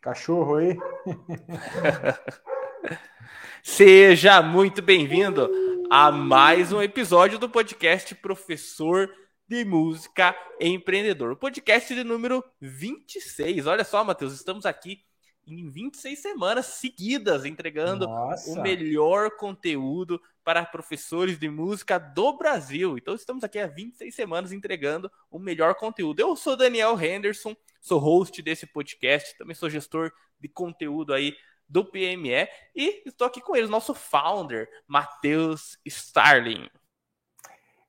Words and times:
Cachorro 0.00 0.56
aí. 0.56 0.78
Seja 3.62 4.40
muito 4.40 4.80
bem-vindo 4.80 5.50
a 5.90 6.10
mais 6.10 6.72
um 6.72 6.80
episódio 6.80 7.38
do 7.38 7.50
podcast 7.50 8.14
Professor 8.14 9.14
de 9.46 9.62
Música 9.62 10.34
Empreendedor. 10.58 11.32
O 11.32 11.36
podcast 11.36 11.94
de 11.94 12.02
número 12.02 12.42
26. 12.62 13.66
Olha 13.66 13.84
só, 13.84 14.02
Matheus, 14.02 14.32
estamos 14.32 14.64
aqui 14.64 15.04
em 15.46 15.68
26 15.68 16.18
semanas 16.18 16.64
seguidas 16.64 17.44
entregando 17.44 18.06
Nossa. 18.06 18.52
o 18.52 18.62
melhor 18.62 19.32
conteúdo 19.32 20.18
para 20.42 20.64
professores 20.64 21.38
de 21.38 21.50
música 21.50 21.98
do 21.98 22.38
Brasil. 22.38 22.96
Então 22.96 23.14
estamos 23.14 23.44
aqui 23.44 23.58
há 23.58 23.66
26 23.66 24.14
semanas 24.14 24.50
entregando 24.50 25.12
o 25.30 25.38
melhor 25.38 25.74
conteúdo. 25.74 26.20
Eu 26.20 26.34
sou 26.36 26.56
Daniel 26.56 26.98
Henderson, 26.98 27.54
sou 27.80 27.98
host 27.98 28.40
desse 28.42 28.66
podcast, 28.66 29.36
também 29.38 29.54
sou 29.54 29.70
gestor 29.70 30.12
de 30.38 30.48
conteúdo 30.48 31.12
aí 31.12 31.34
do 31.68 31.84
PME 31.84 32.48
e 32.74 33.02
estou 33.06 33.26
aqui 33.26 33.40
com 33.40 33.56
ele, 33.56 33.68
nosso 33.68 33.94
founder, 33.94 34.68
Matheus 34.86 35.78
Starling. 35.84 36.68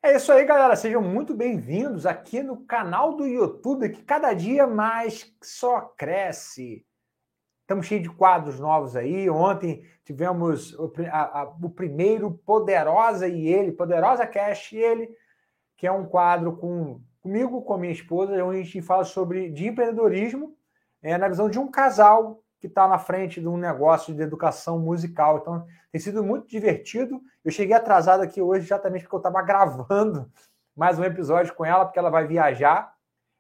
É 0.04 0.16
isso 0.16 0.32
aí, 0.32 0.44
galera. 0.46 0.76
Sejam 0.76 1.02
muito 1.02 1.34
bem-vindos 1.34 2.06
aqui 2.06 2.42
no 2.42 2.66
canal 2.66 3.16
do 3.16 3.28
YouTube 3.28 3.90
que 3.90 4.04
cada 4.04 4.34
dia 4.34 4.66
mais 4.66 5.32
só 5.44 5.82
cresce. 5.82 6.86
Estamos 7.62 7.86
cheios 7.86 8.04
de 8.04 8.10
quadros 8.10 8.60
novos 8.60 8.96
aí. 8.96 9.30
Ontem 9.30 9.88
tivemos 10.04 10.74
o, 10.74 10.92
a, 11.12 11.42
a, 11.42 11.44
o 11.44 11.70
primeiro 11.70 12.32
Poderosa 12.46 13.28
e 13.28 13.48
Ele, 13.48 13.72
Poderosa 13.72 14.26
Cash 14.26 14.72
e 14.74 14.78
Ele, 14.78 15.10
que 15.78 15.86
é 15.86 15.92
um 15.92 16.06
quadro 16.06 16.58
com 16.58 17.00
comigo, 17.22 17.62
com 17.62 17.74
a 17.74 17.78
minha 17.78 17.94
esposa, 17.94 18.44
onde 18.44 18.60
a 18.60 18.64
gente 18.64 18.82
fala 18.82 19.04
sobre 19.04 19.50
de 19.50 19.68
empreendedorismo 19.68 20.56
é, 21.02 21.18
na 21.18 21.28
visão 21.28 21.50
de 21.50 21.60
um 21.60 21.70
casal 21.70 22.44
que 22.60 22.68
está 22.68 22.88
na 22.88 23.00
frente 23.00 23.40
de 23.42 23.48
um 23.48 23.58
negócio 23.58 24.14
de 24.14 24.22
educação 24.22 24.80
musical. 24.80 25.40
Então, 25.40 25.66
tem 25.92 26.00
sido 26.00 26.24
muito 26.24 26.48
divertido. 26.48 27.22
Eu 27.44 27.52
cheguei 27.52 27.76
atrasado 27.76 28.22
aqui 28.22 28.42
hoje 28.42 28.66
exatamente 28.66 29.04
porque 29.04 29.16
eu 29.16 29.20
estava 29.20 29.42
gravando 29.42 30.32
mais 30.76 31.00
um 31.00 31.04
episódio 31.04 31.54
com 31.56 31.66
ela, 31.66 31.86
porque 31.86 31.98
ela 31.98 32.10
vai 32.10 32.28
viajar. 32.28 32.94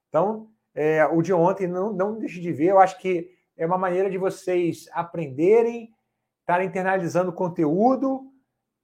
Então, 0.09 0.49
é, 0.73 1.05
o 1.05 1.21
de 1.21 1.33
ontem, 1.33 1.67
não, 1.67 1.93
não 1.93 2.17
deixe 2.17 2.39
de 2.39 2.51
ver. 2.51 2.69
Eu 2.69 2.79
acho 2.79 2.97
que 2.99 3.29
é 3.55 3.66
uma 3.66 3.77
maneira 3.77 4.09
de 4.09 4.17
vocês 4.17 4.88
aprenderem, 4.91 5.93
estarem 6.39 6.67
internalizando 6.67 7.31
conteúdo, 7.31 8.31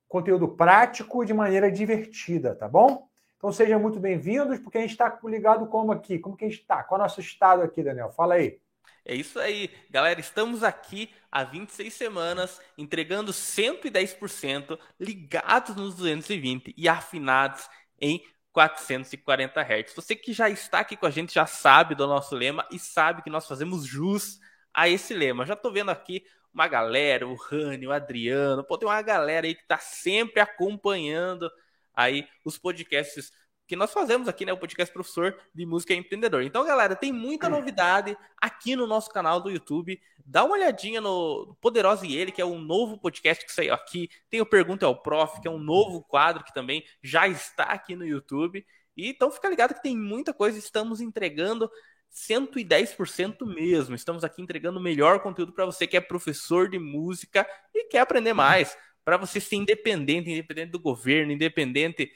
conteúdo 0.07 0.49
prático 0.49 1.25
de 1.25 1.33
maneira 1.33 1.71
divertida, 1.71 2.55
tá 2.55 2.67
bom? 2.67 3.07
Então 3.37 3.51
sejam 3.51 3.79
muito 3.79 3.99
bem-vindos, 3.99 4.57
porque 4.57 4.79
a 4.79 4.81
gente 4.81 4.91
está 4.91 5.19
ligado 5.23 5.67
como 5.67 5.91
aqui? 5.91 6.17
Como 6.17 6.35
que 6.35 6.45
a 6.45 6.49
gente 6.49 6.61
está? 6.61 6.83
Qual 6.83 6.99
é 6.99 7.03
o 7.03 7.05
nosso 7.05 7.21
estado 7.21 7.61
aqui, 7.61 7.83
Daniel? 7.83 8.09
Fala 8.09 8.33
aí. 8.33 8.59
É 9.05 9.13
isso 9.13 9.39
aí, 9.39 9.69
galera. 9.91 10.19
Estamos 10.19 10.63
aqui 10.63 11.13
há 11.31 11.43
26 11.43 11.93
semanas, 11.93 12.59
entregando 12.75 13.31
110%, 13.31 14.79
ligados 14.99 15.75
nos 15.75 15.95
220 15.95 16.73
e 16.75 16.89
afinados 16.89 17.69
em 18.01 18.23
440 18.51 19.61
Hz. 19.61 19.93
Você 19.93 20.15
que 20.15 20.33
já 20.33 20.49
está 20.49 20.79
aqui 20.79 20.97
com 20.97 21.05
a 21.05 21.11
gente 21.11 21.31
já 21.31 21.45
sabe 21.45 21.93
do 21.93 22.07
nosso 22.07 22.35
lema 22.35 22.67
e 22.71 22.79
sabe 22.79 23.21
que 23.21 23.29
nós 23.29 23.47
fazemos 23.47 23.85
jus 23.85 24.39
a 24.73 24.89
esse 24.89 25.13
lema. 25.13 25.45
Já 25.45 25.53
estou 25.53 25.71
vendo 25.71 25.91
aqui 25.91 26.25
uma 26.51 26.67
galera, 26.67 27.27
o 27.27 27.35
Rani, 27.35 27.85
o 27.85 27.91
Adriano, 27.91 28.63
pô, 28.63 28.79
tem 28.79 28.89
uma 28.89 29.01
galera 29.03 29.45
aí 29.45 29.53
que 29.53 29.61
está 29.61 29.77
sempre 29.77 30.41
acompanhando 30.41 31.51
aí 31.97 32.27
os 32.45 32.57
podcasts 32.57 33.31
que 33.67 33.75
nós 33.75 33.91
fazemos 33.91 34.29
aqui, 34.29 34.45
né? 34.45 34.53
O 34.53 34.57
podcast 34.57 34.93
Professor 34.93 35.37
de 35.53 35.65
Música 35.65 35.93
Empreendedor. 35.93 36.41
Então, 36.43 36.65
galera, 36.65 36.95
tem 36.95 37.11
muita 37.11 37.49
novidade 37.49 38.17
aqui 38.41 38.77
no 38.77 38.87
nosso 38.87 39.09
canal 39.09 39.41
do 39.41 39.49
YouTube. 39.49 39.99
Dá 40.25 40.45
uma 40.45 40.55
olhadinha 40.55 41.01
no 41.01 41.57
Poderosa 41.59 42.05
e 42.05 42.15
Ele, 42.15 42.31
que 42.31 42.41
é 42.41 42.45
um 42.45 42.59
novo 42.59 42.97
podcast 42.97 43.45
que 43.45 43.51
saiu 43.51 43.73
aqui. 43.73 44.09
Tem 44.29 44.39
o 44.39 44.45
Pergunta 44.45 44.85
ao 44.85 45.01
Prof, 45.01 45.41
que 45.41 45.49
é 45.49 45.51
um 45.51 45.59
novo 45.59 46.01
quadro 46.01 46.45
que 46.45 46.53
também 46.53 46.81
já 47.03 47.27
está 47.27 47.63
aqui 47.63 47.93
no 47.93 48.05
YouTube. 48.05 48.65
E, 48.95 49.09
então, 49.09 49.29
fica 49.29 49.49
ligado 49.49 49.73
que 49.73 49.83
tem 49.83 49.97
muita 49.97 50.33
coisa. 50.33 50.57
Estamos 50.57 51.01
entregando 51.01 51.69
110% 52.09 53.45
mesmo. 53.45 53.95
Estamos 53.95 54.23
aqui 54.23 54.41
entregando 54.41 54.79
o 54.79 54.81
melhor 54.81 55.19
conteúdo 55.19 55.51
para 55.51 55.65
você 55.65 55.85
que 55.85 55.97
é 55.97 56.01
professor 56.01 56.69
de 56.69 56.79
música 56.79 57.45
e 57.75 57.83
quer 57.89 57.99
aprender 57.99 58.33
mais 58.33 58.77
para 59.07 59.15
você 59.15 59.39
ser 59.39 59.55
independente, 59.55 60.29
independente 60.29 60.71
do 60.71 60.79
governo, 60.81 61.31
independente 61.31 62.11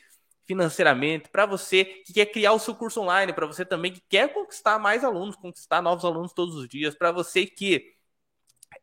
financeiramente, 0.46 1.30
para 1.30 1.46
você 1.46 1.86
que 1.86 2.12
quer 2.12 2.26
criar 2.26 2.52
o 2.52 2.60
seu 2.60 2.76
curso 2.76 3.00
online, 3.00 3.32
para 3.32 3.48
você 3.48 3.64
também 3.64 3.94
que 3.94 4.02
quer 4.10 4.34
conquistar 4.34 4.78
mais 4.78 5.02
alunos, 5.02 5.38
conquistar 5.38 5.82
novos 5.82 6.04
alunos 6.04 6.34
todos 6.34 6.54
os 6.54 6.68
dias, 6.68 6.94
para 6.94 7.10
você 7.14 7.46
que 7.46 7.94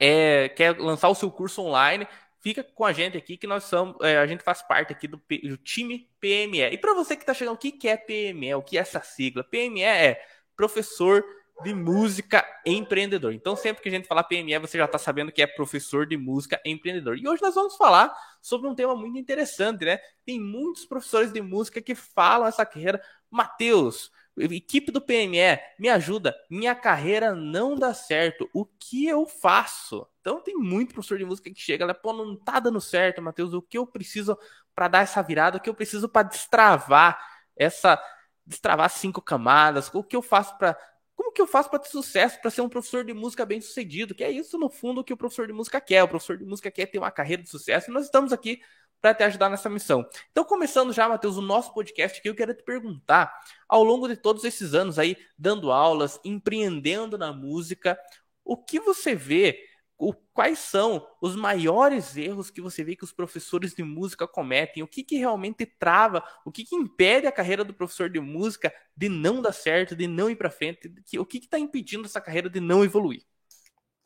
é, 0.00 0.48
quer 0.48 0.78
lançar 0.78 1.10
o 1.10 1.14
seu 1.14 1.30
curso 1.30 1.60
online, 1.60 2.08
fica 2.40 2.64
com 2.64 2.86
a 2.86 2.94
gente 2.94 3.18
aqui 3.18 3.36
que 3.36 3.46
nós 3.46 3.64
somos, 3.64 3.94
é, 4.00 4.16
a 4.16 4.26
gente 4.26 4.42
faz 4.42 4.62
parte 4.62 4.90
aqui 4.90 5.06
do, 5.06 5.18
do 5.18 5.58
time 5.58 6.10
PME. 6.18 6.62
E 6.62 6.78
para 6.78 6.94
você 6.94 7.14
que 7.14 7.24
está 7.24 7.34
chegando, 7.34 7.56
o 7.56 7.58
que, 7.58 7.86
é 7.86 7.98
PME? 7.98 8.54
O 8.54 8.62
que 8.62 8.78
é 8.78 8.80
essa 8.80 9.02
sigla? 9.02 9.44
PME 9.44 9.82
é 9.82 10.18
professor 10.56 11.22
de 11.62 11.74
música 11.74 12.46
empreendedor. 12.64 13.32
Então, 13.32 13.56
sempre 13.56 13.82
que 13.82 13.88
a 13.88 13.92
gente 13.92 14.06
falar 14.06 14.24
PME, 14.24 14.58
você 14.58 14.78
já 14.78 14.84
está 14.84 14.98
sabendo 14.98 15.32
que 15.32 15.42
é 15.42 15.46
professor 15.46 16.06
de 16.06 16.16
música 16.16 16.60
empreendedor. 16.64 17.18
E 17.18 17.28
hoje 17.28 17.42
nós 17.42 17.54
vamos 17.54 17.76
falar 17.76 18.14
sobre 18.40 18.68
um 18.68 18.74
tema 18.74 18.94
muito 18.94 19.18
interessante, 19.18 19.84
né? 19.84 19.98
Tem 20.24 20.40
muitos 20.40 20.84
professores 20.84 21.32
de 21.32 21.42
música 21.42 21.80
que 21.82 21.94
falam 21.94 22.46
essa 22.46 22.64
carreira. 22.64 23.02
Matheus, 23.30 24.10
equipe 24.36 24.92
do 24.92 25.00
PME, 25.00 25.58
me 25.78 25.88
ajuda. 25.88 26.36
Minha 26.48 26.74
carreira 26.74 27.34
não 27.34 27.74
dá 27.74 27.92
certo. 27.92 28.48
O 28.54 28.64
que 28.64 29.06
eu 29.06 29.26
faço? 29.26 30.06
Então, 30.20 30.40
tem 30.40 30.54
muito 30.56 30.94
professor 30.94 31.18
de 31.18 31.24
música 31.24 31.50
que 31.50 31.60
chega, 31.60 31.84
lá, 31.84 31.94
pô, 31.94 32.12
não 32.12 32.36
tá 32.36 32.60
dando 32.60 32.80
certo, 32.80 33.20
Matheus. 33.20 33.52
O 33.52 33.62
que 33.62 33.78
eu 33.78 33.86
preciso 33.86 34.38
para 34.74 34.86
dar 34.86 35.00
essa 35.00 35.20
virada? 35.22 35.58
O 35.58 35.60
que 35.60 35.68
eu 35.68 35.74
preciso 35.74 36.08
para 36.08 36.28
destravar 36.28 37.18
essa 37.56 38.00
destravar 38.46 38.88
cinco 38.88 39.20
camadas? 39.20 39.90
O 39.92 40.02
que 40.02 40.16
eu 40.16 40.22
faço 40.22 40.56
para 40.56 40.78
como 41.18 41.32
que 41.32 41.42
eu 41.42 41.48
faço 41.48 41.68
para 41.68 41.80
ter 41.80 41.88
sucesso, 41.88 42.40
para 42.40 42.48
ser 42.48 42.60
um 42.60 42.68
professor 42.68 43.04
de 43.04 43.12
música 43.12 43.44
bem 43.44 43.60
sucedido? 43.60 44.14
Que 44.14 44.22
é 44.22 44.30
isso, 44.30 44.56
no 44.56 44.70
fundo, 44.70 45.02
que 45.02 45.12
o 45.12 45.16
professor 45.16 45.48
de 45.48 45.52
música 45.52 45.80
quer. 45.80 46.04
O 46.04 46.08
professor 46.08 46.38
de 46.38 46.44
música 46.44 46.70
quer 46.70 46.86
ter 46.86 46.96
uma 46.96 47.10
carreira 47.10 47.42
de 47.42 47.50
sucesso 47.50 47.90
e 47.90 47.92
nós 47.92 48.04
estamos 48.04 48.32
aqui 48.32 48.62
para 49.00 49.12
te 49.12 49.24
ajudar 49.24 49.50
nessa 49.50 49.68
missão. 49.68 50.08
Então, 50.30 50.44
começando 50.44 50.92
já, 50.92 51.08
Matheus, 51.08 51.36
o 51.36 51.42
nosso 51.42 51.74
podcast 51.74 52.20
aqui, 52.20 52.28
eu 52.28 52.36
quero 52.36 52.54
te 52.54 52.62
perguntar, 52.62 53.36
ao 53.68 53.82
longo 53.82 54.06
de 54.06 54.16
todos 54.16 54.44
esses 54.44 54.74
anos 54.74 54.96
aí, 54.96 55.16
dando 55.36 55.72
aulas, 55.72 56.20
empreendendo 56.24 57.18
na 57.18 57.32
música, 57.32 57.98
o 58.44 58.56
que 58.56 58.78
você 58.78 59.16
vê 59.16 59.58
o, 59.98 60.14
quais 60.32 60.60
são 60.60 61.04
os 61.20 61.34
maiores 61.34 62.16
erros 62.16 62.50
que 62.50 62.60
você 62.60 62.84
vê 62.84 62.94
que 62.94 63.02
os 63.02 63.12
professores 63.12 63.74
de 63.74 63.82
música 63.82 64.28
cometem? 64.28 64.82
O 64.82 64.86
que, 64.86 65.02
que 65.02 65.16
realmente 65.16 65.66
trava? 65.66 66.22
O 66.44 66.52
que, 66.52 66.64
que 66.64 66.76
impede 66.76 67.26
a 67.26 67.32
carreira 67.32 67.64
do 67.64 67.74
professor 67.74 68.08
de 68.08 68.20
música 68.20 68.72
de 68.96 69.08
não 69.08 69.42
dar 69.42 69.52
certo, 69.52 69.96
de 69.96 70.06
não 70.06 70.30
ir 70.30 70.36
para 70.36 70.50
frente? 70.50 70.88
o 71.18 71.26
que 71.26 71.38
está 71.38 71.58
impedindo 71.58 72.06
essa 72.06 72.20
carreira 72.20 72.48
de 72.48 72.60
não 72.60 72.84
evoluir? 72.84 73.22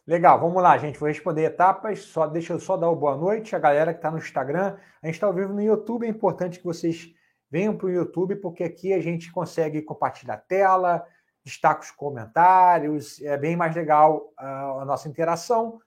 Legal, 0.06 0.40
vamos 0.40 0.62
lá, 0.62 0.76
gente. 0.78 0.98
Vou 0.98 1.08
responder 1.08 1.44
etapas. 1.44 2.00
Só 2.00 2.26
deixa 2.26 2.54
eu 2.54 2.58
só 2.58 2.76
dar 2.76 2.90
o 2.90 2.96
boa 2.96 3.16
noite 3.16 3.54
a 3.54 3.58
galera 3.58 3.92
que 3.92 3.98
está 3.98 4.10
no 4.10 4.18
Instagram. 4.18 4.76
A 5.02 5.06
gente 5.06 5.14
está 5.14 5.26
ao 5.26 5.34
vivo 5.34 5.52
no 5.52 5.62
YouTube. 5.62 6.06
É 6.06 6.08
importante 6.08 6.58
que 6.58 6.64
vocês 6.64 7.12
venham 7.50 7.76
para 7.76 7.86
o 7.86 7.90
YouTube, 7.90 8.36
porque 8.36 8.64
aqui 8.64 8.94
a 8.94 9.00
gente 9.00 9.30
consegue 9.30 9.82
compartilhar 9.82 10.34
a 10.34 10.38
tela, 10.38 11.06
destaca 11.44 11.82
os 11.82 11.90
comentários, 11.90 13.20
é 13.22 13.36
bem 13.36 13.56
mais 13.56 13.74
legal 13.74 14.32
a, 14.36 14.82
a 14.82 14.84
nossa 14.84 15.08
interação. 15.08 15.80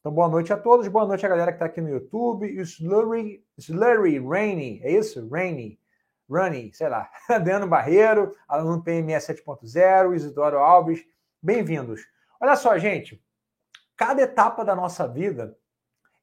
Então, 0.00 0.12
boa 0.12 0.28
noite 0.28 0.52
a 0.52 0.56
todos, 0.56 0.88
boa 0.88 1.06
noite 1.06 1.24
a 1.24 1.28
galera 1.28 1.52
que 1.52 1.56
está 1.56 1.66
aqui 1.66 1.80
no 1.80 1.88
YouTube. 1.88 2.46
E 2.46 2.58
o 2.58 2.62
Slurry, 2.62 3.44
Slurry 3.58 4.18
Rainy, 4.18 4.80
é 4.82 4.92
isso? 4.92 5.28
Rainy, 5.28 5.78
Runny, 6.28 6.72
sei 6.72 6.88
lá. 6.88 7.10
Adriano 7.28 7.66
Barreiro, 7.66 8.34
aluno 8.48 8.82
PME 8.82 9.12
7.0, 9.14 10.14
Isidoro 10.14 10.58
Alves, 10.58 11.04
bem-vindos. 11.42 12.00
Olha 12.40 12.56
só, 12.56 12.76
gente, 12.78 13.22
cada 13.96 14.22
etapa 14.22 14.64
da 14.64 14.74
nossa 14.74 15.06
vida 15.06 15.56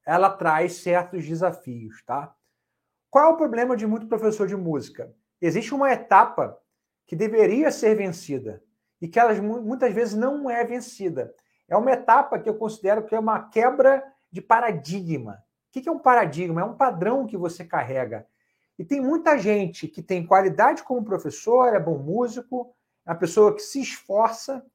ela 0.05 0.29
traz 0.29 0.77
certos 0.77 1.25
desafios, 1.25 2.03
tá? 2.03 2.35
Qual 3.09 3.25
é 3.25 3.33
o 3.33 3.37
problema 3.37 3.77
de 3.77 3.85
muito 3.85 4.07
professor 4.07 4.47
de 4.47 4.55
música? 4.55 5.13
Existe 5.41 5.73
uma 5.73 5.91
etapa 5.91 6.59
que 7.05 7.15
deveria 7.15 7.71
ser 7.71 7.95
vencida, 7.95 8.63
e 9.01 9.07
que 9.07 9.19
elas 9.19 9.39
muitas 9.39 9.93
vezes 9.93 10.13
não 10.13 10.49
é 10.49 10.63
vencida. 10.63 11.33
É 11.67 11.77
uma 11.77 11.91
etapa 11.91 12.39
que 12.39 12.49
eu 12.49 12.55
considero 12.55 13.03
que 13.03 13.15
é 13.15 13.19
uma 13.19 13.49
quebra 13.49 14.03
de 14.31 14.41
paradigma. 14.41 15.43
O 15.69 15.71
que 15.71 15.87
é 15.87 15.91
um 15.91 15.99
paradigma? 15.99 16.61
É 16.61 16.63
um 16.63 16.75
padrão 16.75 17.25
que 17.25 17.37
você 17.37 17.63
carrega. 17.63 18.25
E 18.77 18.83
tem 18.83 18.99
muita 18.99 19.37
gente 19.37 19.87
que 19.87 20.01
tem 20.01 20.25
qualidade 20.25 20.83
como 20.83 21.03
professor, 21.03 21.73
é 21.73 21.79
bom 21.79 21.97
músico, 21.97 22.73
é 23.05 23.11
uma 23.11 23.17
pessoa 23.17 23.53
que 23.53 23.61
se 23.61 23.79
esforça, 23.81 24.65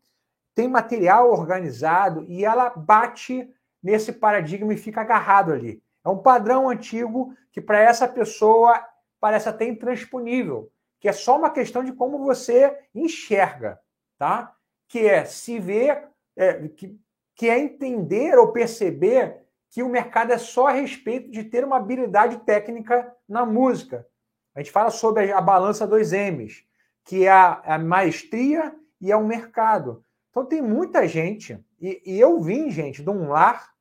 tem 0.54 0.68
material 0.68 1.30
organizado 1.30 2.24
e 2.28 2.44
ela 2.44 2.70
bate 2.70 3.50
nesse 3.82 4.12
paradigma 4.12 4.72
e 4.72 4.78
fica 4.78 5.00
agarrado 5.00 5.52
ali. 5.52 5.82
É 6.04 6.08
um 6.08 6.18
padrão 6.18 6.68
antigo 6.68 7.34
que 7.50 7.60
para 7.60 7.78
essa 7.78 8.06
pessoa 8.06 8.82
parece 9.18 9.48
até 9.48 9.66
intransponível, 9.66 10.70
que 11.00 11.08
é 11.08 11.12
só 11.12 11.36
uma 11.36 11.50
questão 11.50 11.82
de 11.82 11.92
como 11.92 12.18
você 12.18 12.78
enxerga 12.94 13.80
tá? 14.24 14.56
Que 14.88 15.06
é 15.06 15.26
se 15.26 15.58
ver, 15.58 16.08
é, 16.34 16.68
que 16.68 16.98
que 17.36 17.48
é 17.48 17.58
entender 17.58 18.38
ou 18.38 18.52
perceber 18.52 19.42
que 19.70 19.82
o 19.82 19.88
mercado 19.88 20.32
é 20.32 20.38
só 20.38 20.68
a 20.68 20.72
respeito 20.72 21.30
de 21.30 21.42
ter 21.44 21.64
uma 21.64 21.76
habilidade 21.76 22.38
técnica 22.44 23.12
na 23.28 23.44
música. 23.44 24.06
A 24.54 24.60
gente 24.60 24.70
fala 24.70 24.90
sobre 24.90 25.32
a 25.32 25.40
balança 25.40 25.86
dos 25.86 26.12
M's, 26.12 26.64
que 27.04 27.26
é 27.26 27.32
a, 27.32 27.78
maestria 27.78 28.74
e 29.00 29.10
é 29.10 29.16
o 29.16 29.26
mercado. 29.26 30.04
Então 30.30 30.46
tem 30.46 30.62
muita 30.62 31.08
gente, 31.08 31.58
e, 31.80 32.00
e 32.06 32.20
eu 32.20 32.40
vim, 32.40 32.70
gente, 32.70 33.02
de 33.02 33.10
um 33.10 33.28
lar 33.28 33.74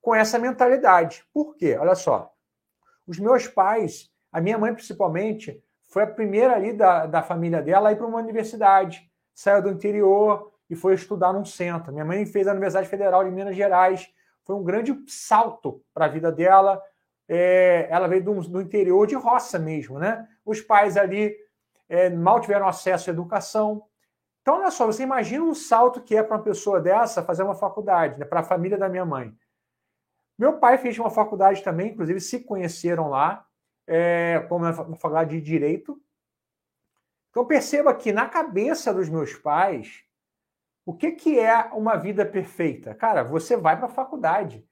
com 0.00 0.14
essa 0.14 0.38
mentalidade. 0.38 1.22
Por 1.34 1.54
quê? 1.56 1.76
Olha 1.78 1.94
só. 1.94 2.32
Os 3.06 3.18
meus 3.18 3.46
pais, 3.46 4.10
a 4.32 4.40
minha 4.40 4.56
mãe 4.56 4.72
principalmente, 4.72 5.62
foi 5.90 6.04
a 6.04 6.06
primeira 6.06 6.54
ali 6.54 6.72
da, 6.72 7.04
da 7.04 7.22
família 7.22 7.60
dela 7.60 7.90
a 7.90 7.92
ir 7.92 7.96
para 7.96 8.06
uma 8.06 8.18
universidade. 8.18 9.09
Saiu 9.40 9.62
do 9.62 9.70
interior 9.70 10.52
e 10.68 10.76
foi 10.76 10.92
estudar 10.92 11.32
num 11.32 11.46
centro. 11.46 11.90
Minha 11.90 12.04
mãe 12.04 12.26
fez 12.26 12.46
a 12.46 12.50
Universidade 12.50 12.90
Federal 12.90 13.24
de 13.24 13.30
Minas 13.30 13.56
Gerais. 13.56 14.06
Foi 14.44 14.54
um 14.54 14.62
grande 14.62 14.94
salto 15.06 15.82
para 15.94 16.04
a 16.04 16.08
vida 16.08 16.30
dela. 16.30 16.78
É, 17.26 17.86
ela 17.88 18.06
veio 18.06 18.22
do, 18.22 18.34
do, 18.42 18.60
interior 18.60 19.06
de 19.06 19.14
roça 19.14 19.58
mesmo, 19.58 19.98
né? 19.98 20.28
Os 20.44 20.60
pais 20.60 20.94
ali 20.98 21.34
é, 21.88 22.10
mal 22.10 22.38
tiveram 22.38 22.68
acesso 22.68 23.08
à 23.08 23.14
educação. 23.14 23.82
Então, 24.42 24.56
olha 24.58 24.70
só, 24.70 24.84
você 24.84 25.04
imagina 25.04 25.42
um 25.42 25.54
salto 25.54 26.02
que 26.02 26.14
é 26.14 26.22
para 26.22 26.36
uma 26.36 26.42
pessoa 26.42 26.78
dessa 26.78 27.22
fazer 27.22 27.42
uma 27.42 27.54
faculdade, 27.54 28.18
né? 28.18 28.26
para 28.26 28.40
a 28.40 28.44
família 28.44 28.76
da 28.76 28.90
minha 28.90 29.06
mãe. 29.06 29.34
Meu 30.38 30.58
pai 30.58 30.76
fez 30.76 30.98
uma 30.98 31.08
faculdade 31.08 31.64
também, 31.64 31.92
inclusive 31.92 32.20
se 32.20 32.40
conheceram 32.40 33.08
lá, 33.08 33.46
é, 33.86 34.44
como 34.50 34.66
na 34.66 34.74
faculdade 34.74 35.30
de 35.30 35.40
Direito. 35.40 35.98
Então 37.30 37.46
perceba 37.46 37.94
que 37.94 38.12
na 38.12 38.28
cabeça 38.28 38.92
dos 38.92 39.08
meus 39.08 39.34
pais, 39.34 40.02
o 40.84 40.94
que, 40.94 41.12
que 41.12 41.38
é 41.38 41.56
uma 41.72 41.96
vida 41.96 42.26
perfeita? 42.26 42.94
Cara, 42.94 43.22
você 43.22 43.56
vai 43.56 43.76
para 43.76 43.86
a 43.86 43.90
faculdade. 43.90 44.66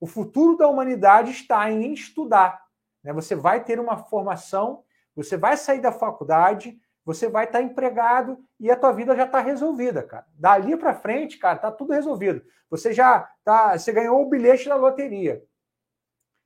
O 0.00 0.06
futuro 0.06 0.56
da 0.56 0.66
humanidade 0.66 1.30
está 1.30 1.70
em 1.70 1.92
estudar. 1.92 2.60
Né? 3.02 3.12
Você 3.12 3.34
vai 3.34 3.62
ter 3.62 3.78
uma 3.78 3.96
formação, 3.96 4.82
você 5.14 5.36
vai 5.36 5.56
sair 5.56 5.80
da 5.80 5.92
faculdade, 5.92 6.80
você 7.04 7.28
vai 7.28 7.44
estar 7.44 7.62
empregado 7.62 8.38
e 8.58 8.70
a 8.70 8.76
tua 8.76 8.92
vida 8.92 9.14
já 9.14 9.24
está 9.24 9.40
resolvida, 9.40 10.02
cara. 10.02 10.26
Dali 10.34 10.76
para 10.76 10.94
frente, 10.94 11.38
cara, 11.38 11.58
tá 11.58 11.70
tudo 11.70 11.92
resolvido. 11.92 12.42
Você 12.68 12.92
já 12.92 13.28
tá, 13.44 13.78
você 13.78 13.92
ganhou 13.92 14.22
o 14.22 14.28
bilhete 14.28 14.68
da 14.68 14.76
loteria. 14.76 15.44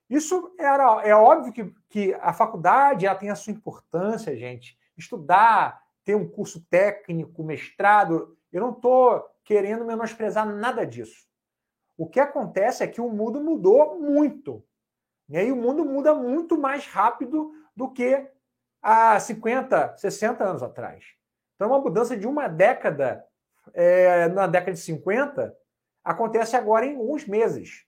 Isso 0.09 0.55
era, 0.59 1.03
é 1.03 1.15
óbvio 1.15 1.53
que, 1.53 1.75
que 1.89 2.15
a 2.15 2.33
faculdade 2.33 3.07
ela 3.07 3.15
tem 3.15 3.31
a 3.31 3.35
sua 3.35 3.53
importância, 3.53 4.37
gente. 4.37 4.79
Estudar, 4.97 5.83
ter 6.05 6.15
um 6.15 6.29
curso 6.29 6.65
técnico, 6.69 7.43
mestrado, 7.43 8.37
eu 8.53 8.61
não 8.61 8.71
estou 8.71 9.25
querendo 9.45 9.85
menosprezar 9.85 10.47
nada 10.47 10.87
disso. 10.87 11.27
O 11.97 12.09
que 12.09 12.21
acontece 12.21 12.83
é 12.83 12.89
que 12.89 13.01
o 13.01 13.09
mundo 13.09 13.41
mudou 13.41 13.99
muito. 13.99 14.65
E 15.29 15.37
aí 15.37 15.51
o 15.51 15.57
mundo 15.57 15.85
muda 15.85 16.15
muito 16.15 16.59
mais 16.59 16.87
rápido 16.87 17.53
do 17.75 17.91
que 17.91 18.29
há 18.83 19.19
50, 19.19 19.97
60 19.97 20.45
anos 20.45 20.63
atrás. 20.63 21.05
Então, 21.55 21.69
uma 21.69 21.81
mudança 21.81 22.17
de 22.17 22.27
uma 22.27 22.49
década, 22.49 23.25
é, 23.73 24.29
na 24.29 24.47
década 24.47 24.73
de 24.73 24.81
50, 24.81 25.57
acontece 26.03 26.57
agora 26.57 26.85
em 26.85 26.97
alguns 26.97 27.27
meses. 27.27 27.87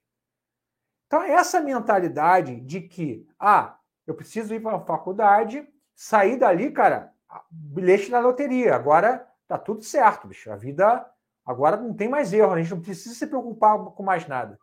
Então, 1.06 1.22
essa 1.22 1.60
mentalidade 1.60 2.60
de 2.60 2.80
que, 2.80 3.28
ah, 3.38 3.78
eu 4.06 4.14
preciso 4.14 4.54
ir 4.54 4.60
para 4.60 4.76
a 4.76 4.84
faculdade, 4.84 5.68
sair 5.96 6.36
dali, 6.36 6.70
cara, 6.70 7.12
bilhete 7.50 8.10
na 8.10 8.20
loteria, 8.20 8.76
agora 8.76 9.26
tá 9.48 9.58
tudo 9.58 9.82
certo, 9.82 10.28
bicho. 10.28 10.52
A 10.52 10.56
vida 10.56 11.10
agora 11.44 11.76
não 11.78 11.94
tem 11.94 12.08
mais 12.08 12.32
erro, 12.32 12.52
a 12.52 12.60
gente 12.60 12.70
não 12.70 12.82
precisa 12.82 13.14
se 13.14 13.26
preocupar 13.26 13.78
com 13.78 14.02
mais 14.02 14.28
nada. 14.28 14.60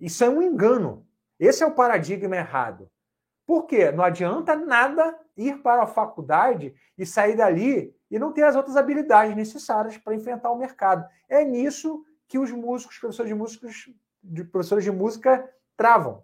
Isso 0.00 0.24
é 0.24 0.28
um 0.28 0.42
engano. 0.42 1.06
Esse 1.38 1.62
é 1.62 1.66
o 1.66 1.74
paradigma 1.74 2.36
errado. 2.36 2.90
Por 3.46 3.66
quê? 3.66 3.90
Não 3.90 4.04
adianta 4.04 4.54
nada 4.54 5.18
ir 5.36 5.62
para 5.62 5.82
a 5.82 5.86
faculdade 5.86 6.74
e 6.98 7.06
sair 7.06 7.36
dali 7.36 7.94
e 8.10 8.18
não 8.18 8.32
ter 8.32 8.42
as 8.42 8.56
outras 8.56 8.76
habilidades 8.76 9.34
necessárias 9.34 9.96
para 9.96 10.14
enfrentar 10.14 10.50
o 10.50 10.58
mercado. 10.58 11.08
É 11.28 11.44
nisso 11.44 12.04
que 12.28 12.38
os 12.38 12.50
músicos, 12.50 12.98
professores 12.98 13.28
de 13.28 13.34
músicos, 13.34 13.90
de 14.22 14.44
professores 14.44 14.84
de 14.84 14.90
música 14.90 15.48
travam. 15.76 16.22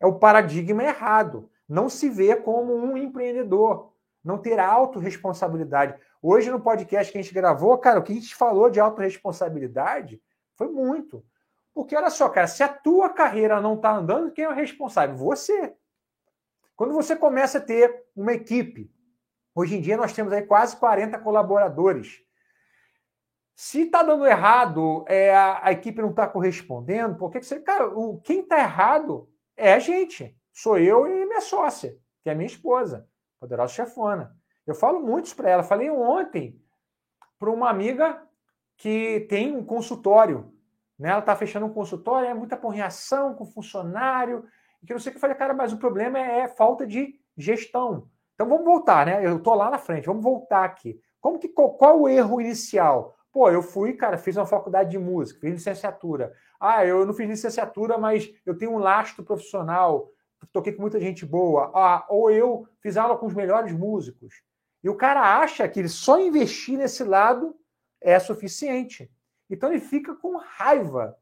É 0.00 0.06
o 0.06 0.18
paradigma 0.18 0.82
errado. 0.82 1.50
Não 1.68 1.88
se 1.88 2.08
vê 2.08 2.36
como 2.36 2.74
um 2.74 2.96
empreendedor, 2.96 3.92
não 4.22 4.38
ter 4.38 4.58
autorresponsabilidade. 4.58 5.98
Hoje, 6.22 6.50
no 6.50 6.60
podcast 6.60 7.12
que 7.12 7.18
a 7.18 7.22
gente 7.22 7.34
gravou, 7.34 7.76
cara, 7.78 8.00
o 8.00 8.02
que 8.02 8.12
a 8.12 8.14
gente 8.14 8.34
falou 8.34 8.70
de 8.70 8.80
autorresponsabilidade 8.80 10.20
foi 10.54 10.68
muito. 10.68 11.24
Porque 11.74 11.94
olha 11.94 12.08
só, 12.08 12.28
cara, 12.28 12.46
se 12.46 12.62
a 12.62 12.68
tua 12.68 13.10
carreira 13.10 13.60
não 13.60 13.74
está 13.74 13.94
andando, 13.94 14.32
quem 14.32 14.44
é 14.44 14.48
o 14.48 14.54
responsável? 14.54 15.14
Você. 15.16 15.74
Quando 16.74 16.94
você 16.94 17.14
começa 17.14 17.58
a 17.58 17.60
ter 17.60 18.04
uma 18.16 18.32
equipe, 18.32 18.90
hoje 19.54 19.76
em 19.76 19.80
dia 19.80 19.96
nós 19.96 20.12
temos 20.12 20.32
aí 20.32 20.42
quase 20.42 20.76
40 20.76 21.18
colaboradores. 21.18 22.22
Se 23.54 23.82
está 23.82 24.02
dando 24.02 24.26
errado, 24.26 25.04
é, 25.06 25.34
a, 25.34 25.66
a, 25.66 25.72
equipe 25.72 26.00
não 26.00 26.10
está 26.10 26.26
correspondendo, 26.26 27.16
por 27.16 27.30
que 27.30 27.42
você. 27.42 27.60
Cara, 27.60 27.88
o, 27.88 28.20
quem 28.20 28.40
está 28.40 28.58
errado 28.58 29.28
é 29.54 29.74
a 29.74 29.78
gente. 29.78 30.34
Sou 30.52 30.78
eu 30.78 31.06
e 31.06 31.25
minha 31.36 31.40
sócia, 31.40 31.98
que 32.22 32.30
é 32.30 32.34
minha 32.34 32.46
esposa, 32.46 33.06
poderosa 33.38 33.72
chefona. 33.72 34.34
Eu 34.66 34.74
falo 34.74 35.00
muitos 35.00 35.34
para 35.34 35.50
ela. 35.50 35.62
Falei 35.62 35.90
ontem 35.90 36.60
para 37.38 37.50
uma 37.50 37.68
amiga 37.68 38.22
que 38.76 39.26
tem 39.28 39.54
um 39.56 39.64
consultório. 39.64 40.52
Né? 40.98 41.10
Ela 41.10 41.20
está 41.20 41.36
fechando 41.36 41.66
um 41.66 41.72
consultório, 41.72 42.28
é 42.28 42.34
muita 42.34 42.56
porreação 42.56 43.34
com 43.34 43.44
funcionário, 43.44 44.44
que 44.84 44.92
não 44.92 45.00
sei 45.00 45.10
o 45.10 45.12
que. 45.12 45.18
Eu 45.18 45.20
falei, 45.20 45.36
cara, 45.36 45.52
mas 45.52 45.72
o 45.72 45.78
problema 45.78 46.18
é, 46.18 46.40
é 46.40 46.48
falta 46.48 46.86
de 46.86 47.20
gestão. 47.36 48.08
Então 48.34 48.48
vamos 48.48 48.64
voltar, 48.64 49.06
né? 49.06 49.24
Eu 49.24 49.36
estou 49.36 49.54
lá 49.54 49.70
na 49.70 49.78
frente, 49.78 50.06
vamos 50.06 50.22
voltar 50.22 50.64
aqui. 50.64 51.00
Como 51.20 51.38
que 51.38 51.48
qual, 51.48 51.74
qual 51.74 52.00
o 52.00 52.08
erro 52.08 52.40
inicial? 52.40 53.16
Pô, 53.32 53.50
eu 53.50 53.60
fui, 53.60 53.92
cara, 53.92 54.16
fiz 54.16 54.36
uma 54.36 54.46
faculdade 54.46 54.90
de 54.90 54.98
música, 54.98 55.40
fiz 55.40 55.52
licenciatura. 55.52 56.32
Ah, 56.58 56.86
eu 56.86 57.04
não 57.04 57.12
fiz 57.12 57.28
licenciatura, 57.28 57.98
mas 57.98 58.32
eu 58.46 58.56
tenho 58.56 58.72
um 58.72 58.78
lastro 58.78 59.24
profissional, 59.24 60.10
toquei 60.52 60.72
com 60.72 60.82
muita 60.82 61.00
gente 61.00 61.24
boa. 61.24 61.70
Ah, 61.74 62.06
ou 62.08 62.30
eu 62.30 62.68
fiz 62.80 62.96
aula 62.96 63.16
com 63.16 63.26
os 63.26 63.34
melhores 63.34 63.72
músicos. 63.72 64.42
E 64.82 64.88
o 64.88 64.96
cara 64.96 65.40
acha 65.40 65.68
que 65.68 65.80
ele 65.80 65.88
só 65.88 66.20
investir 66.20 66.78
nesse 66.78 67.02
lado 67.02 67.58
é 68.00 68.18
suficiente. 68.18 69.10
Então 69.50 69.70
ele 69.70 69.80
fica 69.80 70.14
com 70.14 70.36
raiva 70.36 71.16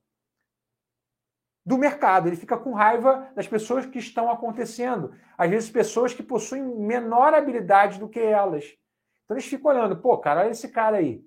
do 1.64 1.78
mercado, 1.78 2.28
ele 2.28 2.36
fica 2.36 2.58
com 2.58 2.72
raiva 2.72 3.30
das 3.34 3.48
pessoas 3.48 3.86
que 3.86 3.98
estão 3.98 4.30
acontecendo. 4.30 5.14
Às 5.36 5.48
vezes, 5.48 5.70
pessoas 5.70 6.12
que 6.12 6.22
possuem 6.22 6.62
menor 6.62 7.32
habilidade 7.32 7.98
do 7.98 8.08
que 8.08 8.20
elas. 8.20 8.64
Então, 9.24 9.36
eles 9.36 9.46
ficam 9.46 9.70
olhando, 9.70 9.96
pô, 9.96 10.18
cara, 10.18 10.42
olha 10.42 10.50
esse 10.50 10.68
cara 10.68 10.98
aí. 10.98 11.24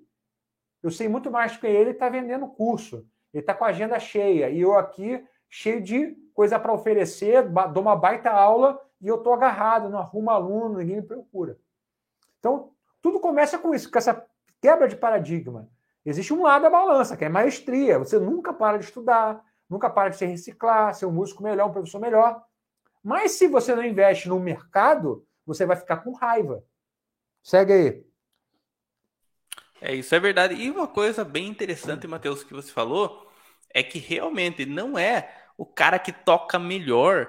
Eu 0.80 0.90
sei 0.90 1.08
muito 1.08 1.30
mais 1.30 1.52
do 1.52 1.58
que 1.58 1.66
ele, 1.66 1.90
está 1.90 2.08
vendendo 2.08 2.46
curso, 2.46 3.04
ele 3.34 3.42
está 3.42 3.52
com 3.52 3.64
a 3.64 3.68
agenda 3.68 3.98
cheia, 3.98 4.48
e 4.48 4.60
eu 4.60 4.78
aqui 4.78 5.24
cheio 5.50 5.82
de 5.82 6.16
coisa 6.38 6.56
para 6.56 6.72
oferecer, 6.72 7.42
dou 7.72 7.82
uma 7.82 7.96
baita 7.96 8.30
aula 8.30 8.80
e 9.00 9.08
eu 9.08 9.16
estou 9.16 9.32
agarrado, 9.34 9.90
não 9.90 9.98
arrumo 9.98 10.30
aluno, 10.30 10.78
ninguém 10.78 10.98
me 10.98 11.02
procura. 11.02 11.58
Então, 12.38 12.70
tudo 13.02 13.18
começa 13.18 13.58
com 13.58 13.74
isso, 13.74 13.90
com 13.90 13.98
essa 13.98 14.24
quebra 14.60 14.86
de 14.86 14.94
paradigma. 14.94 15.68
Existe 16.06 16.32
um 16.32 16.44
lado 16.44 16.62
da 16.62 16.70
balança, 16.70 17.16
que 17.16 17.24
é 17.24 17.28
maestria. 17.28 17.98
Você 17.98 18.20
nunca 18.20 18.52
para 18.52 18.78
de 18.78 18.84
estudar, 18.84 19.44
nunca 19.68 19.90
para 19.90 20.10
de 20.10 20.16
se 20.16 20.26
reciclar, 20.26 20.94
ser 20.94 21.06
um 21.06 21.10
músico 21.10 21.42
melhor, 21.42 21.70
um 21.70 21.72
professor 21.72 22.00
melhor. 22.00 22.40
Mas 23.02 23.32
se 23.32 23.48
você 23.48 23.74
não 23.74 23.82
investe 23.82 24.28
no 24.28 24.38
mercado, 24.38 25.26
você 25.44 25.66
vai 25.66 25.74
ficar 25.74 25.96
com 26.04 26.12
raiva. 26.12 26.62
Segue 27.42 27.72
aí. 27.72 28.06
É, 29.80 29.92
isso 29.92 30.14
é 30.14 30.20
verdade. 30.20 30.54
E 30.54 30.70
uma 30.70 30.86
coisa 30.86 31.24
bem 31.24 31.48
interessante, 31.48 32.06
Matheus, 32.06 32.44
que 32.44 32.54
você 32.54 32.70
falou, 32.70 33.28
é 33.74 33.82
que 33.82 33.98
realmente 33.98 34.64
não 34.64 34.96
é 34.96 35.47
o 35.58 35.66
cara 35.66 35.98
que 35.98 36.12
toca 36.12 36.58
melhor 36.58 37.28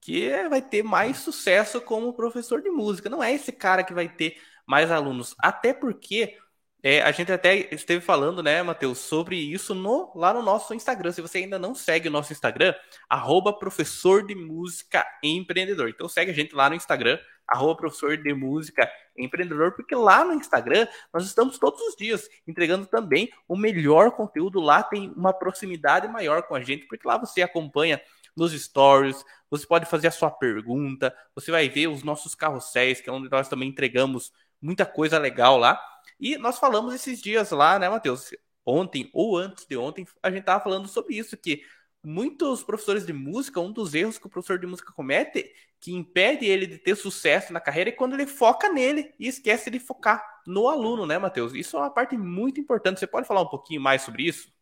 que 0.00 0.30
vai 0.48 0.62
ter 0.62 0.84
mais 0.84 1.18
sucesso 1.18 1.80
como 1.80 2.14
professor 2.14 2.62
de 2.62 2.70
música. 2.70 3.10
Não 3.10 3.22
é 3.22 3.34
esse 3.34 3.50
cara 3.50 3.82
que 3.82 3.92
vai 3.92 4.08
ter 4.08 4.40
mais 4.64 4.90
alunos. 4.90 5.34
Até 5.40 5.74
porque 5.74 6.38
é, 6.80 7.02
a 7.02 7.10
gente 7.10 7.32
até 7.32 7.74
esteve 7.74 8.00
falando, 8.00 8.40
né, 8.40 8.62
Matheus, 8.62 8.98
sobre 8.98 9.36
isso 9.36 9.74
no, 9.74 10.12
lá 10.14 10.32
no 10.32 10.42
nosso 10.42 10.72
Instagram. 10.72 11.10
Se 11.10 11.20
você 11.20 11.38
ainda 11.38 11.58
não 11.58 11.74
segue 11.74 12.06
o 12.06 12.10
nosso 12.12 12.32
Instagram, 12.32 12.72
arroba 13.10 13.52
professor 13.52 14.24
de 14.24 14.36
música 14.36 15.04
empreendedor. 15.20 15.88
Então 15.88 16.08
segue 16.08 16.30
a 16.30 16.34
gente 16.34 16.54
lá 16.54 16.70
no 16.70 16.76
Instagram, 16.76 17.18
arroba 17.48 17.76
professor 17.76 18.16
de 18.16 18.34
música 18.34 18.90
empreendedor, 19.16 19.72
porque 19.72 19.94
lá 19.94 20.24
no 20.24 20.34
Instagram 20.34 20.86
nós 21.12 21.24
estamos 21.24 21.58
todos 21.58 21.80
os 21.80 21.96
dias 21.96 22.28
entregando 22.46 22.86
também 22.86 23.30
o 23.48 23.56
melhor 23.56 24.10
conteúdo. 24.12 24.60
Lá 24.60 24.82
tem 24.82 25.12
uma 25.16 25.32
proximidade 25.32 26.08
maior 26.08 26.42
com 26.42 26.54
a 26.54 26.62
gente, 26.62 26.86
porque 26.86 27.06
lá 27.06 27.16
você 27.16 27.42
acompanha 27.42 28.00
nos 28.36 28.52
stories, 28.52 29.24
você 29.48 29.66
pode 29.66 29.86
fazer 29.86 30.08
a 30.08 30.10
sua 30.10 30.30
pergunta, 30.30 31.14
você 31.34 31.50
vai 31.50 31.68
ver 31.68 31.88
os 31.88 32.02
nossos 32.02 32.34
carrosséis, 32.34 33.00
que 33.00 33.08
é 33.08 33.12
onde 33.12 33.30
nós 33.30 33.48
também 33.48 33.68
entregamos 33.68 34.32
muita 34.60 34.84
coisa 34.84 35.18
legal 35.18 35.56
lá. 35.56 35.80
E 36.20 36.36
nós 36.36 36.58
falamos 36.58 36.94
esses 36.94 37.20
dias 37.22 37.50
lá, 37.50 37.78
né, 37.78 37.88
Matheus? 37.88 38.30
ontem 38.66 39.08
ou 39.14 39.38
antes 39.38 39.64
de 39.64 39.76
ontem, 39.76 40.06
a 40.20 40.30
gente 40.30 40.44
tava 40.44 40.62
falando 40.62 40.88
sobre 40.88 41.16
isso, 41.16 41.36
que 41.36 41.62
muitos 42.06 42.62
professores 42.62 43.04
de 43.04 43.12
música, 43.12 43.58
um 43.58 43.72
dos 43.72 43.92
erros 43.92 44.16
que 44.16 44.28
o 44.28 44.30
professor 44.30 44.60
de 44.60 44.66
música 44.66 44.92
comete, 44.92 45.52
que 45.80 45.92
impede 45.92 46.46
ele 46.46 46.64
de 46.64 46.78
ter 46.78 46.94
sucesso 46.94 47.52
na 47.52 47.58
carreira, 47.58 47.90
é 47.90 47.92
quando 47.92 48.14
ele 48.14 48.26
foca 48.26 48.72
nele 48.72 49.12
e 49.18 49.26
esquece 49.26 49.68
de 49.70 49.80
focar 49.80 50.24
no 50.46 50.68
aluno, 50.68 51.04
né, 51.04 51.18
Matheus? 51.18 51.52
Isso 51.52 51.76
é 51.76 51.80
uma 51.80 51.90
parte 51.90 52.16
muito 52.16 52.60
importante. 52.60 53.00
Você 53.00 53.08
pode 53.08 53.26
falar 53.26 53.42
um 53.42 53.48
pouquinho 53.48 53.80
mais 53.80 54.02
sobre 54.02 54.22
isso? 54.22 54.54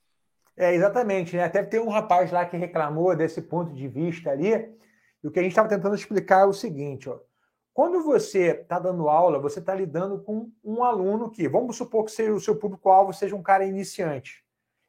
É, 0.56 0.74
exatamente, 0.74 1.36
né? 1.36 1.44
Até 1.44 1.62
tem 1.62 1.80
um 1.80 1.90
rapaz 1.90 2.32
lá 2.32 2.46
que 2.46 2.56
reclamou 2.56 3.14
desse 3.14 3.42
ponto 3.42 3.74
de 3.74 3.86
vista 3.88 4.30
ali. 4.30 4.54
E 5.22 5.28
o 5.28 5.30
que 5.30 5.38
a 5.38 5.42
gente 5.42 5.52
estava 5.52 5.68
tentando 5.68 5.94
explicar 5.94 6.42
é 6.42 6.46
o 6.46 6.52
seguinte, 6.54 7.10
ó. 7.10 7.18
Quando 7.74 8.02
você 8.02 8.52
está 8.52 8.78
dando 8.78 9.08
aula, 9.08 9.38
você 9.38 9.58
está 9.58 9.74
lidando 9.74 10.22
com 10.22 10.50
um 10.64 10.82
aluno 10.82 11.30
que, 11.30 11.46
vamos 11.46 11.76
supor 11.76 12.06
que 12.06 12.12
seja, 12.12 12.32
o 12.32 12.40
seu 12.40 12.56
público-alvo 12.56 13.12
seja 13.12 13.36
um 13.36 13.42
cara 13.42 13.66
iniciante. 13.66 14.42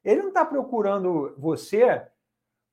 Ele 0.04 0.22
não 0.22 0.30
está 0.30 0.46
procurando 0.46 1.36
você 1.38 2.06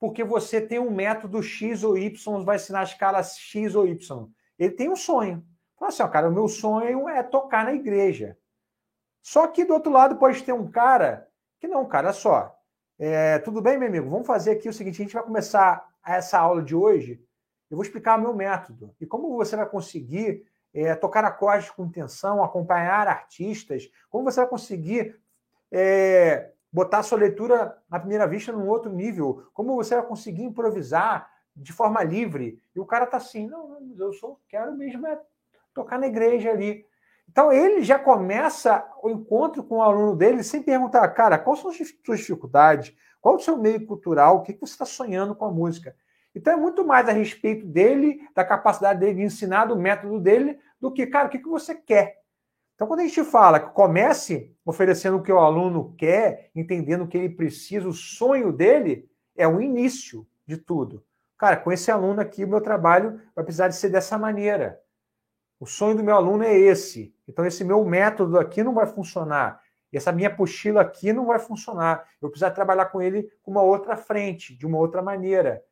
porque 0.03 0.25
você 0.25 0.61
tem 0.61 0.81
um 0.81 0.91
método 0.91 1.41
X 1.41 1.85
ou 1.85 1.97
Y, 1.97 2.45
vai 2.45 2.57
ensinar 2.57 2.81
a 2.81 2.83
escala 2.83 3.23
X 3.23 3.77
ou 3.77 3.87
Y. 3.87 4.29
Ele 4.59 4.73
tem 4.73 4.91
um 4.91 4.97
sonho. 4.97 5.47
Fala 5.79 5.91
assim, 5.91 6.03
ó, 6.03 6.09
cara, 6.09 6.29
o 6.29 6.33
meu 6.33 6.49
sonho 6.49 7.09
é 7.09 7.23
tocar 7.23 7.65
na 7.65 7.73
igreja. 7.73 8.37
Só 9.23 9.47
que 9.47 9.65
do 9.65 9.75
outro 9.75 9.93
lado 9.93 10.17
pode 10.17 10.43
ter 10.43 10.53
um 10.53 10.69
cara 10.69 11.29
que 11.61 11.69
não, 11.69 11.87
cara, 11.87 12.13
só. 12.13 12.53
É, 12.99 13.39
tudo 13.39 13.63
bem, 13.63 13.79
meu 13.79 13.87
amigo? 13.87 14.11
Vamos 14.11 14.27
fazer 14.27 14.51
aqui 14.51 14.69
o 14.69 14.73
seguinte: 14.73 15.01
a 15.01 15.05
gente 15.05 15.15
vai 15.15 15.23
começar 15.23 15.87
essa 16.05 16.37
aula 16.37 16.65
de 16.65 16.75
hoje. 16.75 17.25
Eu 17.71 17.77
vou 17.77 17.85
explicar 17.85 18.19
o 18.19 18.23
meu 18.23 18.35
método 18.35 18.93
e 19.01 19.07
como 19.07 19.37
você 19.37 19.55
vai 19.55 19.69
conseguir 19.69 20.45
é, 20.75 20.97
tocar 20.97 21.25
acordes 21.25 21.71
com 21.71 21.85
intenção, 21.85 22.43
acompanhar 22.43 23.07
artistas, 23.07 23.89
como 24.11 24.25
você 24.25 24.41
vai 24.41 24.49
conseguir 24.49 25.17
é, 25.71 26.51
botar 26.73 26.99
a 26.99 27.03
sua 27.03 27.19
leitura 27.19 27.77
à 27.91 27.99
primeira 27.99 28.27
vista 28.27 28.51
num 28.51 28.67
outro 28.67 28.91
nível, 28.91 29.45
como 29.53 29.77
você 29.77 29.95
vai 29.95 30.07
conseguir 30.07 30.45
improvisar 30.45 31.31
de 31.55 31.73
forma 31.73 32.03
livre. 32.03 32.59
E 32.75 32.81
o 32.81 32.87
cara 32.87 33.07
tá 33.07 33.19
assim, 33.19 33.47
não, 33.47 33.77
eu 33.99 34.13
só 34.15 34.37
quero 34.49 34.75
mesmo 34.75 35.07
é 35.07 35.21
tocar 35.75 35.99
na 35.99 36.07
igreja 36.07 36.51
ali. 36.51 36.87
Então 37.29 37.53
ele 37.53 37.83
já 37.83 37.99
começa 37.99 38.87
o 39.03 39.11
encontro 39.11 39.63
com 39.63 39.77
o 39.77 39.83
aluno 39.83 40.17
dele 40.17 40.43
sem 40.43 40.63
perguntar, 40.63 41.07
cara, 41.09 41.39
quais 41.39 41.61
são 41.61 41.71
as 41.71 41.77
suas 41.77 42.19
dificuldades? 42.19 42.97
Qual 43.21 43.37
o 43.37 43.41
seu 43.41 43.57
meio 43.57 43.87
cultural? 43.87 44.39
O 44.39 44.43
que 44.43 44.53
você 44.55 44.73
está 44.73 44.85
sonhando 44.85 45.35
com 45.35 45.45
a 45.45 45.51
música? 45.51 45.95
Então 46.35 46.53
é 46.53 46.57
muito 46.57 46.85
mais 46.85 47.09
a 47.09 47.13
respeito 47.13 47.67
dele, 47.67 48.21
da 48.35 48.45
capacidade 48.45 48.99
dele 48.99 49.15
de 49.15 49.23
ensinar, 49.23 49.67
do 49.67 49.77
método 49.77 50.19
dele, 50.19 50.59
do 50.81 50.91
que, 50.91 51.07
cara, 51.07 51.29
o 51.29 51.31
que 51.31 51.39
você 51.43 51.75
quer? 51.75 52.22
Então, 52.83 52.89
quando 52.89 52.99
a 52.99 53.07
gente 53.07 53.23
fala 53.23 53.61
que 53.61 53.71
comece 53.71 54.53
oferecendo 54.65 55.17
o 55.17 55.23
que 55.23 55.31
o 55.31 55.39
aluno 55.39 55.95
quer, 55.97 56.51
entendendo 56.53 57.05
o 57.05 57.07
que 57.07 57.17
ele 57.17 57.29
precisa, 57.29 57.87
o 57.87 57.93
sonho 57.93 58.53
dele 58.53 59.09
é 59.37 59.47
o 59.47 59.61
início 59.61 60.27
de 60.45 60.57
tudo. 60.57 61.01
Cara, 61.39 61.57
com 61.57 61.71
esse 61.71 61.93
aluno 61.93 62.21
aqui, 62.21 62.43
o 62.43 62.49
meu 62.49 62.61
trabalho 62.61 63.21
vai 63.37 63.45
precisar 63.45 63.69
de 63.69 63.77
ser 63.77 63.89
dessa 63.89 64.19
maneira. 64.19 64.81
O 65.61 65.65
sonho 65.65 65.97
do 65.97 66.03
meu 66.03 66.17
aluno 66.17 66.43
é 66.43 66.53
esse. 66.53 67.15
Então, 67.29 67.47
esse 67.47 67.63
meu 67.63 67.85
método 67.85 68.37
aqui 68.37 68.65
não 68.65 68.75
vai 68.75 68.89
funcionar. 68.89 69.63
Essa 69.93 70.11
minha 70.11 70.27
apostila 70.27 70.81
aqui 70.81 71.13
não 71.13 71.27
vai 71.27 71.39
funcionar. 71.39 72.05
Eu 72.21 72.31
preciso 72.31 72.53
trabalhar 72.53 72.87
com 72.87 73.01
ele 73.01 73.31
com 73.45 73.53
uma 73.53 73.63
outra 73.63 73.97
frente, 73.97 74.57
de 74.57 74.67
uma 74.67 74.79
outra 74.79 75.01
maneira. 75.01 75.63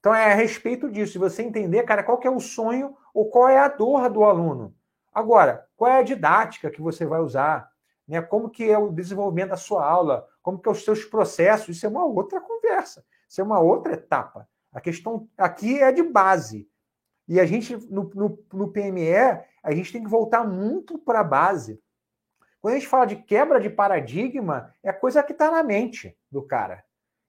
Então, 0.00 0.14
é 0.14 0.32
a 0.32 0.34
respeito 0.34 0.90
disso. 0.90 1.12
Se 1.12 1.18
você 1.18 1.42
entender, 1.42 1.82
cara, 1.82 2.02
qual 2.02 2.16
que 2.16 2.26
é 2.26 2.30
o 2.30 2.40
sonho 2.40 2.96
ou 3.12 3.28
qual 3.28 3.50
é 3.50 3.58
a 3.58 3.68
dor 3.68 4.08
do 4.08 4.24
aluno. 4.24 4.74
Agora, 5.12 5.66
qual 5.82 5.90
é 5.90 5.98
a 5.98 6.04
didática 6.04 6.70
que 6.70 6.80
você 6.80 7.04
vai 7.04 7.18
usar? 7.18 7.68
Né? 8.06 8.22
Como 8.22 8.48
que 8.48 8.70
é 8.70 8.78
o 8.78 8.92
desenvolvimento 8.92 9.50
da 9.50 9.56
sua 9.56 9.84
aula? 9.84 10.28
Como 10.40 10.56
que 10.56 10.68
é 10.68 10.70
os 10.70 10.84
seus 10.84 11.04
processos? 11.04 11.76
Isso 11.76 11.84
é 11.84 11.88
uma 11.88 12.04
outra 12.04 12.40
conversa. 12.40 13.04
Isso 13.28 13.40
é 13.40 13.44
uma 13.44 13.58
outra 13.58 13.94
etapa. 13.94 14.48
A 14.72 14.80
questão 14.80 15.28
aqui 15.36 15.82
é 15.82 15.90
de 15.90 16.04
base. 16.04 16.70
E 17.26 17.40
a 17.40 17.44
gente, 17.44 17.76
no, 17.90 18.08
no, 18.14 18.38
no 18.52 18.68
PME, 18.68 19.42
a 19.60 19.72
gente 19.72 19.92
tem 19.92 20.04
que 20.04 20.08
voltar 20.08 20.46
muito 20.46 20.96
para 21.00 21.18
a 21.18 21.24
base. 21.24 21.82
Quando 22.60 22.74
a 22.74 22.78
gente 22.78 22.88
fala 22.88 23.04
de 23.04 23.16
quebra 23.16 23.60
de 23.60 23.68
paradigma, 23.68 24.72
é 24.84 24.92
coisa 24.92 25.20
que 25.20 25.32
está 25.32 25.50
na 25.50 25.64
mente 25.64 26.16
do 26.30 26.44
cara. 26.44 26.84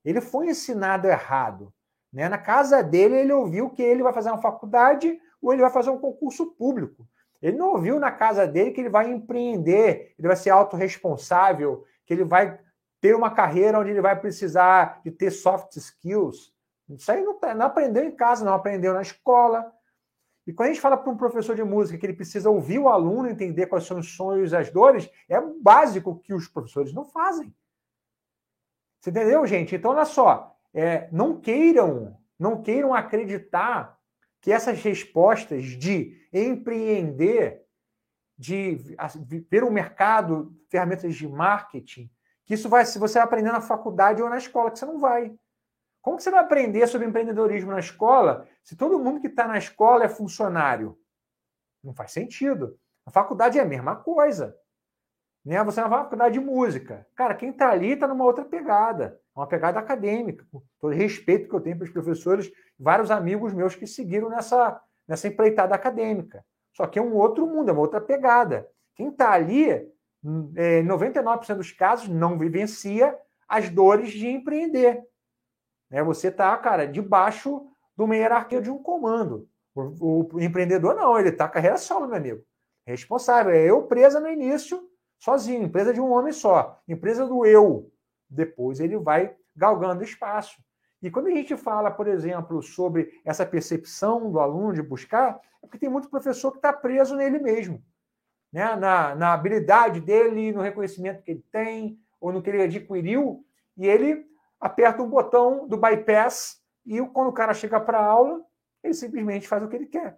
Ele 0.06 0.22
foi 0.22 0.46
ensinado 0.46 1.08
errado. 1.08 1.74
Né? 2.12 2.30
Na 2.30 2.38
casa 2.38 2.84
dele, 2.84 3.16
ele 3.16 3.34
ouviu 3.34 3.72
que 3.72 3.82
ele 3.82 4.04
vai 4.04 4.14
fazer 4.14 4.30
uma 4.30 4.44
faculdade 4.44 5.20
ou 5.42 5.52
ele 5.52 5.64
vai 5.64 5.72
fazer 5.72 5.90
um 5.90 5.98
concurso 5.98 6.52
público. 6.52 7.08
Ele 7.44 7.58
não 7.58 7.74
ouviu 7.74 8.00
na 8.00 8.10
casa 8.10 8.48
dele 8.48 8.72
que 8.72 8.80
ele 8.80 8.90
vai 8.90 9.12
empreender, 9.12 10.16
ele 10.18 10.28
vai 10.30 10.38
ser 10.38 10.50
autorresponsável, 10.50 11.84
que 12.06 12.14
ele 12.14 12.24
vai 12.24 12.58
ter 13.02 13.14
uma 13.14 13.30
carreira 13.30 13.78
onde 13.78 13.90
ele 13.90 14.00
vai 14.00 14.18
precisar 14.18 15.02
de 15.04 15.12
ter 15.12 15.30
soft 15.30 15.76
skills. 15.76 16.54
Isso 16.90 17.12
aí 17.12 17.22
não, 17.22 17.38
tá, 17.38 17.54
não 17.54 17.66
aprendeu 17.66 18.06
em 18.06 18.12
casa, 18.12 18.46
não 18.46 18.54
aprendeu 18.54 18.94
na 18.94 19.02
escola. 19.02 19.70
E 20.48 20.54
quando 20.54 20.70
a 20.70 20.72
gente 20.72 20.80
fala 20.80 20.96
para 20.96 21.12
um 21.12 21.18
professor 21.18 21.54
de 21.54 21.64
música 21.66 21.98
que 21.98 22.06
ele 22.06 22.14
precisa 22.14 22.50
ouvir 22.50 22.80
o 22.80 22.88
aluno, 22.88 23.30
entender 23.30 23.66
quais 23.66 23.86
são 23.86 24.00
os 24.00 24.16
sonhos 24.16 24.54
e 24.54 24.56
as 24.56 24.70
dores, 24.70 25.10
é 25.28 25.40
básico 25.42 26.20
que 26.20 26.34
os 26.34 26.48
professores 26.48 26.94
não 26.94 27.04
fazem. 27.04 27.54
Você 29.02 29.10
entendeu, 29.10 29.46
gente? 29.46 29.76
Então, 29.76 29.92
olha 29.92 30.06
só, 30.06 30.58
é, 30.74 31.10
não 31.12 31.42
queiram, 31.42 32.18
não 32.40 32.62
queiram 32.62 32.94
acreditar 32.94 34.00
que 34.40 34.50
essas 34.50 34.82
respostas 34.82 35.66
de 35.66 36.23
empreender, 36.34 37.64
de 38.38 38.76
ver 39.50 39.64
o 39.64 39.72
mercado, 39.72 40.54
ferramentas 40.70 41.16
de 41.16 41.28
marketing, 41.28 42.10
que 42.46 42.56
isso 42.56 42.68
vai, 42.68 42.86
se 42.86 43.00
você 43.00 43.20
vai 43.20 43.24
aprender 43.24 43.52
na 43.52 43.62
faculdade 43.62 44.22
ou 44.22 44.30
na 44.30 44.38
escola, 44.38 44.72
que 44.72 44.80
você 44.80 44.86
não 44.86 45.00
vai. 45.00 45.34
Como 46.02 46.20
você 46.20 46.30
vai 46.30 46.42
aprender 46.42 46.86
sobre 46.88 47.08
empreendedorismo 47.08 47.72
na 47.72 47.80
escola 47.80 48.46
se 48.62 48.76
todo 48.76 49.00
mundo 49.00 49.22
que 49.22 49.28
está 49.28 49.48
na 49.48 49.58
escola 49.58 50.04
é 50.04 50.10
funcionário? 50.10 50.98
Não 51.82 51.94
faz 51.94 52.12
sentido. 52.12 52.78
A 53.06 53.12
faculdade 53.12 53.58
é 53.58 53.62
a 53.62 53.66
mesma 53.66 53.96
coisa. 53.96 54.58
Né? 55.46 55.62
Você 55.64 55.82
não 55.82 55.90
vai 55.90 56.00
na 56.00 56.04
faculdade 56.06 56.40
de 56.40 56.46
música. 56.46 57.08
Cara, 57.16 57.36
quem 57.36 57.50
está 57.50 57.70
ali 57.70 57.92
está 57.92 58.08
numa 58.08 58.26
outra 58.26 58.44
pegada. 58.44 59.20
É 59.36 59.40
uma 59.40 59.48
pegada 59.48 59.80
acadêmica. 59.80 60.46
Com 60.52 60.62
todo 60.80 60.94
respeito 60.94 61.50
que 61.50 61.56
eu 61.56 61.62
tenho 61.62 61.78
para 61.78 61.86
os 61.86 61.92
professores, 61.92 62.52
vários 62.78 63.12
amigos 63.12 63.54
meus 63.54 63.76
que 63.76 63.88
seguiram 63.88 64.30
nessa, 64.30 64.82
nessa 65.08 65.28
empreitada 65.28 65.76
acadêmica. 65.76 66.46
Só 66.74 66.88
que 66.88 66.98
é 66.98 67.02
um 67.02 67.16
outro 67.16 67.46
mundo, 67.46 67.70
é 67.70 67.72
uma 67.72 67.82
outra 67.82 68.02
pegada. 68.02 68.68
Quem 68.96 69.10
está 69.10 69.32
ali, 69.32 69.70
é, 69.70 70.82
99% 70.84 71.56
dos 71.56 71.72
casos, 71.72 72.08
não 72.08 72.38
vivencia 72.38 73.18
as 73.48 73.70
dores 73.70 74.12
de 74.12 74.28
empreender. 74.28 75.04
Né? 75.90 76.04
Você 76.04 76.30
está, 76.30 76.56
cara, 76.58 76.88
debaixo 76.88 77.68
de 77.96 78.04
uma 78.04 78.16
hierarquia 78.16 78.62
de 78.62 78.72
um 78.72 78.82
comando. 78.82 79.48
O, 79.76 80.36
o 80.36 80.40
empreendedor 80.40 80.96
não, 80.96 81.18
ele 81.20 81.30
está 81.30 81.48
carreira 81.48 81.78
solo, 81.78 82.08
meu 82.08 82.18
amigo. 82.18 82.44
Responsável. 82.86 83.54
É 83.54 83.62
eu 83.64 83.84
presa 83.84 84.20
no 84.20 84.30
início, 84.30 84.88
sozinho, 85.20 85.64
empresa 85.64 85.94
de 85.94 86.02
um 86.02 86.12
homem 86.12 86.34
só. 86.34 86.82
Empresa 86.88 87.26
do 87.26 87.46
eu. 87.46 87.92
Depois 88.30 88.80
ele 88.80 88.98
vai 88.98 89.36
galgando 89.56 90.04
espaço. 90.04 90.62
E 91.04 91.12
quando 91.12 91.28
a 91.28 91.32
gente 91.32 91.58
fala, 91.58 91.92
por 91.92 92.08
exemplo, 92.08 92.64
sobre 92.64 93.22
essa 93.26 93.46
percepção 93.46 94.32
do 94.32 94.40
aluno 94.40 94.72
de 94.72 94.82
buscar, 94.82 95.38
é 95.62 95.68
porque 95.68 95.78
tem 95.78 95.90
muito 95.90 96.10
professor 96.10 96.50
que 96.50 96.60
está 96.60 96.72
preso 96.72 97.18
nele 97.18 97.40
mesmo, 97.40 97.84
né? 98.50 98.74
na, 98.78 99.14
na 99.14 99.34
habilidade 99.34 100.00
dele, 100.00 100.54
no 100.54 100.62
reconhecimento 100.62 101.22
que 101.22 101.32
ele 101.32 101.46
tem, 101.52 102.00
ou 102.22 102.32
no 102.32 102.42
que 102.42 102.50
ele 102.50 102.64
adquiriu, 102.64 103.46
e 103.76 103.86
ele 103.86 104.26
aperta 104.62 105.04
um 105.04 105.10
botão 105.10 105.68
do 105.68 105.76
bypass 105.76 106.64
e 106.86 107.02
quando 107.08 107.28
o 107.28 107.34
cara 107.34 107.54
chega 107.54 107.82
para 107.82 108.00
a 108.00 108.06
aula, 108.06 108.42
ele 108.82 108.94
simplesmente 108.94 109.46
faz 109.46 109.62
o 109.62 109.68
que 109.68 109.76
ele 109.76 109.88
quer. 109.88 110.18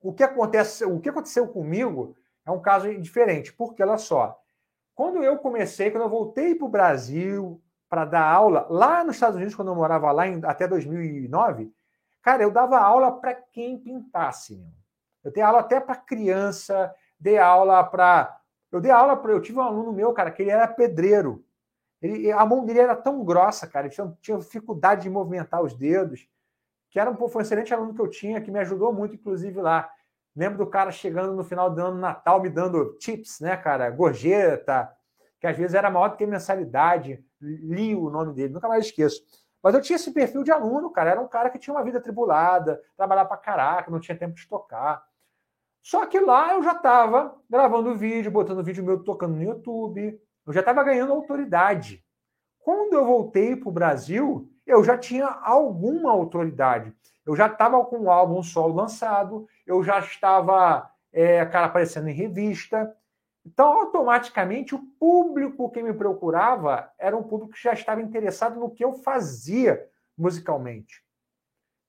O 0.00 0.12
que, 0.12 0.22
acontece, 0.22 0.84
o 0.84 1.00
que 1.00 1.08
aconteceu 1.08 1.48
comigo 1.48 2.16
é 2.46 2.50
um 2.52 2.60
caso 2.60 2.96
diferente, 3.00 3.52
porque 3.52 3.82
olha 3.82 3.98
só, 3.98 4.40
quando 4.94 5.24
eu 5.24 5.36
comecei, 5.38 5.90
quando 5.90 6.04
eu 6.04 6.08
voltei 6.08 6.54
para 6.54 6.66
o 6.66 6.70
Brasil, 6.70 7.60
para 7.90 8.04
dar 8.04 8.22
aula 8.22 8.68
lá 8.70 9.02
nos 9.02 9.16
Estados 9.16 9.34
Unidos, 9.34 9.56
quando 9.56 9.68
eu 9.68 9.74
morava 9.74 10.12
lá 10.12 10.28
em, 10.28 10.40
até 10.44 10.68
2009, 10.68 11.74
cara, 12.22 12.44
eu 12.44 12.50
dava 12.50 12.78
aula 12.78 13.10
para 13.20 13.34
quem 13.34 13.76
pintasse. 13.76 14.64
Eu 15.24 15.32
dei 15.32 15.42
aula 15.42 15.58
até 15.58 15.80
para 15.80 15.96
criança, 15.96 16.94
dei 17.18 17.36
aula 17.36 17.82
para. 17.82 18.40
Eu 18.70 18.80
dei 18.80 18.92
aula 18.92 19.16
para. 19.16 19.32
Eu 19.32 19.42
tive 19.42 19.58
um 19.58 19.62
aluno 19.62 19.92
meu, 19.92 20.12
cara, 20.12 20.30
que 20.30 20.40
ele 20.40 20.52
era 20.52 20.68
pedreiro. 20.68 21.44
Ele, 22.00 22.30
a 22.30 22.46
mão 22.46 22.64
dele 22.64 22.78
era 22.78 22.94
tão 22.94 23.24
grossa, 23.24 23.66
cara, 23.66 23.86
ele 23.86 23.94
tinha, 23.94 24.16
tinha 24.22 24.38
dificuldade 24.38 25.02
de 25.02 25.10
movimentar 25.10 25.60
os 25.60 25.74
dedos, 25.74 26.26
que 26.88 26.98
era 26.98 27.10
um, 27.10 27.16
foi 27.28 27.40
um 27.40 27.40
excelente 27.42 27.74
aluno 27.74 27.92
que 27.92 28.00
eu 28.00 28.08
tinha, 28.08 28.40
que 28.40 28.50
me 28.50 28.60
ajudou 28.60 28.92
muito, 28.92 29.16
inclusive, 29.16 29.60
lá. 29.60 29.90
Lembro 30.34 30.58
do 30.58 30.66
cara 30.66 30.92
chegando 30.92 31.34
no 31.34 31.44
final 31.44 31.68
do 31.68 31.80
ano 31.80 31.98
Natal 31.98 32.40
me 32.40 32.48
dando 32.48 32.94
tips, 32.98 33.40
né, 33.40 33.56
cara? 33.56 33.90
Gorjeta, 33.90 34.90
que 35.40 35.46
às 35.46 35.56
vezes 35.56 35.74
era 35.74 35.90
maior 35.90 36.08
do 36.08 36.16
que 36.16 36.26
mensalidade 36.26 37.24
li 37.40 37.94
o 37.94 38.10
nome 38.10 38.34
dele, 38.34 38.52
nunca 38.52 38.68
mais 38.68 38.86
esqueço. 38.86 39.22
Mas 39.62 39.74
eu 39.74 39.80
tinha 39.80 39.96
esse 39.96 40.12
perfil 40.12 40.42
de 40.42 40.50
aluno, 40.50 40.90
cara. 40.90 41.10
Era 41.10 41.20
um 41.20 41.28
cara 41.28 41.50
que 41.50 41.58
tinha 41.58 41.74
uma 41.74 41.84
vida 41.84 41.98
atribulada, 41.98 42.80
trabalhava 42.96 43.28
pra 43.28 43.36
caraca, 43.36 43.90
não 43.90 44.00
tinha 44.00 44.16
tempo 44.16 44.34
de 44.34 44.46
tocar. 44.46 45.02
Só 45.82 46.06
que 46.06 46.20
lá 46.20 46.54
eu 46.54 46.62
já 46.62 46.72
estava 46.72 47.34
gravando 47.48 47.96
vídeo, 47.96 48.30
botando 48.30 48.62
vídeo 48.62 48.84
meu 48.84 49.02
tocando 49.02 49.34
no 49.34 49.42
YouTube, 49.42 50.20
eu 50.46 50.52
já 50.52 50.60
estava 50.60 50.84
ganhando 50.84 51.12
autoridade. 51.12 52.04
Quando 52.58 52.94
eu 52.94 53.04
voltei 53.06 53.56
para 53.56 53.68
o 53.68 53.72
Brasil, 53.72 54.50
eu 54.66 54.84
já 54.84 54.98
tinha 54.98 55.26
alguma 55.26 56.10
autoridade. 56.10 56.94
Eu 57.24 57.34
já 57.34 57.46
estava 57.46 57.82
com 57.84 58.00
o 58.00 58.10
álbum 58.10 58.42
solo 58.42 58.74
lançado, 58.74 59.46
eu 59.66 59.82
já 59.82 59.98
estava, 60.00 60.90
é, 61.12 61.44
cara, 61.46 61.66
aparecendo 61.66 62.08
em 62.08 62.14
revista. 62.14 62.94
Então, 63.44 63.66
automaticamente, 63.66 64.74
o 64.74 64.82
público 64.98 65.70
que 65.70 65.82
me 65.82 65.94
procurava 65.94 66.90
era 66.98 67.16
um 67.16 67.22
público 67.22 67.54
que 67.54 67.62
já 67.62 67.72
estava 67.72 68.02
interessado 68.02 68.60
no 68.60 68.70
que 68.70 68.84
eu 68.84 68.92
fazia 68.92 69.88
musicalmente. 70.16 71.02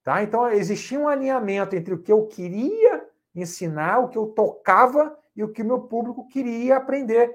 Tá? 0.02 0.22
Então, 0.22 0.48
existia 0.48 0.98
um 0.98 1.08
alinhamento 1.08 1.76
entre 1.76 1.94
o 1.94 2.02
que 2.02 2.10
eu 2.10 2.26
queria 2.26 3.06
ensinar, 3.34 3.98
o 3.98 4.08
que 4.08 4.18
eu 4.18 4.26
tocava 4.28 5.16
e 5.36 5.44
o 5.44 5.52
que 5.52 5.62
o 5.62 5.64
meu 5.64 5.80
público 5.82 6.26
queria 6.28 6.76
aprender. 6.76 7.34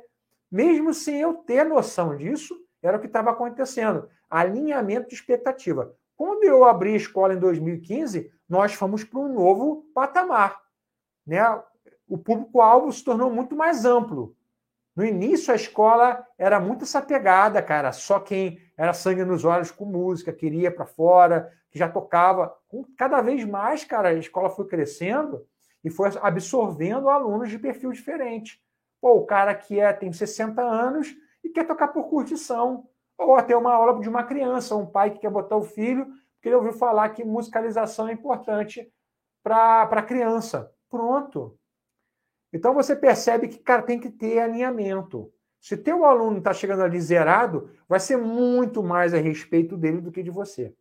Mesmo 0.52 0.94
sem 0.94 1.22
eu 1.22 1.34
ter 1.34 1.64
noção 1.64 2.16
disso, 2.16 2.56
era 2.82 2.98
o 2.98 3.00
que 3.00 3.08
estava 3.08 3.32
acontecendo. 3.32 4.10
Alinhamento 4.30 5.10
de 5.10 5.16
expectativa. 5.16 5.96
Quando 6.16 6.44
eu 6.44 6.66
abri 6.66 6.94
a 6.94 6.98
escola 6.98 7.34
em 7.34 7.40
2015, 7.40 8.32
nós 8.50 8.74
fomos 8.74 9.04
para 9.04 9.20
um 9.20 9.34
novo 9.34 9.90
patamar. 9.94 10.60
Né? 11.26 11.40
O 12.08 12.18
público-alvo 12.18 12.92
se 12.92 13.04
tornou 13.04 13.30
muito 13.30 13.56
mais 13.56 13.86
amplo. 13.86 14.36
No 14.96 15.06
início, 15.06 15.54
a 15.54 15.56
escola 15.56 16.26
era 16.38 16.60
muito 16.60 16.84
essa 16.84 17.02
pegada, 17.02 17.62
cara. 17.62 17.92
Só 17.92 18.20
quem 18.20 18.60
era 18.76 18.94
sangue 18.94 19.24
nos 19.24 19.46
olhos 19.46 19.70
com 19.70 19.86
música, 19.86 20.34
queria 20.34 20.72
para 20.72 20.86
fora, 20.86 21.52
que 21.70 21.78
já 21.78 21.90
tocava. 21.90 22.56
Cada 22.98 23.22
vez 23.22 23.46
mais, 23.46 23.84
cara, 23.84 24.10
a 24.10 24.14
escola 24.14 24.50
foi 24.50 24.66
crescendo 24.66 25.46
e 25.84 25.90
foi 25.90 26.10
absorvendo 26.22 27.10
alunos 27.10 27.50
de 27.50 27.60
perfil 27.60 27.92
diferente. 27.92 28.60
Pô, 29.00 29.14
o 29.14 29.26
cara 29.26 29.54
que 29.54 29.80
é, 29.80 29.94
tem 29.94 30.12
60 30.12 30.62
anos 30.62 31.16
e 31.44 31.50
quer 31.50 31.66
tocar 31.66 31.90
por 31.90 32.10
curtição. 32.10 32.88
Ou 33.18 33.36
até 33.36 33.56
uma 33.56 33.74
aula 33.74 34.00
de 34.00 34.10
uma 34.10 34.24
criança, 34.24 34.76
um 34.76 34.86
pai 34.86 35.12
que 35.12 35.20
quer 35.20 35.30
botar 35.30 35.58
o 35.58 35.64
filho, 35.64 36.06
porque 36.34 36.50
ele 36.50 36.56
ouviu 36.56 36.74
falar 36.74 37.10
que 37.10 37.24
musicalização 37.24 38.08
é 38.08 38.14
importante 38.14 38.92
para 39.44 39.84
a 39.84 40.02
criança. 40.04 40.72
Pronto. 40.90 41.57
Então 42.54 42.74
você 42.74 42.96
percebe 42.96 43.48
que, 43.48 43.58
cara, 43.60 43.82
tem 43.82 44.00
que 44.00 44.10
ter 44.10 44.40
alinhamento. 44.40 45.32
Se 45.60 45.76
teu 45.78 46.06
aluno 46.06 46.38
está 46.40 46.54
chegando 46.54 46.84
ali 46.84 47.00
zerado, 47.02 47.70
vai 47.88 48.00
ser 48.00 48.18
muito 48.18 48.84
mais 48.84 49.14
a 49.14 49.18
respeito 49.18 49.78
dele 49.78 50.02
do 50.02 50.12
que 50.12 50.24
de 50.24 50.32
você. 50.32 50.74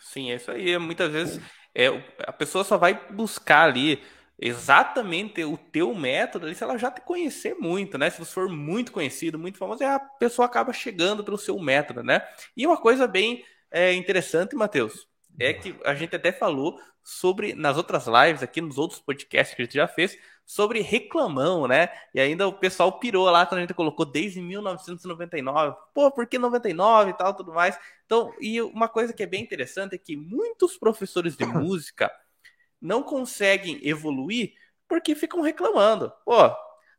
Sim, 0.00 0.30
é 0.30 0.36
isso 0.36 0.50
aí. 0.50 0.78
Muitas 0.78 1.10
vezes 1.12 1.40
é, 1.74 1.86
a 2.20 2.32
pessoa 2.32 2.64
só 2.64 2.76
vai 2.78 2.94
buscar 3.12 3.64
ali 3.68 4.02
exatamente 4.38 5.42
o 5.44 5.56
teu 5.56 5.94
método 5.94 6.46
ali 6.46 6.54
se 6.54 6.62
ela 6.62 6.76
já 6.78 6.90
te 6.90 7.00
conhecer 7.00 7.54
muito, 7.54 7.96
né? 7.98 8.10
Se 8.10 8.18
você 8.18 8.32
for 8.32 8.48
muito 8.48 8.92
conhecido, 8.92 9.38
muito 9.38 9.58
famoso, 9.58 9.82
a 9.84 9.98
pessoa 9.98 10.46
acaba 10.46 10.72
chegando 10.72 11.24
pelo 11.24 11.38
seu 11.38 11.58
método, 11.58 12.02
né? 12.02 12.20
E 12.56 12.66
uma 12.66 12.76
coisa 12.76 13.06
bem 13.06 13.44
é, 13.70 13.92
interessante, 13.94 14.54
Matheus, 14.54 15.08
é 15.38 15.52
que 15.52 15.78
a 15.84 15.94
gente 15.94 16.14
até 16.14 16.32
falou 16.32 16.80
sobre, 17.02 17.54
nas 17.54 17.76
outras 17.76 18.06
lives 18.06 18.42
aqui, 18.42 18.60
nos 18.60 18.78
outros 18.78 19.00
podcasts 19.00 19.54
que 19.54 19.62
a 19.62 19.64
gente 19.64 19.74
já 19.74 19.86
fez, 19.86 20.18
sobre 20.44 20.80
reclamão, 20.80 21.66
né? 21.66 21.88
E 22.14 22.20
ainda 22.20 22.46
o 22.46 22.52
pessoal 22.52 22.98
pirou 22.98 23.28
lá 23.30 23.44
quando 23.44 23.58
a 23.58 23.60
gente 23.62 23.74
colocou 23.74 24.06
desde 24.06 24.40
1999. 24.40 25.76
Pô, 25.92 26.10
por 26.10 26.26
que 26.26 26.38
99 26.38 27.10
e 27.10 27.14
tal, 27.14 27.34
tudo 27.34 27.52
mais. 27.52 27.78
Então, 28.04 28.32
e 28.40 28.60
uma 28.62 28.88
coisa 28.88 29.12
que 29.12 29.22
é 29.22 29.26
bem 29.26 29.42
interessante 29.42 29.94
é 29.94 29.98
que 29.98 30.16
muitos 30.16 30.76
professores 30.76 31.36
de 31.36 31.44
música 31.46 32.10
não 32.80 33.02
conseguem 33.02 33.80
evoluir 33.82 34.52
porque 34.88 35.14
ficam 35.14 35.40
reclamando. 35.40 36.12
Pô, 36.24 36.36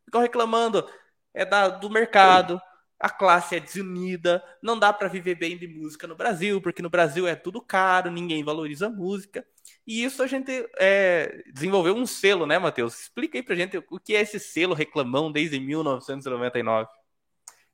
ficam 0.04 0.20
reclamando 0.20 0.86
é 1.32 1.44
da, 1.44 1.68
do 1.68 1.88
mercado, 1.88 2.60
a 2.98 3.08
classe 3.08 3.56
é 3.56 3.60
desunida, 3.60 4.42
não 4.62 4.78
dá 4.78 4.92
para 4.92 5.08
viver 5.08 5.36
bem 5.36 5.56
de 5.56 5.68
música 5.68 6.06
no 6.06 6.16
Brasil, 6.16 6.60
porque 6.60 6.82
no 6.82 6.90
Brasil 6.90 7.28
é 7.28 7.34
tudo 7.36 7.60
caro, 7.60 8.10
ninguém 8.10 8.42
valoriza 8.42 8.86
a 8.86 8.90
música. 8.90 9.46
E 9.86 10.02
isso 10.02 10.22
a 10.22 10.26
gente 10.26 10.68
é, 10.78 11.42
desenvolveu 11.52 11.94
um 11.94 12.06
selo, 12.06 12.44
né, 12.44 12.58
Matheus? 12.58 13.02
Explica 13.02 13.38
aí 13.38 13.42
pra 13.42 13.54
gente 13.54 13.78
o 13.90 14.00
que 14.00 14.16
é 14.16 14.20
esse 14.20 14.40
selo 14.40 14.74
Reclamão 14.74 15.30
desde 15.30 15.60
1999. 15.60 16.88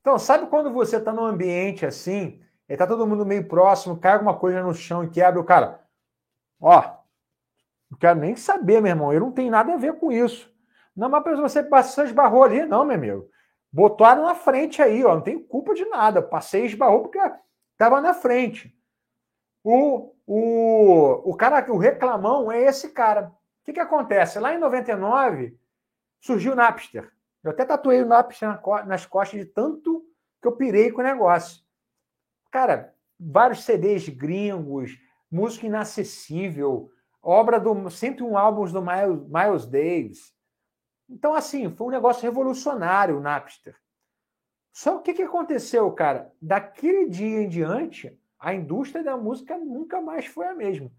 Então, 0.00 0.18
sabe 0.18 0.46
quando 0.48 0.70
você 0.70 0.98
está 0.98 1.12
num 1.12 1.24
ambiente 1.24 1.87
assim, 1.87 2.42
e 2.68 2.76
tá 2.76 2.87
todo 2.87 3.06
mundo 3.06 3.24
meio 3.24 3.48
próximo, 3.48 3.98
cai 3.98 4.12
alguma 4.12 4.37
coisa 4.37 4.62
no 4.62 4.74
chão 4.74 5.02
e 5.02 5.08
quebra, 5.08 5.40
o 5.40 5.44
cara, 5.44 5.80
ó, 6.60 6.98
não 7.90 7.98
quero 7.98 8.20
nem 8.20 8.37
saber, 8.37 8.82
meu 8.82 8.90
irmão, 8.90 9.12
eu 9.12 9.20
não 9.20 9.32
tenho 9.32 9.50
nada 9.50 9.72
a 9.72 9.76
ver 9.78 9.94
com 9.94 10.12
isso. 10.12 10.52
Não, 10.94 11.08
mas 11.08 11.22
você, 11.38 11.62
você 11.62 12.02
esbarrou 12.04 12.44
ali, 12.44 12.66
não, 12.66 12.84
meu 12.84 12.96
amigo. 12.96 13.30
Botaram 13.74 14.22
na 14.22 14.37
frente 14.37 14.80
aí, 14.80 15.04
ó, 15.04 15.16
não 15.16 15.20
tem 15.20 15.37
culpa 15.37 15.74
de 15.74 15.84
nada. 15.87 16.22
Passei 16.22 16.62
e 16.62 16.66
esbarrou 16.66 17.02
porque 17.02 17.18
estava 17.72 18.00
na 18.00 18.14
frente. 18.14 18.72
O, 19.64 20.14
o, 20.24 21.30
o 21.32 21.37
cara, 21.37 21.72
o 21.72 21.76
reclamão 21.76 22.52
é 22.52 22.62
esse 22.62 22.90
cara. 22.90 23.32
O 23.32 23.64
que, 23.64 23.72
que 23.72 23.80
acontece? 23.80 24.38
Lá 24.38 24.54
em 24.54 24.58
99 24.58 25.58
surgiu 26.20 26.52
o 26.52 26.54
Napster. 26.54 27.10
Eu 27.42 27.50
até 27.50 27.64
tatuei 27.64 28.00
o 28.00 28.06
Napster 28.06 28.60
nas 28.87 29.06
costas 29.06 29.40
de 29.40 29.46
tanto 29.46 30.06
que 30.40 30.46
eu 30.46 30.52
pirei 30.52 30.92
com 30.92 31.00
o 31.00 31.04
negócio. 31.04 31.60
Cara, 32.52 32.94
vários 33.18 33.64
CDs 33.64 34.08
gringos, 34.08 34.96
música 35.28 35.66
inacessível, 35.66 36.92
obra 37.20 37.58
do 37.58 37.90
101 37.90 38.38
álbuns 38.38 38.70
do 38.70 38.80
Miles, 38.80 39.26
Miles 39.26 39.66
Davis. 39.66 40.32
Então, 41.08 41.34
assim, 41.34 41.70
foi 41.74 41.86
um 41.86 41.90
negócio 41.90 42.22
revolucionário 42.22 43.18
o 43.18 43.20
Napster. 43.20 43.76
Só 44.72 44.96
o 44.96 45.02
que, 45.02 45.14
que 45.14 45.22
aconteceu, 45.22 45.90
cara? 45.92 46.32
Daquele 46.40 47.08
dia 47.08 47.42
em 47.42 47.48
diante, 47.48 48.18
a 48.38 48.54
indústria 48.54 49.04
da 49.04 49.16
música 49.16 49.56
nunca 49.56 50.00
mais 50.00 50.26
foi 50.26 50.46
a 50.46 50.54
mesma. 50.54 50.90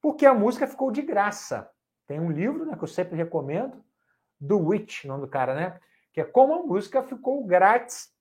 Porque 0.00 0.26
a 0.26 0.34
música 0.34 0.66
ficou 0.66 0.90
de 0.90 1.02
graça. 1.02 1.70
Tem 2.06 2.20
um 2.20 2.30
livro 2.30 2.64
né, 2.64 2.76
que 2.76 2.84
eu 2.84 2.88
sempre 2.88 3.16
recomendo, 3.16 3.82
do 4.38 4.58
Witch, 4.58 5.04
nome 5.04 5.22
do 5.22 5.28
cara, 5.28 5.54
né? 5.54 5.80
Que 6.12 6.20
é 6.20 6.24
como 6.24 6.54
a 6.54 6.62
música 6.62 7.02
ficou 7.02 7.44
grátis. 7.44 8.12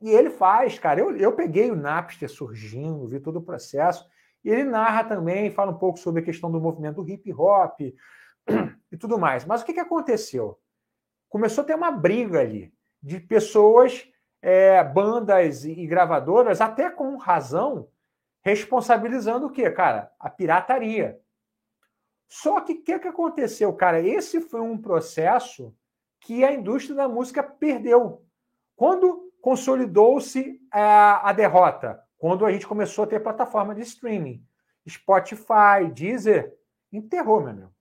E 0.00 0.10
ele 0.10 0.30
faz, 0.30 0.78
cara. 0.78 1.00
Eu, 1.00 1.16
eu 1.16 1.32
peguei 1.32 1.70
o 1.70 1.76
Napster 1.76 2.30
surgindo, 2.30 3.08
vi 3.08 3.20
todo 3.20 3.36
o 3.36 3.42
processo. 3.42 4.08
E 4.44 4.50
ele 4.50 4.64
narra 4.64 5.04
também, 5.04 5.50
fala 5.50 5.72
um 5.72 5.78
pouco 5.78 5.98
sobre 5.98 6.22
a 6.22 6.24
questão 6.24 6.50
do 6.50 6.60
movimento 6.60 7.02
do 7.02 7.08
hip 7.08 7.32
hop 7.32 7.80
e 8.90 8.96
tudo 8.96 9.18
mais. 9.18 9.44
Mas 9.44 9.62
o 9.62 9.64
que, 9.64 9.74
que 9.74 9.80
aconteceu? 9.80 10.58
Começou 11.28 11.62
a 11.62 11.66
ter 11.66 11.74
uma 11.74 11.90
briga 11.90 12.40
ali 12.40 12.72
de 13.02 13.18
pessoas 13.18 14.08
é, 14.40 14.82
bandas 14.82 15.64
e 15.64 15.86
gravadoras, 15.86 16.60
até 16.60 16.90
com 16.90 17.16
razão, 17.16 17.88
responsabilizando 18.42 19.46
o 19.46 19.50
quê, 19.50 19.70
cara? 19.70 20.10
A 20.18 20.28
pirataria. 20.28 21.20
Só 22.28 22.60
que 22.60 22.72
o 22.72 22.82
que, 22.82 22.98
que 22.98 23.08
aconteceu, 23.08 23.72
cara? 23.72 24.00
Esse 24.00 24.40
foi 24.40 24.60
um 24.60 24.76
processo 24.76 25.74
que 26.20 26.44
a 26.44 26.52
indústria 26.52 26.96
da 26.96 27.08
música 27.08 27.42
perdeu. 27.42 28.24
Quando 28.74 29.32
consolidou-se 29.40 30.60
a, 30.70 31.28
a 31.28 31.32
derrota? 31.32 32.02
Quando 32.16 32.46
a 32.46 32.52
gente 32.52 32.66
começou 32.66 33.04
a 33.04 33.06
ter 33.06 33.20
plataforma 33.20 33.74
de 33.74 33.82
streaming. 33.82 34.44
Spotify, 34.88 35.90
Deezer, 35.92 36.56
enterrou, 36.92 37.40
meu 37.40 37.50
amigo. 37.50 37.71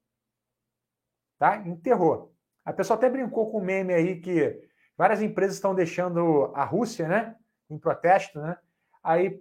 Tá? 1.42 1.58
Enterrou. 1.58 2.32
A 2.64 2.72
pessoa 2.72 2.96
até 2.96 3.10
brincou 3.10 3.50
com 3.50 3.58
o 3.58 3.66
meme 3.66 3.96
aí 3.96 4.22
que 4.22 4.62
Várias 5.02 5.24
empresas 5.24 5.56
estão 5.56 5.74
deixando 5.74 6.52
a 6.54 6.64
Rússia, 6.64 7.08
né? 7.08 7.36
Em 7.68 7.80
protesto, 7.80 8.40
né? 8.40 8.56
Aí 9.04 9.36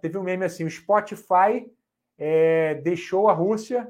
teve 0.00 0.18
um 0.18 0.22
meme 0.24 0.44
assim: 0.44 0.64
o 0.64 0.70
Spotify 0.70 1.70
é, 2.18 2.74
deixou 2.74 3.28
a 3.28 3.32
Rússia 3.32 3.88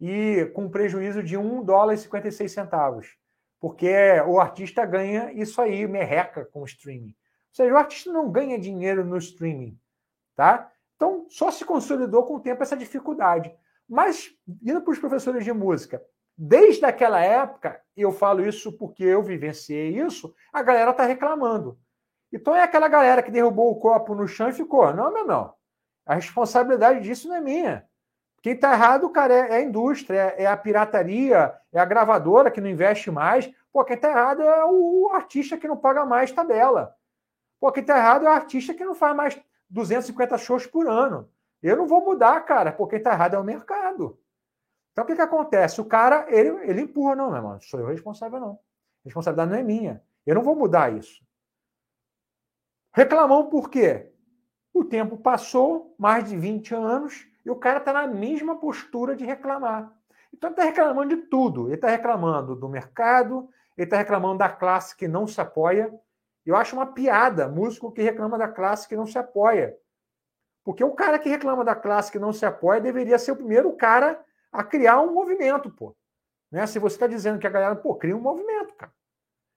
e 0.00 0.50
com 0.52 0.68
prejuízo 0.68 1.22
de 1.22 1.36
1 1.36 1.62
dólar 1.62 1.94
e 1.94 1.98
56 1.98 2.50
centavos. 2.50 3.16
Porque 3.60 3.94
o 4.26 4.40
artista 4.40 4.84
ganha 4.84 5.32
isso 5.32 5.62
aí, 5.62 5.86
merreca 5.86 6.44
com 6.46 6.62
o 6.62 6.64
streaming. 6.64 7.14
Ou 7.14 7.54
seja, 7.54 7.72
o 7.72 7.78
artista 7.78 8.10
não 8.10 8.28
ganha 8.28 8.58
dinheiro 8.58 9.04
no 9.04 9.18
streaming, 9.18 9.78
tá? 10.34 10.72
Então, 10.96 11.24
só 11.28 11.52
se 11.52 11.64
consolidou 11.64 12.26
com 12.26 12.34
o 12.34 12.40
tempo 12.40 12.64
essa 12.64 12.76
dificuldade. 12.76 13.54
Mas, 13.88 14.36
indo 14.60 14.82
para 14.82 14.90
os 14.90 14.98
professores 14.98 15.44
de 15.44 15.52
música, 15.52 16.02
Desde 16.44 16.84
aquela 16.84 17.20
época, 17.20 17.80
eu 17.96 18.10
falo 18.10 18.44
isso 18.44 18.72
porque 18.72 19.04
eu 19.04 19.22
vivenciei 19.22 19.96
isso, 19.96 20.34
a 20.52 20.60
galera 20.60 20.90
está 20.90 21.04
reclamando. 21.04 21.78
Então 22.32 22.52
é 22.56 22.64
aquela 22.64 22.88
galera 22.88 23.22
que 23.22 23.30
derrubou 23.30 23.70
o 23.70 23.78
copo 23.78 24.12
no 24.12 24.26
chão 24.26 24.48
e 24.48 24.52
ficou. 24.52 24.92
Não, 24.92 25.12
não, 25.12 25.24
não. 25.24 25.54
A 26.04 26.16
responsabilidade 26.16 26.98
disso 26.98 27.28
não 27.28 27.36
é 27.36 27.40
minha. 27.40 27.88
Quem 28.42 28.54
está 28.54 28.72
errado, 28.72 29.08
cara, 29.10 29.32
é, 29.32 29.52
é 29.52 29.56
a 29.58 29.62
indústria, 29.62 30.34
é, 30.36 30.42
é, 30.42 30.46
a 30.48 30.56
pirataria, 30.56 31.54
é 31.72 31.78
a 31.78 31.84
gravadora 31.84 32.50
que 32.50 32.60
não 32.60 32.68
investe 32.68 33.08
mais. 33.08 33.48
Pô, 33.72 33.84
quem 33.84 33.94
está 33.94 34.10
errado 34.10 34.42
é 34.42 34.64
o 34.64 35.10
artista 35.14 35.56
que 35.56 35.68
não 35.68 35.76
paga 35.76 36.04
mais 36.04 36.32
tabela. 36.32 36.92
Pô, 37.60 37.70
quem 37.70 37.82
está 37.82 37.96
errado 37.96 38.26
é 38.26 38.28
o 38.28 38.32
artista 38.32 38.74
que 38.74 38.84
não 38.84 38.96
faz 38.96 39.14
mais 39.14 39.40
250 39.70 40.36
shows 40.38 40.66
por 40.66 40.88
ano. 40.88 41.30
Eu 41.62 41.76
não 41.76 41.86
vou 41.86 42.04
mudar, 42.04 42.40
cara, 42.40 42.72
porque 42.72 42.96
quem 42.96 42.98
está 42.98 43.12
errado 43.12 43.34
é 43.34 43.38
o 43.38 43.44
mercado. 43.44 44.18
Então, 44.92 45.04
o 45.04 45.06
que, 45.06 45.14
que 45.14 45.22
acontece? 45.22 45.80
O 45.80 45.84
cara, 45.84 46.26
ele, 46.28 46.48
ele 46.68 46.82
empurra, 46.82 47.16
não, 47.16 47.28
meu 47.28 47.36
irmão, 47.36 47.60
sou 47.60 47.80
eu 47.80 47.86
responsável, 47.86 48.38
não. 48.38 48.52
A 48.52 49.06
responsabilidade 49.06 49.50
não 49.50 49.58
é 49.58 49.62
minha. 49.62 50.02
Eu 50.26 50.34
não 50.34 50.42
vou 50.42 50.54
mudar 50.54 50.92
isso. 50.92 51.24
Reclamam 52.92 53.48
por 53.48 53.70
quê? 53.70 54.12
O 54.72 54.84
tempo 54.84 55.16
passou, 55.16 55.94
mais 55.98 56.28
de 56.28 56.36
20 56.36 56.74
anos, 56.74 57.26
e 57.44 57.50
o 57.50 57.56
cara 57.56 57.78
está 57.78 57.92
na 57.92 58.06
mesma 58.06 58.56
postura 58.58 59.16
de 59.16 59.24
reclamar. 59.24 59.92
Então 60.32 60.50
ele 60.50 60.54
está 60.54 60.64
reclamando 60.64 61.16
de 61.16 61.22
tudo. 61.22 61.66
Ele 61.66 61.74
está 61.74 61.88
reclamando 61.88 62.54
do 62.54 62.68
mercado, 62.68 63.48
ele 63.76 63.86
está 63.86 63.96
reclamando 63.96 64.38
da 64.38 64.48
classe 64.48 64.96
que 64.96 65.08
não 65.08 65.26
se 65.26 65.40
apoia. 65.40 65.92
Eu 66.44 66.54
acho 66.54 66.76
uma 66.76 66.86
piada 66.86 67.48
músico 67.48 67.90
que 67.92 68.02
reclama 68.02 68.36
da 68.36 68.48
classe 68.48 68.88
que 68.88 68.96
não 68.96 69.06
se 69.06 69.18
apoia. 69.18 69.76
Porque 70.64 70.84
o 70.84 70.92
cara 70.92 71.18
que 71.18 71.28
reclama 71.28 71.64
da 71.64 71.74
classe 71.74 72.12
que 72.12 72.18
não 72.18 72.32
se 72.32 72.44
apoia 72.44 72.80
deveria 72.80 73.18
ser 73.18 73.32
o 73.32 73.36
primeiro 73.36 73.72
cara 73.72 74.22
a 74.52 74.62
criar 74.62 75.00
um 75.00 75.14
movimento, 75.14 75.70
pô. 75.70 75.96
Né? 76.50 76.66
Se 76.66 76.78
você 76.78 76.96
está 76.96 77.06
dizendo 77.06 77.38
que 77.38 77.46
a 77.46 77.50
galera, 77.50 77.74
pô, 77.74 77.94
cria 77.94 78.16
um 78.16 78.20
movimento, 78.20 78.74
cara. 78.74 78.92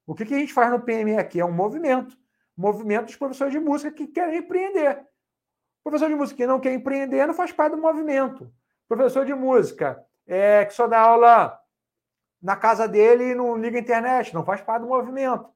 O 0.07 0.15
que, 0.15 0.25
que 0.25 0.33
a 0.33 0.39
gente 0.39 0.53
faz 0.53 0.71
no 0.71 0.79
PME 0.79 1.17
aqui? 1.17 1.39
É 1.39 1.45
um 1.45 1.51
movimento. 1.51 2.17
movimento 2.55 3.07
dos 3.07 3.15
professores 3.15 3.51
de 3.51 3.59
música 3.59 3.91
que 3.91 4.07
querem 4.07 4.39
empreender. 4.39 5.05
Professor 5.83 6.07
de 6.07 6.15
música 6.15 6.37
que 6.37 6.47
não 6.47 6.59
quer 6.59 6.73
empreender 6.73 7.27
não 7.27 7.33
faz 7.33 7.51
parte 7.51 7.75
do 7.75 7.81
movimento. 7.81 8.51
Professor 8.87 9.25
de 9.25 9.33
música 9.33 10.03
é, 10.25 10.63
que 10.65 10.73
só 10.73 10.87
dá 10.87 10.99
aula 10.99 11.59
na 12.41 12.55
casa 12.55 12.87
dele 12.87 13.31
e 13.31 13.35
não 13.35 13.57
liga 13.57 13.77
a 13.77 13.81
internet, 13.81 14.33
não 14.33 14.45
faz 14.45 14.61
parte 14.61 14.83
do 14.83 14.87
movimento. 14.87 15.49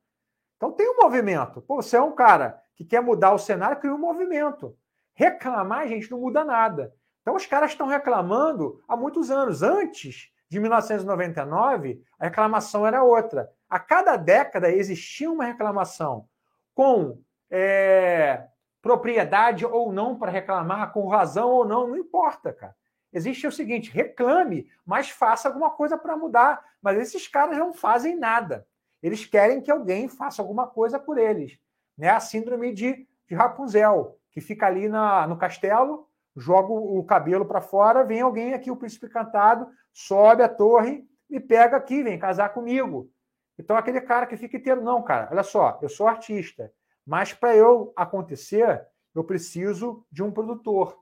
Então 0.57 0.71
tem 0.71 0.89
um 0.89 0.97
movimento. 1.01 1.61
Pô, 1.61 1.77
você 1.77 1.95
é 1.95 2.01
um 2.01 2.11
cara 2.11 2.61
que 2.75 2.83
quer 2.83 3.01
mudar 3.01 3.33
o 3.33 3.39
cenário, 3.39 3.79
cria 3.79 3.93
um 3.93 3.97
movimento. 3.97 4.77
Reclamar, 5.13 5.87
gente, 5.87 6.09
não 6.11 6.19
muda 6.19 6.43
nada. 6.43 6.93
Então 7.21 7.35
os 7.35 7.45
caras 7.45 7.71
estão 7.71 7.87
reclamando 7.87 8.81
há 8.87 8.95
muitos 8.95 9.29
anos. 9.29 9.61
Antes 9.61 10.31
de 10.49 10.59
1999, 10.59 12.01
a 12.19 12.25
reclamação 12.25 12.85
era 12.85 13.03
outra. 13.03 13.51
A 13.69 13.79
cada 13.79 14.17
década 14.17 14.71
existia 14.71 15.29
uma 15.29 15.45
reclamação 15.45 16.27
com 16.73 17.21
é, 17.51 18.47
propriedade 18.81 19.65
ou 19.65 19.91
não 19.91 20.17
para 20.17 20.31
reclamar, 20.31 20.91
com 20.91 21.07
razão 21.07 21.49
ou 21.49 21.65
não, 21.65 21.87
não 21.87 21.97
importa, 21.97 22.51
cara. 22.51 22.75
Existe 23.11 23.47
o 23.47 23.51
seguinte: 23.51 23.91
reclame, 23.91 24.67
mas 24.85 25.09
faça 25.09 25.47
alguma 25.47 25.69
coisa 25.71 25.97
para 25.97 26.17
mudar. 26.17 26.63
Mas 26.81 26.97
esses 26.97 27.27
caras 27.27 27.57
não 27.57 27.73
fazem 27.73 28.15
nada. 28.15 28.65
Eles 29.01 29.25
querem 29.25 29.61
que 29.61 29.71
alguém 29.71 30.07
faça 30.07 30.41
alguma 30.41 30.67
coisa 30.67 30.99
por 30.99 31.17
eles. 31.17 31.59
Né? 31.97 32.09
A 32.09 32.19
síndrome 32.19 32.73
de, 32.73 33.07
de 33.27 33.35
Rapunzel, 33.35 34.17
que 34.31 34.41
fica 34.41 34.67
ali 34.67 34.87
na, 34.87 35.27
no 35.27 35.37
castelo, 35.37 36.08
joga 36.39 36.71
o 36.71 37.03
cabelo 37.03 37.45
para 37.45 37.59
fora, 37.59 38.03
vem 38.03 38.21
alguém 38.21 38.53
aqui, 38.53 38.71
o 38.71 38.75
príncipe 38.75 39.09
cantado, 39.09 39.67
sobe 39.93 40.41
a 40.41 40.49
torre, 40.49 41.05
me 41.29 41.39
pega 41.39 41.75
aqui, 41.75 42.01
vem 42.01 42.17
casar 42.17 42.49
comigo. 42.49 43.11
Então, 43.57 43.75
aquele 43.75 43.99
cara 43.99 44.25
que 44.25 44.37
fica 44.37 44.55
inteiro, 44.55 44.81
não, 44.81 45.03
cara, 45.03 45.27
olha 45.31 45.43
só, 45.43 45.77
eu 45.81 45.89
sou 45.89 46.07
artista, 46.07 46.71
mas 47.05 47.33
para 47.33 47.55
eu 47.55 47.91
acontecer, 47.95 48.87
eu 49.13 49.23
preciso 49.23 50.05
de 50.09 50.23
um 50.23 50.31
produtor. 50.31 50.97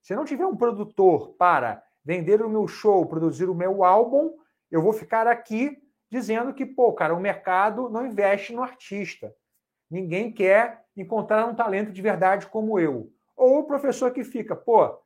Se 0.00 0.16
não 0.16 0.24
tiver 0.24 0.46
um 0.46 0.56
produtor 0.56 1.34
para 1.38 1.82
vender 2.02 2.42
o 2.42 2.48
meu 2.48 2.66
show, 2.66 3.04
produzir 3.06 3.48
o 3.50 3.54
meu 3.54 3.84
álbum, 3.84 4.36
eu 4.70 4.80
vou 4.80 4.92
ficar 4.92 5.26
aqui 5.26 5.78
dizendo 6.10 6.54
que, 6.54 6.64
pô, 6.64 6.92
cara, 6.92 7.14
o 7.14 7.20
mercado 7.20 7.90
não 7.90 8.06
investe 8.06 8.54
no 8.54 8.62
artista. 8.62 9.34
Ninguém 9.90 10.32
quer 10.32 10.84
encontrar 10.96 11.46
um 11.46 11.54
talento 11.54 11.92
de 11.92 12.02
verdade 12.02 12.46
como 12.46 12.78
eu. 12.78 13.12
Ou 13.36 13.60
o 13.60 13.64
professor 13.64 14.10
que 14.12 14.24
fica, 14.24 14.54
pô, 14.54 14.98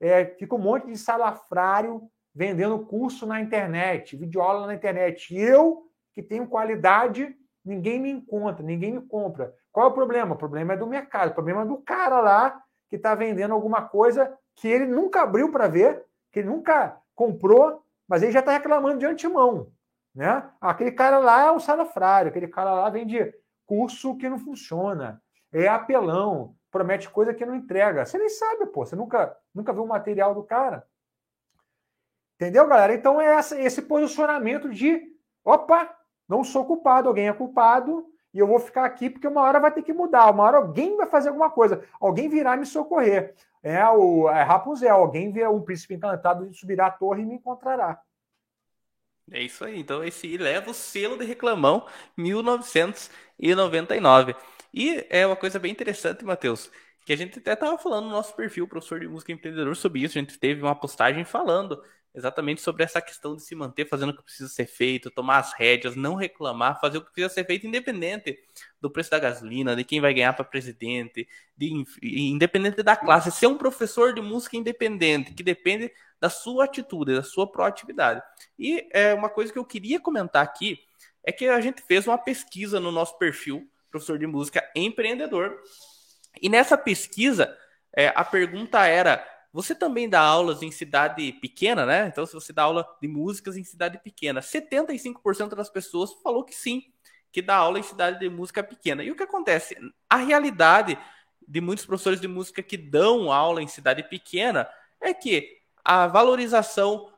é, 0.00 0.24
fica 0.24 0.54
um 0.54 0.58
monte 0.58 0.86
de 0.86 0.96
salafrário 0.96 2.08
vendendo 2.34 2.78
curso 2.86 3.26
na 3.26 3.40
internet, 3.40 4.16
videoaula 4.16 4.66
na 4.66 4.74
internet. 4.74 5.34
E 5.34 5.38
eu, 5.38 5.86
que 6.12 6.22
tenho 6.22 6.46
qualidade, 6.46 7.36
ninguém 7.64 8.00
me 8.00 8.10
encontra, 8.10 8.64
ninguém 8.64 8.92
me 8.92 9.02
compra. 9.02 9.54
Qual 9.72 9.86
é 9.86 9.90
o 9.90 9.94
problema? 9.94 10.34
O 10.34 10.38
problema 10.38 10.72
é 10.72 10.76
do 10.76 10.86
mercado, 10.86 11.30
o 11.30 11.34
problema 11.34 11.62
é 11.62 11.66
do 11.66 11.78
cara 11.78 12.20
lá 12.20 12.62
que 12.88 12.96
está 12.96 13.14
vendendo 13.14 13.54
alguma 13.54 13.82
coisa 13.82 14.36
que 14.56 14.68
ele 14.68 14.86
nunca 14.86 15.22
abriu 15.22 15.50
para 15.52 15.68
ver, 15.68 16.04
que 16.32 16.40
ele 16.40 16.48
nunca 16.48 17.00
comprou, 17.14 17.84
mas 18.08 18.22
ele 18.22 18.32
já 18.32 18.40
está 18.40 18.52
reclamando 18.52 18.98
de 18.98 19.06
antemão. 19.06 19.70
Né? 20.14 20.42
Aquele 20.60 20.90
cara 20.90 21.18
lá 21.18 21.46
é 21.46 21.52
um 21.52 21.60
salafrário, 21.60 22.30
aquele 22.30 22.48
cara 22.48 22.72
lá 22.72 22.90
vende 22.90 23.32
curso 23.64 24.16
que 24.16 24.28
não 24.28 24.38
funciona, 24.38 25.22
é 25.52 25.68
apelão, 25.68 26.56
promete 26.70 27.10
coisa 27.10 27.34
que 27.34 27.44
não 27.44 27.54
entrega. 27.54 28.04
Você 28.04 28.18
nem 28.18 28.28
sabe, 28.28 28.66
pô, 28.66 28.84
você 28.84 28.94
nunca, 28.94 29.36
nunca 29.54 29.72
viu 29.72 29.84
o 29.84 29.88
material 29.88 30.34
do 30.34 30.42
cara. 30.42 30.86
Entendeu, 32.36 32.66
galera? 32.66 32.94
Então 32.94 33.20
é 33.20 33.26
essa, 33.26 33.60
esse 33.60 33.82
posicionamento 33.82 34.70
de 34.70 35.12
opa, 35.44 35.94
não 36.28 36.42
sou 36.42 36.64
culpado, 36.64 37.08
alguém 37.08 37.28
é 37.28 37.32
culpado, 37.32 38.06
e 38.32 38.38
eu 38.38 38.46
vou 38.46 38.58
ficar 38.58 38.84
aqui 38.84 39.10
porque 39.10 39.26
uma 39.26 39.42
hora 39.42 39.60
vai 39.60 39.72
ter 39.72 39.82
que 39.82 39.92
mudar, 39.92 40.30
uma 40.30 40.44
hora 40.44 40.58
alguém 40.58 40.96
vai 40.96 41.06
fazer 41.06 41.28
alguma 41.28 41.50
coisa, 41.50 41.84
alguém 42.00 42.28
virá 42.28 42.56
me 42.56 42.64
socorrer. 42.64 43.34
É 43.62 43.86
o 43.88 44.28
é 44.28 44.42
Rapunzel, 44.42 44.94
alguém 44.94 45.30
vira 45.30 45.50
um 45.50 45.60
príncipe 45.60 45.94
encantado 45.94 46.50
subirá 46.54 46.86
a 46.86 46.90
torre 46.90 47.22
e 47.22 47.26
me 47.26 47.34
encontrará. 47.34 48.00
É 49.30 49.42
isso 49.42 49.64
aí. 49.64 49.78
Então 49.78 50.02
esse 50.02 50.36
leva 50.36 50.70
o 50.70 50.74
selo 50.74 51.18
de 51.18 51.24
reclamão 51.24 51.86
1999. 52.16 54.34
E 54.72 55.06
é 55.10 55.26
uma 55.26 55.36
coisa 55.36 55.58
bem 55.58 55.72
interessante, 55.72 56.24
Matheus, 56.24 56.70
que 57.04 57.12
a 57.12 57.16
gente 57.16 57.38
até 57.38 57.54
estava 57.54 57.76
falando 57.78 58.04
no 58.04 58.10
nosso 58.10 58.34
perfil, 58.34 58.68
professor 58.68 59.00
de 59.00 59.08
música 59.08 59.32
empreendedor, 59.32 59.76
sobre 59.76 60.02
isso. 60.02 60.16
A 60.18 60.20
gente 60.20 60.38
teve 60.38 60.62
uma 60.62 60.74
postagem 60.74 61.24
falando 61.24 61.82
exatamente 62.14 62.60
sobre 62.60 62.82
essa 62.82 63.00
questão 63.00 63.36
de 63.36 63.42
se 63.42 63.54
manter 63.54 63.86
fazendo 63.86 64.10
o 64.10 64.16
que 64.16 64.22
precisa 64.22 64.48
ser 64.48 64.66
feito, 64.66 65.10
tomar 65.10 65.38
as 65.38 65.52
rédeas, 65.52 65.94
não 65.94 66.14
reclamar, 66.14 66.80
fazer 66.80 66.98
o 66.98 67.04
que 67.04 67.12
precisa 67.12 67.32
ser 67.32 67.44
feito, 67.44 67.66
independente 67.66 68.36
do 68.80 68.90
preço 68.90 69.10
da 69.10 69.18
gasolina, 69.18 69.76
de 69.76 69.84
quem 69.84 70.00
vai 70.00 70.12
ganhar 70.12 70.32
para 70.32 70.44
presidente, 70.44 71.28
de, 71.56 71.84
independente 72.02 72.82
da 72.82 72.96
classe, 72.96 73.30
ser 73.30 73.46
um 73.46 73.56
professor 73.56 74.12
de 74.12 74.20
música 74.20 74.56
independente, 74.56 75.32
que 75.32 75.42
depende 75.42 75.92
da 76.20 76.28
sua 76.28 76.64
atitude, 76.64 77.14
da 77.14 77.22
sua 77.22 77.50
proatividade. 77.50 78.20
E 78.58 78.88
é, 78.92 79.14
uma 79.14 79.30
coisa 79.30 79.52
que 79.52 79.58
eu 79.58 79.64
queria 79.64 80.00
comentar 80.00 80.42
aqui 80.42 80.80
é 81.24 81.30
que 81.30 81.46
a 81.46 81.60
gente 81.60 81.82
fez 81.82 82.06
uma 82.06 82.18
pesquisa 82.18 82.80
no 82.80 82.90
nosso 82.90 83.16
perfil, 83.18 83.70
professor 83.90 84.18
de 84.18 84.26
música 84.26 84.62
empreendedor, 84.74 85.58
e 86.40 86.48
nessa 86.48 86.78
pesquisa 86.78 87.56
é, 87.96 88.12
a 88.14 88.24
pergunta 88.24 88.86
era 88.86 89.26
você 89.52 89.74
também 89.74 90.08
dá 90.08 90.20
aulas 90.20 90.62
em 90.62 90.70
cidade 90.70 91.32
pequena, 91.40 91.84
né? 91.84 92.06
Então, 92.06 92.24
se 92.24 92.32
você 92.34 92.52
dá 92.52 92.62
aula 92.62 92.86
de 93.02 93.08
músicas 93.08 93.56
em 93.56 93.64
cidade 93.64 93.98
pequena, 93.98 94.40
75% 94.40 95.56
das 95.56 95.68
pessoas 95.68 96.12
falou 96.22 96.44
que 96.44 96.54
sim, 96.54 96.84
que 97.32 97.42
dá 97.42 97.56
aula 97.56 97.78
em 97.78 97.82
cidade 97.82 98.20
de 98.20 98.28
música 98.28 98.62
pequena. 98.62 99.02
E 99.02 99.10
o 99.10 99.16
que 99.16 99.24
acontece? 99.24 99.76
A 100.08 100.16
realidade 100.16 100.96
de 101.46 101.60
muitos 101.60 101.84
professores 101.84 102.20
de 102.20 102.28
música 102.28 102.62
que 102.62 102.76
dão 102.76 103.32
aula 103.32 103.60
em 103.60 103.66
cidade 103.66 104.04
pequena 104.04 104.68
é 105.00 105.12
que 105.12 105.58
a 105.84 106.06
valorização 106.06 107.09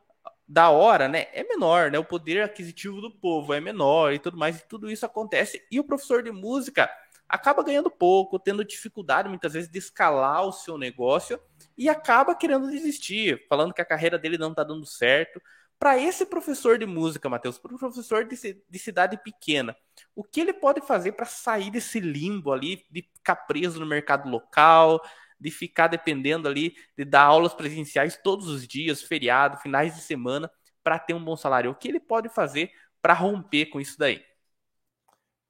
da 0.53 0.69
hora, 0.69 1.07
né, 1.07 1.25
é 1.33 1.43
menor, 1.43 1.89
né? 1.89 1.97
O 1.97 2.05
poder 2.05 2.43
aquisitivo 2.43 3.01
do 3.01 3.09
povo 3.09 3.55
é 3.55 3.59
menor 3.59 4.13
e 4.13 4.19
tudo 4.19 4.37
mais, 4.37 4.59
e 4.59 4.67
tudo 4.67 4.89
isso 4.91 5.03
acontece. 5.03 5.65
E 5.71 5.79
o 5.79 5.83
professor 5.83 6.21
de 6.21 6.31
música 6.31 6.87
acaba 7.27 7.63
ganhando 7.63 7.89
pouco, 7.89 8.37
tendo 8.37 8.63
dificuldade 8.63 9.27
muitas 9.27 9.53
vezes 9.53 9.67
de 9.67 9.79
escalar 9.79 10.45
o 10.45 10.51
seu 10.51 10.77
negócio 10.77 11.39
e 11.75 11.89
acaba 11.89 12.35
querendo 12.35 12.69
desistir, 12.69 13.43
falando 13.49 13.73
que 13.73 13.81
a 13.81 13.85
carreira 13.85 14.19
dele 14.19 14.37
não 14.37 14.51
está 14.51 14.63
dando 14.63 14.85
certo. 14.85 15.41
Para 15.79 15.97
esse 15.97 16.23
professor 16.23 16.77
de 16.77 16.85
música, 16.85 17.27
Matheus, 17.27 17.57
para 17.57 17.73
o 17.73 17.79
professor 17.79 18.23
de, 18.23 18.63
de, 18.69 18.79
cidade 18.79 19.17
pequena, 19.17 19.75
o 20.15 20.23
que 20.23 20.39
ele 20.39 20.53
pode 20.53 20.81
fazer 20.81 21.13
para 21.13 21.25
sair 21.25 21.71
desse 21.71 21.99
limbo 21.99 22.53
ali, 22.53 22.85
de 22.91 23.01
ficar 23.15 23.37
preso 23.37 23.79
no 23.79 23.87
mercado 23.87 24.29
local, 24.29 25.01
de 25.43 25.51
ficar 25.51 25.87
dependendo 25.87 26.47
ali 26.47 26.73
de 26.97 27.03
dar 27.03 27.23
aulas 27.23 27.53
presenciais 27.53 28.15
todos 28.15 28.47
os 28.47 28.65
dias, 28.65 29.03
feriado, 29.03 29.57
finais 29.57 29.93
de 29.93 30.01
semana, 30.01 30.49
para 30.81 30.97
ter 30.97 31.13
um 31.13 31.23
bom 31.23 31.35
salário? 31.35 31.69
O 31.69 31.75
que 31.75 31.89
ele 31.89 31.99
pode 31.99 32.29
fazer 32.29 32.71
para 33.01 33.13
romper 33.13 33.65
com 33.65 33.81
isso 33.81 33.99
daí? 33.99 34.23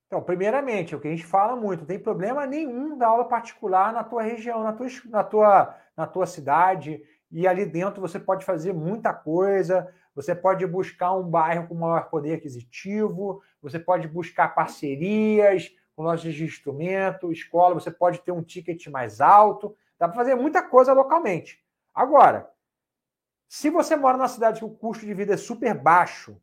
Então, 0.07 0.21
primeiramente, 0.23 0.93
é 0.93 0.97
o 0.97 0.99
que 0.99 1.07
a 1.07 1.11
gente 1.11 1.25
fala 1.25 1.55
muito, 1.55 1.81
não 1.81 1.87
tem 1.87 1.99
problema 1.99 2.45
nenhum 2.45 2.97
da 2.97 3.07
aula 3.07 3.27
particular 3.27 3.93
na 3.93 4.03
tua 4.03 4.23
região, 4.23 4.63
na 4.63 4.73
tua, 4.73 4.87
na 5.05 5.23
tua, 5.23 5.77
na 5.95 6.07
tua 6.07 6.25
cidade, 6.25 7.03
e 7.31 7.47
ali 7.47 7.65
dentro 7.65 8.01
você 8.01 8.19
pode 8.19 8.45
fazer 8.45 8.73
muita 8.73 9.13
coisa, 9.13 9.91
você 10.15 10.35
pode 10.35 10.65
buscar 10.67 11.13
um 11.13 11.23
bairro 11.23 11.67
com 11.67 11.75
maior 11.75 12.09
poder 12.09 12.33
aquisitivo, 12.33 13.41
você 13.61 13.79
pode 13.79 14.07
buscar 14.07 14.49
parcerias 14.55 15.71
com 15.95 16.03
lojas 16.03 16.33
de 16.33 16.43
instrumento, 16.43 17.31
escola, 17.31 17.75
você 17.75 17.91
pode 17.91 18.19
ter 18.19 18.31
um 18.31 18.43
ticket 18.43 18.87
mais 18.87 19.21
alto, 19.21 19.75
dá 20.03 20.07
para 20.09 20.17
fazer 20.17 20.35
muita 20.35 20.61
coisa 20.61 20.91
localmente. 20.91 21.63
Agora, 21.95 22.51
se 23.47 23.69
você 23.69 23.95
mora 23.95 24.17
numa 24.17 24.27
cidade 24.27 24.59
que 24.59 24.65
o 24.65 24.69
custo 24.69 25.05
de 25.05 25.13
vida 25.13 25.35
é 25.35 25.37
super 25.37 25.73
baixo, 25.73 26.37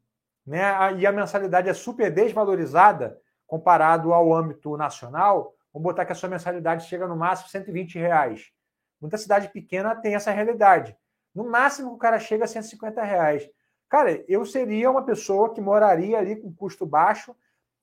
né, 0.47 0.95
e 0.97 1.07
a 1.07 1.13
mensalidade 1.13 1.69
é 1.69 1.75
super 1.75 2.11
desvalorizada, 2.11 3.21
comparado 3.47 4.15
ao 4.15 4.33
âmbito 4.33 4.77
nacional, 4.79 5.55
vamos 5.73 5.85
botar 5.85 6.07
que 6.07 6.13
a 6.13 6.15
sua 6.15 6.31
mensalidade 6.31 6.87
chega 6.87 7.07
no 7.07 7.17
máximo 7.17 7.51
120 7.51 7.99
reais. 7.99 8.51
Muita 8.99 9.19
cidade 9.19 9.49
pequena 9.49 9.95
tem 9.95 10.15
essa 10.15 10.31
realidade. 10.31 10.97
No 11.35 11.45
máximo 11.45 11.93
o 11.93 11.99
cara 11.99 12.19
chega 12.19 12.45
a 12.45 12.49
150 12.49 13.03
reais. 13.03 13.51
Cara, 13.91 14.25
eu 14.27 14.47
seria 14.47 14.91
uma 14.91 15.05
pessoa 15.05 15.53
que 15.53 15.61
moraria 15.61 16.19
ali 16.19 16.37
com 16.37 16.55
custo 16.55 16.87
baixo, 16.87 17.37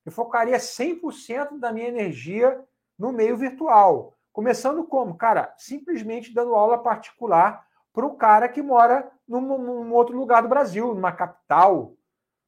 eu 0.04 0.12
focaria 0.12 0.58
100% 0.58 1.60
da 1.60 1.72
minha 1.72 1.88
energia 1.88 2.64
no 2.98 3.12
meio 3.12 3.38
virtual. 3.38 4.17
Começando 4.38 4.84
como? 4.84 5.18
Cara, 5.18 5.52
simplesmente 5.58 6.32
dando 6.32 6.54
aula 6.54 6.78
particular 6.78 7.66
para 7.92 8.06
o 8.06 8.16
cara 8.16 8.48
que 8.48 8.62
mora 8.62 9.12
num, 9.28 9.42
num, 9.42 9.92
outro 9.92 10.16
lugar 10.16 10.44
do 10.44 10.48
Brasil, 10.48 10.94
numa 10.94 11.12
capital. 11.12 11.98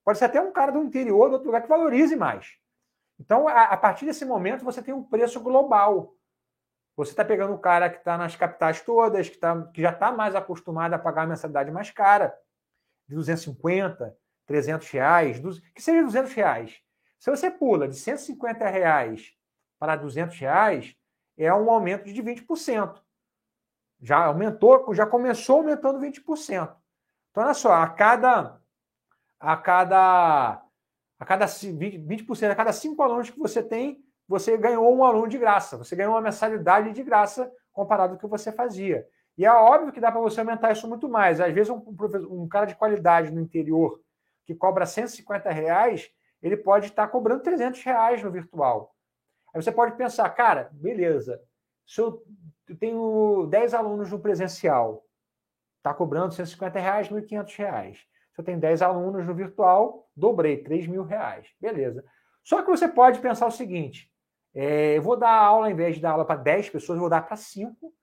Pode 0.05 0.19
ser 0.19 0.25
até 0.25 0.39
um 0.39 0.51
cara 0.51 0.71
do 0.71 0.83
interior, 0.83 1.29
do 1.29 1.33
outro 1.33 1.47
lugar, 1.47 1.63
que 1.63 1.67
valorize 1.67 2.15
mais. 2.15 2.59
Então, 3.19 3.47
a, 3.47 3.63
a 3.63 3.75
partir 3.75 4.05
desse 4.05 4.23
momento, 4.23 4.63
você 4.63 4.83
tem 4.83 4.93
um 4.93 5.01
preço 5.01 5.39
global. 5.39 6.13
Você 6.95 7.09
está 7.09 7.25
pegando 7.25 7.55
o 7.55 7.59
cara 7.59 7.89
que 7.89 7.97
está 7.97 8.19
nas 8.19 8.35
capitais 8.35 8.81
todas, 8.81 9.27
que, 9.27 9.39
tá, 9.39 9.59
que 9.73 9.81
já 9.81 9.89
está 9.89 10.11
mais 10.11 10.35
acostumado 10.35 10.93
a 10.93 10.99
pagar 10.99 11.23
a 11.23 11.27
mensalidade 11.27 11.71
mais 11.71 11.89
cara, 11.89 12.37
de 13.07 13.15
250, 13.15 14.15
300 14.45 14.87
reais, 14.91 15.41
que 15.73 15.81
seja 15.81 16.03
200 16.03 16.33
reais. 16.33 16.79
Se 17.17 17.31
você 17.31 17.49
pula 17.49 17.87
de 17.87 17.95
150 17.95 18.69
reais 18.69 19.33
para 19.79 19.95
200 19.95 20.37
reais, 20.37 20.98
é 21.45 21.53
um 21.53 21.69
aumento 21.69 22.05
de 22.11 22.21
20%. 22.21 23.01
Já 24.01 24.25
aumentou, 24.25 24.93
já 24.93 25.05
começou 25.05 25.57
aumentando 25.57 25.99
20%. 25.99 26.75
Então, 27.31 27.43
olha 27.43 27.53
só, 27.53 27.73
a 27.73 27.87
cada 27.87 28.59
a 29.39 29.55
cada 29.55 30.61
a 31.19 31.25
cada 31.25 31.45
20%, 31.45 32.51
a 32.51 32.55
cada 32.55 32.73
cinco 32.73 33.01
alunos 33.01 33.29
que 33.29 33.39
você 33.39 33.61
tem, 33.61 34.03
você 34.27 34.57
ganhou 34.57 34.95
um 34.95 35.03
aluno 35.03 35.27
de 35.27 35.37
graça. 35.37 35.77
Você 35.77 35.95
ganhou 35.95 36.13
uma 36.13 36.21
mensalidade 36.21 36.93
de 36.93 37.03
graça 37.03 37.51
comparado 37.71 38.11
com 38.11 38.17
o 38.17 38.19
que 38.19 38.27
você 38.27 38.51
fazia. 38.51 39.07
E 39.37 39.45
é 39.45 39.51
óbvio 39.51 39.91
que 39.91 39.99
dá 40.01 40.11
para 40.11 40.21
você 40.21 40.41
aumentar 40.41 40.71
isso 40.71 40.87
muito 40.87 41.07
mais. 41.09 41.39
Às 41.39 41.53
vezes, 41.53 41.69
um, 41.69 41.81
um, 42.29 42.47
cara 42.47 42.65
de 42.65 42.75
qualidade 42.75 43.31
no 43.31 43.41
interior 43.41 44.01
que 44.45 44.53
cobra 44.53 44.85
150 44.85 45.49
reais, 45.49 46.09
ele 46.41 46.57
pode 46.57 46.87
estar 46.87 47.07
cobrando 47.07 47.43
300 47.43 47.81
reais 47.83 48.23
no 48.23 48.31
virtual. 48.31 48.93
Aí 49.53 49.61
você 49.61 49.71
pode 49.71 49.95
pensar, 49.95 50.29
cara, 50.29 50.69
beleza, 50.71 51.41
se 51.85 51.99
eu 51.99 52.23
tenho 52.79 53.47
10 53.47 53.73
alunos 53.73 54.11
no 54.11 54.19
presencial, 54.19 55.03
está 55.77 55.93
cobrando 55.93 56.33
150 56.33 56.79
reais, 56.79 57.09
1.500 57.09 57.55
reais. 57.55 57.97
Se 58.33 58.41
eu 58.41 58.45
tenho 58.45 58.59
10 58.59 58.81
alunos 58.81 59.25
no 59.25 59.33
virtual, 59.33 60.07
dobrei, 60.15 60.57
3 60.63 60.87
mil 60.87 61.03
reais. 61.03 61.47
Beleza. 61.59 62.05
Só 62.43 62.61
que 62.61 62.69
você 62.69 62.87
pode 62.87 63.19
pensar 63.19 63.47
o 63.47 63.51
seguinte, 63.51 64.11
é, 64.53 64.97
eu 64.97 65.01
vou 65.01 65.17
dar 65.17 65.31
aula, 65.31 65.65
ao 65.65 65.71
invés 65.71 65.95
de 65.95 66.01
dar 66.01 66.11
aula 66.11 66.25
para 66.25 66.39
10 66.39 66.69
pessoas, 66.69 66.97
eu 66.97 67.01
vou 67.01 67.09
dar 67.09 67.25
para 67.25 67.35
5, 67.35 67.93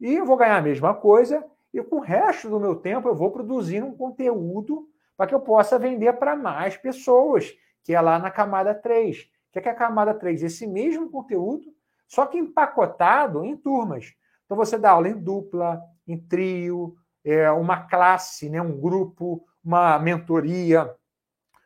e 0.00 0.14
eu 0.14 0.26
vou 0.26 0.36
ganhar 0.36 0.56
a 0.56 0.62
mesma 0.62 0.92
coisa, 0.94 1.44
e 1.72 1.82
com 1.82 1.96
o 1.96 2.00
resto 2.00 2.50
do 2.50 2.60
meu 2.60 2.76
tempo 2.76 3.08
eu 3.08 3.14
vou 3.14 3.30
produzir 3.30 3.82
um 3.82 3.96
conteúdo 3.96 4.88
para 5.16 5.26
que 5.26 5.34
eu 5.34 5.40
possa 5.40 5.78
vender 5.78 6.12
para 6.14 6.36
mais 6.36 6.76
pessoas, 6.76 7.54
que 7.84 7.94
é 7.94 8.00
lá 8.00 8.18
na 8.18 8.30
camada 8.30 8.74
3 8.74 9.30
que 9.60 9.68
é, 9.68 9.72
a 9.72 9.74
camada 9.74 10.14
3? 10.14 10.42
Esse 10.42 10.66
mesmo 10.66 11.10
conteúdo, 11.10 11.74
só 12.08 12.26
que 12.26 12.38
empacotado 12.38 13.44
em 13.44 13.56
turmas. 13.56 14.12
Então 14.44 14.56
você 14.56 14.78
dá 14.78 14.92
aula 14.92 15.08
em 15.08 15.18
dupla, 15.18 15.80
em 16.06 16.18
trio, 16.18 16.96
é, 17.24 17.50
uma 17.50 17.88
classe, 17.88 18.48
né, 18.48 18.62
um 18.62 18.80
grupo, 18.80 19.44
uma 19.64 19.98
mentoria, 19.98 20.94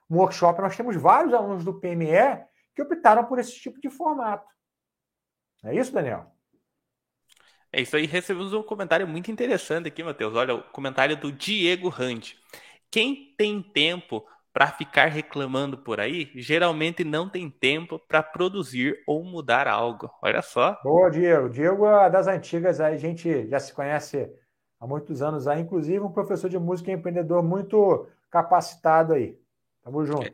um 0.09 0.16
workshop. 0.16 0.61
Nós 0.61 0.76
temos 0.76 0.96
vários 0.96 1.35
alunos 1.35 1.64
do 1.64 1.79
PME 1.79 2.44
que 2.74 2.83
optaram 2.83 3.24
por 3.24 3.38
esse 3.38 3.55
tipo 3.55 3.81
de 3.81 3.90
formato. 3.90 4.48
É 5.62 5.74
isso, 5.74 5.92
Daniel? 5.92 6.35
É 7.72 7.83
isso 7.83 7.96
aí. 7.96 8.07
Recebemos 8.07 8.53
um 8.53 8.62
comentário 8.62 9.07
muito 9.07 9.31
interessante 9.31 9.88
aqui, 9.88 10.03
Matheus. 10.03 10.35
Olha, 10.35 10.55
o 10.55 10.62
comentário 10.70 11.16
do 11.16 11.31
Diego 11.31 11.88
Hunt. 11.88 12.35
Quem 12.90 13.35
tem 13.37 13.62
tempo 13.62 14.26
para 14.53 14.67
ficar 14.69 15.07
reclamando 15.07 15.79
por 15.79 16.01
aí, 16.01 16.31
geralmente 16.35 17.05
não 17.05 17.29
tem 17.29 17.49
tempo 17.49 17.99
para 17.99 18.23
produzir 18.23 19.01
ou 19.07 19.23
mudar 19.23 19.69
algo. 19.69 20.11
Olha 20.21 20.43
só. 20.43 20.77
Boa, 20.83 21.11
Diego. 21.11 21.49
Diego 21.49 21.87
é 21.87 22.11
das 22.11 22.27
antigas, 22.27 22.81
a 22.81 22.97
gente 22.97 23.49
já 23.49 23.61
se 23.61 23.73
conhece 23.73 24.29
há 24.81 24.87
muitos 24.87 25.23
anos 25.23 25.47
aí, 25.47 25.61
inclusive 25.61 26.01
um 26.01 26.11
professor 26.11 26.49
de 26.49 26.59
música 26.59 26.91
e 26.91 26.95
empreendedor 26.95 27.43
muito 27.43 28.09
capacitado 28.29 29.13
aí. 29.13 29.39
Tamo 29.85 30.05
junto. 30.05 30.33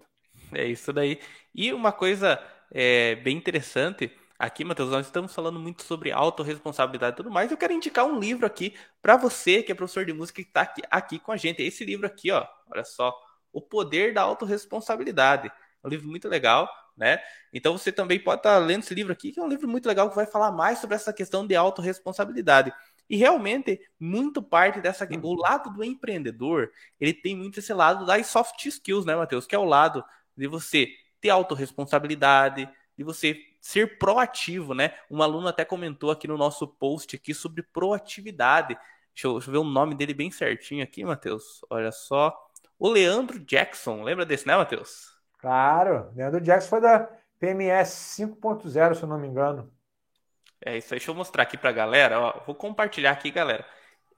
É, 0.53 0.63
é 0.63 0.65
isso 0.67 0.93
daí. 0.93 1.21
E 1.55 1.73
uma 1.73 1.93
coisa 1.93 2.43
é, 2.73 3.17
bem 3.17 3.37
interessante 3.37 4.11
aqui, 4.39 4.65
Matheus, 4.65 4.91
nós 4.91 5.07
estamos 5.07 5.35
falando 5.35 5.61
muito 5.61 5.83
sobre 5.83 6.11
autorresponsabilidade 6.11 7.15
e 7.15 7.17
tudo 7.17 7.31
mais. 7.31 7.51
Eu 7.51 7.57
quero 7.59 7.73
indicar 7.75 8.07
um 8.07 8.19
livro 8.19 8.47
aqui 8.47 8.75
para 9.03 9.17
você 9.17 9.63
que 9.63 9.73
é 9.73 9.75
professor 9.75 10.07
de 10.07 10.13
música 10.15 10.43
que 10.43 10.49
está 10.49 10.63
aqui, 10.63 10.83
aqui 10.91 11.19
com 11.19 11.33
a 11.33 11.37
gente. 11.37 11.63
Esse 11.63 11.85
livro 11.85 12.07
aqui, 12.07 12.31
ó, 12.31 12.47
olha 12.71 12.85
só 12.85 13.15
o 13.57 13.63
Poder 13.63 14.13
da 14.13 14.21
Autoresponsabilidade. 14.21 15.49
É 15.83 15.87
um 15.87 15.89
livro 15.89 16.07
muito 16.07 16.29
legal, 16.29 16.69
né? 16.95 17.19
Então 17.51 17.77
você 17.77 17.91
também 17.91 18.21
pode 18.21 18.41
estar 18.41 18.59
lendo 18.59 18.83
esse 18.83 18.95
livro 18.95 19.15
aqui, 19.15 19.33
que 19.33 19.41
é 19.41 19.43
um 19.43 19.49
livro 19.49 19.67
muito 19.67 19.87
legal 19.87 20.11
que 20.11 20.15
vai 20.15 20.27
falar 20.27 20.53
mais 20.53 20.79
sobre 20.79 20.95
essa 20.95 21.11
questão 21.11 21.47
de 21.47 21.57
autorresponsabilidade. 21.57 22.71
E 23.09 23.17
realmente, 23.17 23.81
muito 23.99 24.43
parte 24.43 24.79
dessa. 24.83 25.09
O 25.23 25.35
lado 25.35 25.71
do 25.71 25.83
empreendedor, 25.83 26.71
ele 27.01 27.15
tem 27.15 27.35
muito 27.35 27.61
esse 27.61 27.73
lado 27.73 28.05
das 28.05 28.27
soft 28.27 28.67
skills, 28.67 29.07
né, 29.07 29.17
Matheus? 29.17 29.47
Que 29.47 29.55
é 29.55 29.59
o 29.59 29.65
lado 29.65 30.05
de 30.37 30.47
você 30.47 30.89
ter 31.19 31.31
autorresponsabilidade, 31.31 32.69
de 32.95 33.05
você 33.05 33.41
ser 33.59 33.99
proativo, 33.99 34.75
né? 34.75 34.93
Um 35.11 35.23
aluno 35.23 35.49
até 35.49 35.65
comentou 35.65 36.11
aqui 36.11 36.29
no 36.29 36.37
nosso 36.37 36.69
post 36.69 37.17
aqui 37.17 37.33
sobre 37.33 37.63
proatividade. 37.63 38.75
Deixa 39.15 39.29
eu, 39.29 39.33
deixa 39.35 39.49
eu 39.49 39.53
ver 39.53 39.59
o 39.59 39.65
nome 39.65 39.95
dele 39.95 40.13
bem 40.13 40.31
certinho 40.31 40.85
aqui, 40.85 41.03
Matheus. 41.07 41.65
Olha 41.71 41.91
só 41.91 42.46
o 42.79 42.89
Leandro 42.89 43.39
Jackson. 43.39 44.03
Lembra 44.03 44.25
desse, 44.25 44.47
né, 44.47 44.57
Matheus? 44.57 45.15
Claro, 45.39 46.11
Leandro 46.15 46.41
Jackson 46.41 46.69
foi 46.69 46.81
da 46.81 47.09
PMS 47.39 48.17
5.0, 48.19 48.95
se 48.95 49.03
eu 49.03 49.09
não 49.09 49.19
me 49.19 49.29
engano. 49.29 49.71
É 50.65 50.77
isso 50.77 50.93
aí, 50.93 50.99
deixa 50.99 51.11
eu 51.11 51.15
mostrar 51.15 51.43
aqui 51.43 51.57
pra 51.57 51.73
galera. 51.73 52.21
Ó, 52.21 52.45
vou 52.47 52.55
compartilhar 52.55 53.13
aqui, 53.13 53.31
galera. 53.31 53.65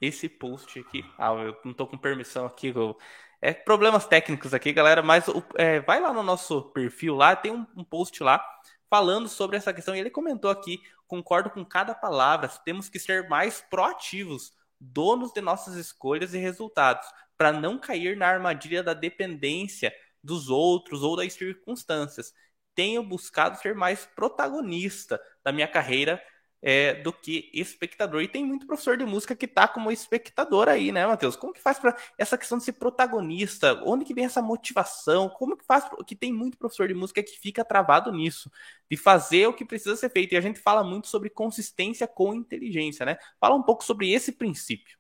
Esse 0.01 0.29
post 0.29 0.79
aqui. 0.79 1.05
Ah, 1.18 1.33
eu 1.33 1.57
não 1.64 1.75
tô 1.75 1.87
com 1.87 1.99
permissão 1.99 2.47
aqui. 2.47 2.68
Eu... 2.68 2.97
É 3.40 3.53
problemas 3.53 4.07
técnicos 4.07 4.53
aqui, 4.53 4.73
galera, 4.73 5.03
mas 5.03 5.27
é, 5.57 5.81
vai 5.81 6.01
lá 6.01 6.12
no 6.12 6.23
nosso 6.25 6.62
perfil 6.73 7.14
lá, 7.14 7.37
tem 7.37 7.53
um, 7.53 7.64
um 7.77 7.85
post 7.85 8.21
lá 8.23 8.44
falando 8.90 9.29
sobre 9.29 9.57
essa 9.57 9.73
questão. 9.73 9.94
E 9.94 10.01
ele 10.01 10.11
comentou 10.11 10.51
aqui: 10.51 10.81
concordo 11.07 11.51
com 11.51 11.64
cada 11.64 11.94
palavra, 11.94 12.49
temos 12.64 12.88
que 12.88 12.99
ser 12.99 13.29
mais 13.29 13.61
proativos, 13.61 14.53
donos 14.81 15.33
de 15.33 15.40
nossas 15.40 15.75
escolhas 15.75 16.35
e 16.35 16.38
resultados 16.38 17.07
para 17.38 17.53
não 17.53 17.79
cair 17.79 18.16
na 18.16 18.27
armadilha 18.27 18.83
da 18.83 18.92
dependência 18.92 19.94
dos 20.22 20.51
outros 20.51 21.03
ou 21.03 21.16
das 21.16 21.33
circunstâncias. 21.33 22.35
Tenho 22.74 23.03
buscado 23.03 23.59
ser 23.59 23.74
mais 23.74 24.05
protagonista 24.05 25.20
da 25.44 25.53
minha 25.53 25.68
carreira 25.68 26.20
é, 26.61 26.94
do 26.94 27.12
que 27.12 27.51
espectador. 27.55 28.22
E 28.22 28.29
tem 28.29 28.44
muito 28.44 28.66
professor 28.66 28.96
de 28.96 29.05
música 29.05 29.37
que 29.37 29.46
está 29.46 29.68
como 29.68 29.90
espectador 29.90 30.68
aí, 30.68 30.90
né, 30.92 31.07
Matheus? 31.07 31.37
Como 31.37 31.53
que 31.53 31.61
faz 31.61 31.79
para 31.79 31.96
essa 32.16 32.37
questão 32.37 32.59
de 32.59 32.64
ser 32.64 32.72
protagonista? 32.72 33.81
Onde 33.85 34.05
que 34.05 34.14
vem 34.14 34.24
essa 34.24 34.42
motivação? 34.42 35.29
Como 35.29 35.57
que 35.57 35.64
faz 35.64 35.85
que 36.07 36.16
tem 36.16 36.33
muito 36.33 36.59
professor 36.59 36.88
de 36.88 36.94
música 36.94 37.22
que 37.22 37.38
fica 37.38 37.64
travado 37.64 38.12
nisso, 38.12 38.51
de 38.90 38.96
fazer 38.96 39.46
o 39.46 39.55
que 39.55 39.64
precisa 39.64 39.96
ser 39.96 40.11
feito? 40.11 40.35
E 40.35 40.37
a 40.37 40.40
gente 40.40 40.59
fala 40.61 40.83
muito 40.83 41.09
sobre 41.09 41.31
consistência 41.31 42.07
com 42.07 42.35
inteligência, 42.35 43.07
né? 43.07 43.18
Fala 43.40 43.55
um 43.55 43.62
pouco 43.62 43.85
sobre 43.85 44.12
esse 44.12 44.33
princípio 44.33 44.98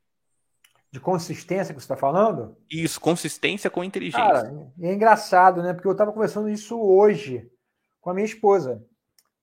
de 0.90 0.98
consistência 0.98 1.74
que 1.74 1.80
você 1.80 1.84
está 1.84 1.96
falando? 1.96 2.56
Isso, 2.70 3.00
consistência 3.00 3.68
com 3.68 3.84
inteligência. 3.84 4.26
Cara, 4.26 4.72
é 4.80 4.92
engraçado, 4.92 5.62
né? 5.62 5.74
Porque 5.74 5.86
eu 5.86 5.92
estava 5.92 6.12
conversando 6.12 6.48
isso 6.48 6.80
hoje 6.80 7.50
com 8.00 8.10
a 8.10 8.14
minha 8.14 8.24
esposa. 8.24 8.82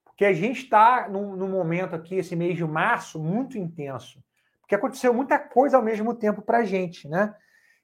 Porque 0.03 0.25
a 0.25 0.33
gente 0.33 0.63
está 0.63 1.07
num, 1.07 1.35
num, 1.35 1.49
momento 1.49 1.93
aqui, 1.93 2.15
esse 2.15 2.35
mês 2.35 2.55
de 2.55 2.65
março, 2.65 3.19
muito 3.19 3.57
intenso. 3.57 4.23
Porque 4.61 4.73
aconteceu 4.73 5.13
muita 5.13 5.37
coisa 5.37 5.77
ao 5.77 5.83
mesmo 5.83 6.15
tempo 6.15 6.41
para 6.41 6.59
a 6.59 6.63
gente, 6.63 7.07
né? 7.07 7.35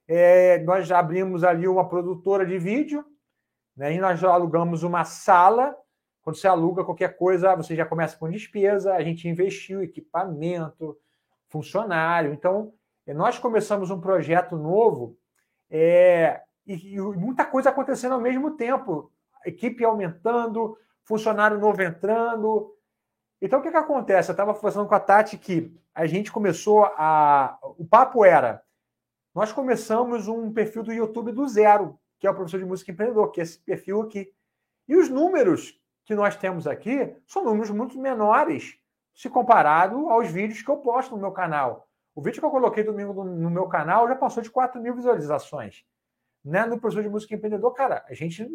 É, 0.08 0.58
nós 0.64 0.88
já 0.88 0.98
abrimos 0.98 1.44
ali 1.44 1.68
uma 1.68 1.88
produtora 1.88 2.44
de 2.44 2.58
vídeo, 2.58 3.04
né? 3.76 3.94
E 3.94 3.98
nós 4.00 4.18
já 4.18 4.30
alugamos 4.30 4.82
uma 4.82 5.04
sala. 5.04 5.76
Quando 6.22 6.36
você 6.36 6.48
aluga 6.48 6.84
qualquer 6.84 7.16
coisa, 7.16 7.54
você 7.54 7.76
já 7.76 7.86
começa 7.86 8.16
com 8.16 8.28
despesa. 8.28 8.94
A 8.94 9.02
gente 9.04 9.28
investiu 9.28 9.82
equipamento, 9.82 10.98
funcionário. 11.48 12.32
Então, 12.32 12.72
nós 13.08 13.38
começamos 13.38 13.90
um 13.90 14.00
projeto 14.00 14.56
novo 14.56 15.18
é, 15.68 16.42
e, 16.66 16.94
e, 16.94 17.00
muita 17.00 17.44
coisa 17.44 17.70
acontecendo 17.70 18.12
ao 18.12 18.20
mesmo 18.20 18.52
tempo. 18.52 19.10
Equipe 19.44 19.84
aumentando, 19.84 20.76
funcionário 21.02 21.58
novo 21.58 21.82
entrando. 21.82 22.76
Então, 23.40 23.58
o 23.58 23.62
que, 23.62 23.70
que 23.70 23.76
acontece? 23.76 24.30
Eu 24.30 24.34
estava 24.34 24.54
conversando 24.54 24.86
com 24.86 24.94
a 24.94 25.00
Tati 25.00 25.36
que 25.36 25.74
a 25.94 26.06
gente 26.06 26.30
começou 26.30 26.84
a. 26.84 27.58
O 27.76 27.84
papo 27.84 28.24
era: 28.24 28.62
nós 29.34 29.52
começamos 29.52 30.28
um 30.28 30.52
perfil 30.52 30.82
do 30.82 30.92
YouTube 30.92 31.32
do 31.32 31.48
zero, 31.48 31.98
que 32.20 32.26
é 32.26 32.30
o 32.30 32.34
professor 32.34 32.58
de 32.58 32.66
música 32.66 32.92
empreendedor, 32.92 33.32
que 33.32 33.40
é 33.40 33.42
esse 33.42 33.58
perfil 33.58 34.02
aqui. 34.02 34.32
E 34.86 34.96
os 34.96 35.08
números 35.08 35.80
que 36.04 36.14
nós 36.14 36.36
temos 36.36 36.66
aqui 36.66 37.16
são 37.26 37.44
números 37.44 37.70
muito 37.70 37.98
menores 37.98 38.78
se 39.14 39.28
comparado 39.28 40.08
aos 40.08 40.30
vídeos 40.30 40.62
que 40.62 40.70
eu 40.70 40.78
posto 40.78 41.14
no 41.14 41.20
meu 41.20 41.32
canal. 41.32 41.88
O 42.14 42.22
vídeo 42.22 42.40
que 42.40 42.46
eu 42.46 42.50
coloquei 42.50 42.84
domingo 42.84 43.24
no, 43.24 43.50
meu 43.50 43.66
canal 43.68 44.06
já 44.06 44.14
passou 44.14 44.42
de 44.42 44.50
4 44.50 44.80
mil 44.80 44.94
visualizações. 44.94 45.84
Né? 46.44 46.66
No 46.66 46.78
professor 46.78 47.02
de 47.02 47.08
música 47.08 47.34
empreendedor, 47.34 47.72
cara, 47.72 48.04
a 48.08 48.14
gente 48.14 48.46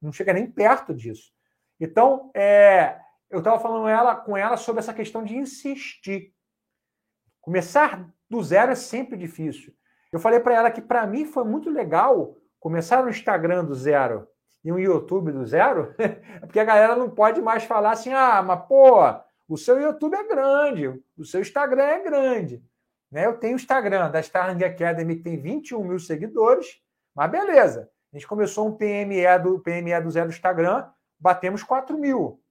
não 0.00 0.12
chega 0.12 0.32
nem 0.32 0.50
perto 0.50 0.94
disso. 0.94 1.32
Então, 1.78 2.30
é, 2.34 2.98
eu 3.30 3.38
estava 3.38 3.58
falando 3.60 3.88
ela, 3.88 4.16
com 4.16 4.36
ela 4.36 4.56
sobre 4.56 4.80
essa 4.80 4.94
questão 4.94 5.24
de 5.24 5.36
insistir. 5.36 6.32
Começar 7.40 8.08
do 8.28 8.42
zero 8.42 8.72
é 8.72 8.76
sempre 8.76 9.16
difícil. 9.16 9.74
Eu 10.10 10.18
falei 10.18 10.40
para 10.40 10.54
ela 10.54 10.70
que 10.70 10.80
para 10.80 11.06
mim 11.06 11.24
foi 11.24 11.44
muito 11.44 11.70
legal 11.70 12.36
começar 12.58 13.02
no 13.02 13.10
Instagram 13.10 13.64
do 13.64 13.74
zero 13.74 14.26
e 14.64 14.72
um 14.72 14.78
YouTube 14.78 15.30
do 15.30 15.44
zero, 15.44 15.94
porque 16.40 16.58
a 16.58 16.64
galera 16.64 16.96
não 16.96 17.10
pode 17.10 17.42
mais 17.42 17.64
falar 17.64 17.92
assim: 17.92 18.12
ah, 18.12 18.42
mas 18.42 18.64
pô, 18.66 19.00
o 19.48 19.58
seu 19.58 19.80
YouTube 19.80 20.14
é 20.14 20.26
grande, 20.26 21.02
o 21.18 21.24
seu 21.24 21.40
Instagram 21.40 21.84
é 21.84 22.02
grande. 22.02 22.62
Né? 23.14 23.26
Eu 23.26 23.38
tenho 23.38 23.52
o 23.52 23.56
Instagram 23.56 24.10
da 24.10 24.18
Starling 24.18 24.64
Academy, 24.64 25.14
que 25.14 25.22
tem 25.22 25.40
21 25.40 25.84
mil 25.84 26.00
seguidores, 26.00 26.82
mas 27.14 27.30
beleza. 27.30 27.88
A 28.12 28.16
gente 28.16 28.26
começou 28.26 28.66
um 28.66 28.76
PME 28.76 29.38
do, 29.40 29.60
PME 29.60 30.00
do 30.02 30.10
zero 30.10 30.26
no 30.26 30.32
Instagram, 30.32 30.90
batemos 31.16 31.62
4 31.62 31.96
mil. 31.96 32.42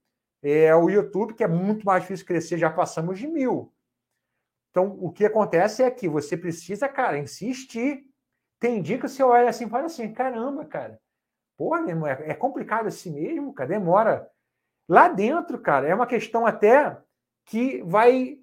É, 0.41 0.73
o 0.73 0.89
YouTube, 0.89 1.33
que 1.33 1.43
é 1.43 1.49
muito 1.49 1.85
mais 1.85 2.03
difícil 2.03 2.25
crescer, 2.25 2.57
já 2.57 2.69
passamos 2.69 3.19
de 3.19 3.27
mil. 3.27 3.73
Então, 4.71 4.97
o 5.01 5.11
que 5.11 5.25
acontece 5.25 5.83
é 5.83 5.91
que 5.91 6.07
você 6.07 6.37
precisa, 6.37 6.87
cara, 6.87 7.17
insistir. 7.17 8.05
Tem 8.57 8.81
dia 8.81 8.97
que 8.97 9.07
você 9.07 9.21
olha 9.21 9.49
assim 9.49 9.67
fala 9.67 9.87
assim: 9.87 10.13
caramba, 10.13 10.63
cara, 10.63 10.97
pô, 11.57 11.75
é, 11.75 12.29
é 12.29 12.33
complicado 12.33 12.87
assim 12.87 13.11
mesmo, 13.11 13.53
cara, 13.53 13.67
demora. 13.67 14.31
Lá 14.87 15.09
dentro, 15.09 15.59
cara, 15.59 15.87
é 15.87 15.93
uma 15.93 16.07
questão 16.07 16.45
até 16.45 16.97
que 17.45 17.83
vai 17.83 18.42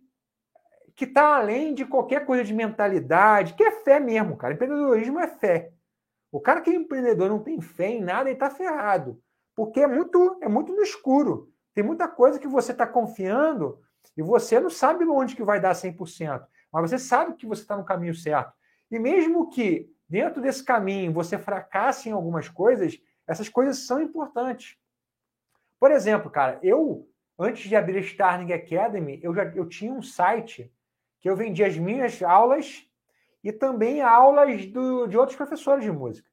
que 1.00 1.06
está 1.06 1.36
além 1.36 1.72
de 1.72 1.86
qualquer 1.86 2.26
coisa 2.26 2.44
de 2.44 2.52
mentalidade, 2.52 3.54
que 3.54 3.62
é 3.62 3.70
fé 3.70 3.98
mesmo, 3.98 4.36
cara. 4.36 4.52
Empreendedorismo 4.52 5.18
é 5.18 5.26
fé. 5.26 5.72
O 6.30 6.38
cara 6.38 6.60
que 6.60 6.68
é 6.68 6.74
empreendedor 6.74 7.30
não 7.30 7.42
tem 7.42 7.58
fé 7.58 7.86
em 7.86 8.02
nada, 8.02 8.28
ele 8.28 8.34
está 8.34 8.50
ferrado. 8.50 9.18
Porque 9.56 9.80
é 9.80 9.86
muito, 9.86 10.38
é 10.42 10.46
muito 10.46 10.74
no 10.74 10.82
escuro. 10.82 11.50
Tem 11.72 11.82
muita 11.82 12.06
coisa 12.06 12.38
que 12.38 12.46
você 12.46 12.72
está 12.72 12.86
confiando 12.86 13.80
e 14.14 14.20
você 14.20 14.60
não 14.60 14.68
sabe 14.68 15.06
onde 15.06 15.34
que 15.34 15.42
vai 15.42 15.58
dar 15.58 15.72
100%. 15.72 16.44
Mas 16.70 16.90
você 16.90 16.98
sabe 16.98 17.32
que 17.32 17.46
você 17.46 17.62
está 17.62 17.78
no 17.78 17.84
caminho 17.84 18.14
certo. 18.14 18.52
E 18.90 18.98
mesmo 18.98 19.48
que 19.48 19.90
dentro 20.06 20.42
desse 20.42 20.62
caminho 20.62 21.14
você 21.14 21.38
fracasse 21.38 22.10
em 22.10 22.12
algumas 22.12 22.46
coisas, 22.50 23.00
essas 23.26 23.48
coisas 23.48 23.86
são 23.86 24.02
importantes. 24.02 24.76
Por 25.78 25.90
exemplo, 25.92 26.30
cara, 26.30 26.58
eu, 26.62 27.08
antes 27.38 27.70
de 27.70 27.74
abrir 27.74 27.96
a 27.96 28.00
Starling 28.00 28.52
Academy, 28.52 29.18
eu 29.22 29.34
já 29.34 29.44
eu 29.44 29.66
tinha 29.66 29.94
um 29.94 30.02
site 30.02 30.70
que 31.20 31.28
eu 31.28 31.37
vendia 31.37 31.66
as 31.66 31.76
minhas 31.76 32.22
aulas 32.22 32.87
e 33.44 33.52
também 33.52 34.00
aulas 34.00 34.66
do, 34.66 35.06
de 35.06 35.16
outros 35.16 35.37
professores 35.37 35.85
de 35.85 35.92
música, 35.92 36.28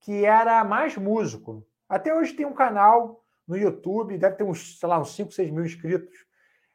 que 0.00 0.24
era 0.24 0.64
mais 0.64 0.96
músico. 0.96 1.66
Até 1.88 2.14
hoje 2.14 2.32
tem 2.32 2.46
um 2.46 2.54
canal 2.54 3.22
no 3.46 3.56
YouTube, 3.56 4.18
deve 4.18 4.36
ter 4.36 4.44
uns, 4.44 4.78
sei 4.78 4.88
lá, 4.88 4.98
uns 4.98 5.14
5, 5.14 5.32
6 5.32 5.50
mil 5.50 5.64
inscritos. 5.64 6.14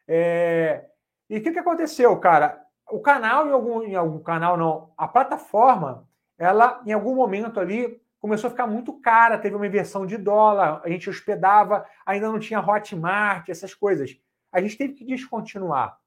É... 0.08 0.86
E 1.30 1.38
o 1.38 1.44
que, 1.44 1.52
que 1.52 1.60
aconteceu, 1.60 2.16
cara? 2.20 2.60
O 2.90 3.00
canal, 3.00 3.48
em 3.48 3.52
algum, 3.52 3.84
em 3.84 3.96
algum 3.96 4.20
canal, 4.20 4.58
não, 4.58 4.92
a 4.98 5.08
plataforma, 5.08 6.08
ela, 6.38 6.82
em 6.86 6.92
algum 6.92 7.16
momento 7.16 7.60
ali, 7.60 8.02
começou 8.20 8.48
a 8.48 8.52
ficar 8.52 8.66
muito 8.66 9.00
cara, 9.00 9.38
teve 9.38 9.56
uma 9.56 9.68
inversão 9.68 10.06
de 10.06 10.18
dólar, 10.18 10.82
a 10.84 10.90
gente 10.90 11.10
hospedava, 11.10 11.86
ainda 12.06 12.28
não 12.28 12.40
tinha 12.40 12.60
Hotmart, 12.60 13.50
essas 13.50 13.74
coisas. 13.74 14.18
A 14.52 14.60
gente 14.60 14.78
teve 14.78 14.94
que 14.94 15.06
descontinuar 15.06 15.99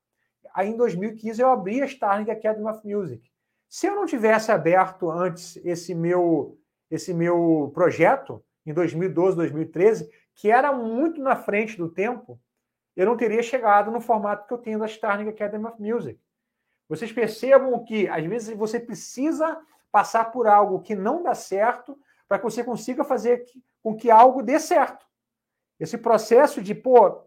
aí 0.55 0.69
em 0.69 0.77
2015 0.77 1.41
eu 1.41 1.51
abri 1.51 1.83
a 1.83 1.87
Starling 1.87 2.31
Academy 2.31 2.69
of 2.69 2.87
Music. 2.87 3.31
Se 3.69 3.87
eu 3.87 3.95
não 3.95 4.07
tivesse 4.07 4.53
aberto 4.53 5.11
antes 5.11 5.57
esse 5.65 5.95
meu 5.95 6.59
esse 6.91 7.15
meu 7.15 7.71
projeto 7.73 8.45
em 8.67 8.75
2012, 8.75 9.35
2013, 9.35 10.11
que 10.35 10.51
era 10.51 10.73
muito 10.73 11.23
na 11.23 11.35
frente 11.35 11.77
do 11.79 11.89
tempo, 11.89 12.39
eu 12.95 13.07
não 13.07 13.17
teria 13.17 13.43
chegado 13.43 13.91
no 13.91 14.01
formato 14.01 14.47
que 14.47 14.53
eu 14.53 14.59
tenho 14.59 14.79
da 14.79 14.85
Starling 14.85 15.29
Academy 15.29 15.65
of 15.65 15.81
Music. 15.81 16.21
Vocês 16.89 17.11
percebam 17.11 17.83
que 17.83 18.07
às 18.09 18.25
vezes 18.27 18.55
você 18.55 18.79
precisa 18.79 19.59
passar 19.91 20.27
por 20.27 20.47
algo 20.47 20.83
que 20.83 20.95
não 20.95 21.23
dá 21.23 21.35
certo 21.35 21.99
para 22.29 22.39
que 22.39 22.45
você 22.45 22.63
consiga 22.63 23.05
fazer 23.05 23.45
com 23.83 23.97
que 23.97 24.11
algo 24.11 24.43
dê 24.43 24.59
certo. 24.59 25.07
Esse 25.79 25.99
processo 25.99 26.63
de, 26.63 26.75
pô, 26.75 27.23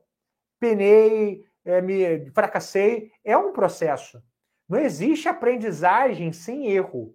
penei, 0.60 1.45
é, 1.66 1.82
me 1.82 2.30
fracassei. 2.32 3.12
É 3.24 3.36
um 3.36 3.52
processo. 3.52 4.24
Não 4.70 4.80
existe 4.80 5.28
aprendizagem 5.28 6.32
sem 6.32 6.68
erro. 6.72 7.14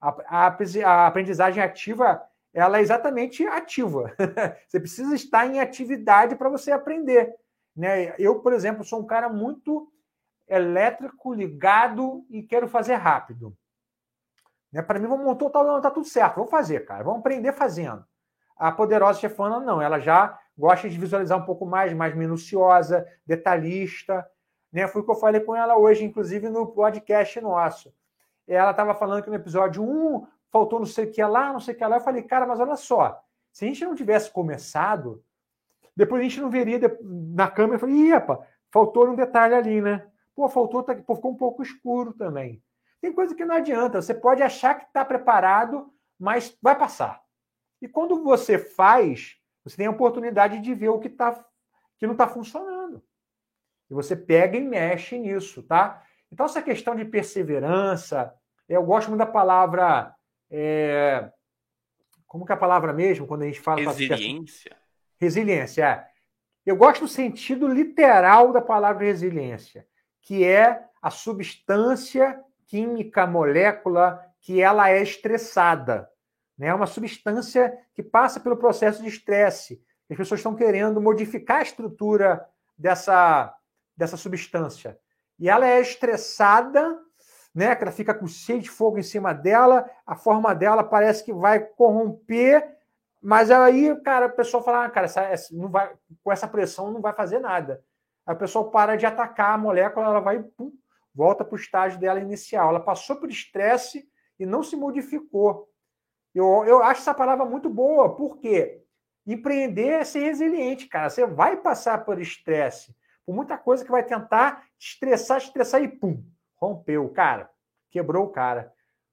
A, 0.00 0.48
a, 0.48 0.56
a 0.84 1.06
aprendizagem 1.06 1.62
ativa 1.62 2.26
ela 2.54 2.78
é 2.78 2.80
exatamente 2.80 3.44
ativa. 3.44 4.14
você 4.68 4.78
precisa 4.78 5.14
estar 5.14 5.44
em 5.44 5.58
atividade 5.58 6.36
para 6.36 6.48
você 6.48 6.70
aprender. 6.70 7.34
Né? 7.76 8.14
Eu, 8.16 8.38
por 8.40 8.52
exemplo, 8.52 8.84
sou 8.84 9.00
um 9.00 9.06
cara 9.06 9.28
muito 9.28 9.92
elétrico, 10.46 11.34
ligado 11.34 12.24
e 12.30 12.44
quero 12.44 12.68
fazer 12.68 12.94
rápido. 12.94 13.56
Né? 14.72 14.82
Para 14.82 15.00
mim, 15.00 15.08
vamos 15.08 15.26
montar, 15.26 15.50
tá, 15.50 15.80
tá 15.80 15.90
tudo 15.90 16.06
certo, 16.06 16.36
vamos 16.36 16.50
fazer, 16.50 16.84
cara, 16.84 17.02
vamos 17.02 17.20
aprender 17.20 17.52
fazendo. 17.52 18.04
A 18.56 18.70
poderosa 18.70 19.18
chefana 19.18 19.58
não, 19.58 19.82
ela 19.82 19.98
já 19.98 20.38
gosta 20.56 20.88
de 20.88 20.98
visualizar 20.98 21.38
um 21.38 21.44
pouco 21.44 21.66
mais, 21.66 21.92
mais 21.92 22.14
minuciosa, 22.14 23.06
detalhista. 23.26 24.26
Né? 24.72 24.86
Foi 24.86 25.02
o 25.02 25.04
que 25.04 25.10
eu 25.10 25.16
falei 25.16 25.40
com 25.40 25.54
ela 25.54 25.76
hoje, 25.76 26.04
inclusive 26.04 26.48
no 26.48 26.66
podcast 26.66 27.40
nosso. 27.40 27.94
Ela 28.46 28.70
estava 28.70 28.94
falando 28.94 29.22
que 29.22 29.30
no 29.30 29.36
episódio 29.36 29.82
1 29.82 30.26
faltou 30.50 30.78
não 30.78 30.86
sei 30.86 31.06
o 31.06 31.10
que 31.10 31.24
lá, 31.24 31.52
não 31.52 31.60
sei 31.60 31.74
o 31.74 31.76
que 31.76 31.84
lá. 31.84 31.96
Eu 31.96 32.00
falei, 32.00 32.22
cara, 32.22 32.46
mas 32.46 32.60
olha 32.60 32.76
só, 32.76 33.20
se 33.52 33.64
a 33.64 33.68
gente 33.68 33.84
não 33.84 33.94
tivesse 33.94 34.30
começado, 34.30 35.22
depois 35.96 36.20
a 36.20 36.24
gente 36.24 36.40
não 36.40 36.50
veria 36.50 36.80
na 37.02 37.48
câmera. 37.48 37.76
Eu 37.76 37.80
falei, 37.80 38.12
epa, 38.12 38.46
faltou 38.70 39.08
um 39.08 39.14
detalhe 39.14 39.54
ali, 39.54 39.80
né? 39.80 40.06
Pô, 40.34 40.48
faltou, 40.48 40.82
tá, 40.82 40.94
pô, 40.94 41.14
ficou 41.14 41.30
um 41.30 41.36
pouco 41.36 41.62
escuro 41.62 42.12
também. 42.12 42.62
Tem 43.00 43.12
coisa 43.12 43.34
que 43.34 43.44
não 43.44 43.54
adianta. 43.54 44.02
Você 44.02 44.12
pode 44.12 44.42
achar 44.42 44.74
que 44.74 44.86
está 44.86 45.04
preparado, 45.04 45.92
mas 46.18 46.56
vai 46.60 46.76
passar. 46.76 47.22
E 47.80 47.86
quando 47.86 48.22
você 48.22 48.58
faz, 48.58 49.36
você 49.64 49.76
tem 49.76 49.86
a 49.86 49.90
oportunidade 49.90 50.60
de 50.60 50.74
ver 50.74 50.90
o 50.90 51.00
que, 51.00 51.08
tá, 51.08 51.44
que 51.98 52.06
não 52.06 52.12
está 52.12 52.28
funcionando. 52.28 53.02
E 53.90 53.94
você 53.94 54.14
pega 54.14 54.56
e 54.56 54.60
mexe 54.60 55.18
nisso, 55.18 55.62
tá? 55.62 56.02
Então, 56.30 56.46
essa 56.46 56.60
questão 56.60 56.94
de 56.94 57.04
perseverança, 57.04 58.34
eu 58.68 58.82
gosto 58.82 59.08
muito 59.08 59.20
da 59.20 59.26
palavra. 59.26 60.14
É, 60.50 61.30
como 62.26 62.44
que 62.44 62.52
é 62.52 62.54
a 62.54 62.58
palavra 62.58 62.92
mesmo, 62.92 63.26
quando 63.26 63.42
a 63.42 63.46
gente 63.46 63.60
fala. 63.60 63.80
Resiliência. 63.80 64.76
Resiliência, 65.18 65.84
é. 65.84 66.08
Eu 66.66 66.76
gosto 66.76 67.02
do 67.02 67.08
sentido 67.08 67.68
literal 67.68 68.52
da 68.52 68.60
palavra 68.60 69.04
resiliência, 69.04 69.86
que 70.22 70.44
é 70.44 70.84
a 71.00 71.10
substância 71.10 72.42
química, 72.66 73.26
molécula, 73.26 74.20
que 74.40 74.60
ela 74.60 74.90
é 74.90 75.02
estressada. 75.02 76.08
Né? 76.58 76.68
É 76.68 76.74
uma 76.74 76.86
substância 76.86 77.76
que 77.94 78.02
passa 78.02 78.40
pelo 78.40 78.56
processo 78.56 79.02
de 79.02 79.08
estresse. 79.08 79.82
As 80.10 80.16
pessoas 80.16 80.40
estão 80.40 80.54
querendo 80.54 81.00
modificar 81.00 81.58
a 81.58 81.62
estrutura 81.62 82.46
dessa, 82.76 83.54
dessa 83.96 84.16
substância. 84.16 84.98
E 85.38 85.48
ela 85.48 85.66
é 85.66 85.80
estressada, 85.80 86.98
né? 87.54 87.76
ela 87.80 87.92
fica 87.92 88.14
com 88.14 88.26
cheio 88.26 88.60
de 88.60 88.70
fogo 88.70 88.98
em 88.98 89.02
cima 89.02 89.32
dela, 89.32 89.88
a 90.06 90.14
forma 90.14 90.54
dela 90.54 90.84
parece 90.84 91.24
que 91.24 91.32
vai 91.32 91.60
corromper, 91.60 92.74
mas 93.26 93.50
aí, 93.50 93.94
cara, 94.02 94.26
o 94.26 94.32
pessoal 94.32 94.62
fala, 94.62 94.84
ah, 94.84 94.90
cara, 94.90 95.06
essa, 95.06 95.48
não 95.56 95.70
vai, 95.70 95.90
com 96.22 96.30
essa 96.30 96.46
pressão 96.46 96.92
não 96.92 97.00
vai 97.00 97.14
fazer 97.14 97.38
nada. 97.38 97.82
Aí 98.26 98.34
o 98.34 98.38
pessoal 98.38 98.70
para 98.70 98.96
de 98.96 99.06
atacar 99.06 99.54
a 99.54 99.58
molécula, 99.58 100.06
ela 100.06 100.20
vai 100.20 100.42
pum, 100.42 100.72
volta 101.14 101.42
para 101.42 101.54
o 101.54 101.58
estágio 101.58 101.98
dela 101.98 102.20
inicial. 102.20 102.68
Ela 102.68 102.80
passou 102.80 103.16
por 103.16 103.30
estresse 103.30 104.06
e 104.38 104.44
não 104.44 104.62
se 104.62 104.76
modificou. 104.76 105.70
Eu, 106.34 106.64
eu 106.66 106.82
acho 106.82 107.00
essa 107.00 107.14
palavra 107.14 107.44
muito 107.44 107.70
boa, 107.70 108.16
porque 108.16 108.82
empreender 109.26 109.88
é 109.88 110.04
ser 110.04 110.20
resiliente, 110.20 110.86
cara. 110.86 111.08
Você 111.08 111.24
vai 111.26 111.56
passar 111.56 112.04
por 112.04 112.20
estresse, 112.20 112.94
por 113.24 113.34
muita 113.34 113.56
coisa 113.56 113.84
que 113.84 113.90
vai 113.90 114.02
tentar 114.02 114.64
te 114.78 114.92
estressar, 114.92 115.38
estressar 115.38 115.82
e 115.82 115.88
pum, 115.88 116.22
rompeu, 116.56 117.08
cara, 117.10 117.50
quebrou 117.90 118.26
o 118.26 118.30
cara. 118.30 118.72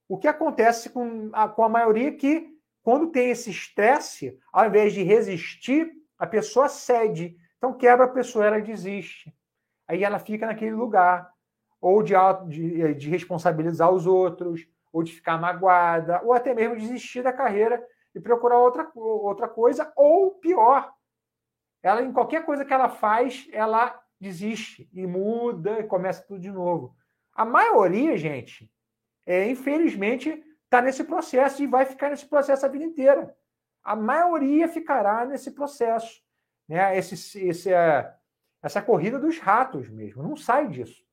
O 0.09 0.17
que 0.17 0.27
acontece 0.27 0.89
com 0.89 1.29
a, 1.31 1.47
com 1.47 1.63
a 1.63 1.69
maioria 1.69 2.09
é 2.09 2.11
que, 2.11 2.49
quando 2.83 3.11
tem 3.11 3.29
esse 3.29 3.51
estresse, 3.51 4.37
ao 4.51 4.65
invés 4.65 4.91
de 4.91 5.03
resistir, 5.03 5.91
a 6.17 6.27
pessoa 6.27 6.67
cede. 6.67 7.37
Então 7.57 7.73
quebra 7.73 8.05
a 8.05 8.09
pessoa, 8.09 8.45
ela 8.45 8.59
desiste. 8.59 9.33
Aí 9.87 10.03
ela 10.03 10.19
fica 10.19 10.45
naquele 10.47 10.73
lugar, 10.73 11.31
ou 11.79 12.03
de, 12.03 12.13
de, 12.47 12.93
de 12.95 13.09
responsabilizar 13.09 13.91
os 13.91 14.05
outros, 14.05 14.67
ou 14.91 15.03
de 15.03 15.13
ficar 15.13 15.37
magoada, 15.39 16.21
ou 16.23 16.33
até 16.33 16.53
mesmo 16.53 16.75
desistir 16.75 17.21
da 17.21 17.31
carreira 17.33 17.85
e 18.13 18.19
procurar 18.19 18.57
outra, 18.57 18.91
outra 18.95 19.47
coisa, 19.47 19.91
ou 19.95 20.31
pior, 20.31 20.93
ela 21.81 22.01
em 22.01 22.11
qualquer 22.11 22.45
coisa 22.45 22.65
que 22.65 22.73
ela 22.73 22.89
faz, 22.89 23.47
ela 23.51 23.99
desiste 24.19 24.89
e 24.93 25.07
muda 25.07 25.79
e 25.79 25.83
começa 25.83 26.23
tudo 26.23 26.39
de 26.39 26.51
novo. 26.51 26.95
A 27.33 27.43
maioria, 27.45 28.17
gente, 28.17 28.71
é, 29.25 29.49
infelizmente, 29.49 30.43
está 30.65 30.81
nesse 30.81 31.03
processo 31.03 31.63
e 31.63 31.67
vai 31.67 31.85
ficar 31.85 32.09
nesse 32.09 32.25
processo 32.25 32.65
a 32.65 32.69
vida 32.69 32.83
inteira. 32.83 33.35
A 33.83 33.95
maioria 33.95 34.67
ficará 34.67 35.25
nesse 35.25 35.51
processo. 35.51 36.21
né, 36.67 36.95
esse, 36.97 37.47
esse, 37.47 37.71
essa 38.61 38.81
corrida 38.81 39.17
dos 39.19 39.39
ratos 39.39 39.89
mesmo. 39.89 40.21
Não 40.21 40.35
sai 40.35 40.67
disso. 40.67 41.03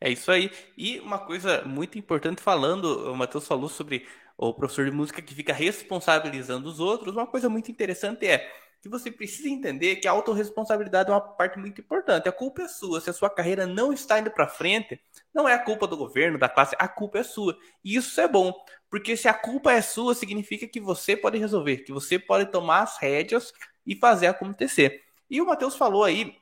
É 0.00 0.10
isso 0.10 0.30
aí. 0.32 0.50
E 0.76 0.98
uma 1.00 1.18
coisa 1.18 1.62
muito 1.62 1.98
importante 1.98 2.40
falando, 2.40 3.12
o 3.12 3.16
Matheus 3.16 3.46
falou 3.46 3.68
sobre 3.68 4.06
o 4.36 4.54
professor 4.54 4.86
de 4.86 4.90
música 4.90 5.20
que 5.20 5.34
fica 5.34 5.52
responsabilizando 5.52 6.68
os 6.68 6.80
outros. 6.80 7.14
Uma 7.14 7.26
coisa 7.26 7.48
muito 7.50 7.70
interessante 7.70 8.26
é 8.26 8.50
que 8.80 8.88
você 8.88 9.10
precisa 9.10 9.50
entender 9.50 9.96
que 9.96 10.08
a 10.08 10.12
autorresponsabilidade 10.12 11.10
é 11.10 11.12
uma 11.12 11.20
parte 11.20 11.58
muito 11.58 11.82
importante. 11.82 12.28
A 12.28 12.32
culpa 12.32 12.62
é 12.62 12.68
sua. 12.68 13.00
Se 13.00 13.10
a 13.10 13.12
sua 13.12 13.28
carreira 13.28 13.66
não 13.66 13.92
está 13.92 14.18
indo 14.18 14.30
para 14.30 14.48
frente, 14.48 14.98
não 15.34 15.46
é 15.46 15.52
a 15.52 15.58
culpa 15.58 15.86
do 15.86 15.96
governo, 15.96 16.38
da 16.38 16.48
classe, 16.48 16.74
a 16.78 16.88
culpa 16.88 17.18
é 17.18 17.22
sua. 17.22 17.54
E 17.84 17.94
isso 17.96 18.18
é 18.20 18.26
bom, 18.26 18.54
porque 18.88 19.16
se 19.18 19.28
a 19.28 19.34
culpa 19.34 19.72
é 19.72 19.82
sua, 19.82 20.14
significa 20.14 20.66
que 20.66 20.80
você 20.80 21.14
pode 21.14 21.36
resolver, 21.36 21.78
que 21.78 21.92
você 21.92 22.18
pode 22.18 22.50
tomar 22.50 22.84
as 22.84 22.96
rédeas 22.96 23.52
e 23.86 23.94
fazer 23.94 24.28
acontecer. 24.28 25.02
E 25.28 25.42
o 25.42 25.46
Matheus 25.46 25.76
falou 25.76 26.02
aí, 26.02 26.34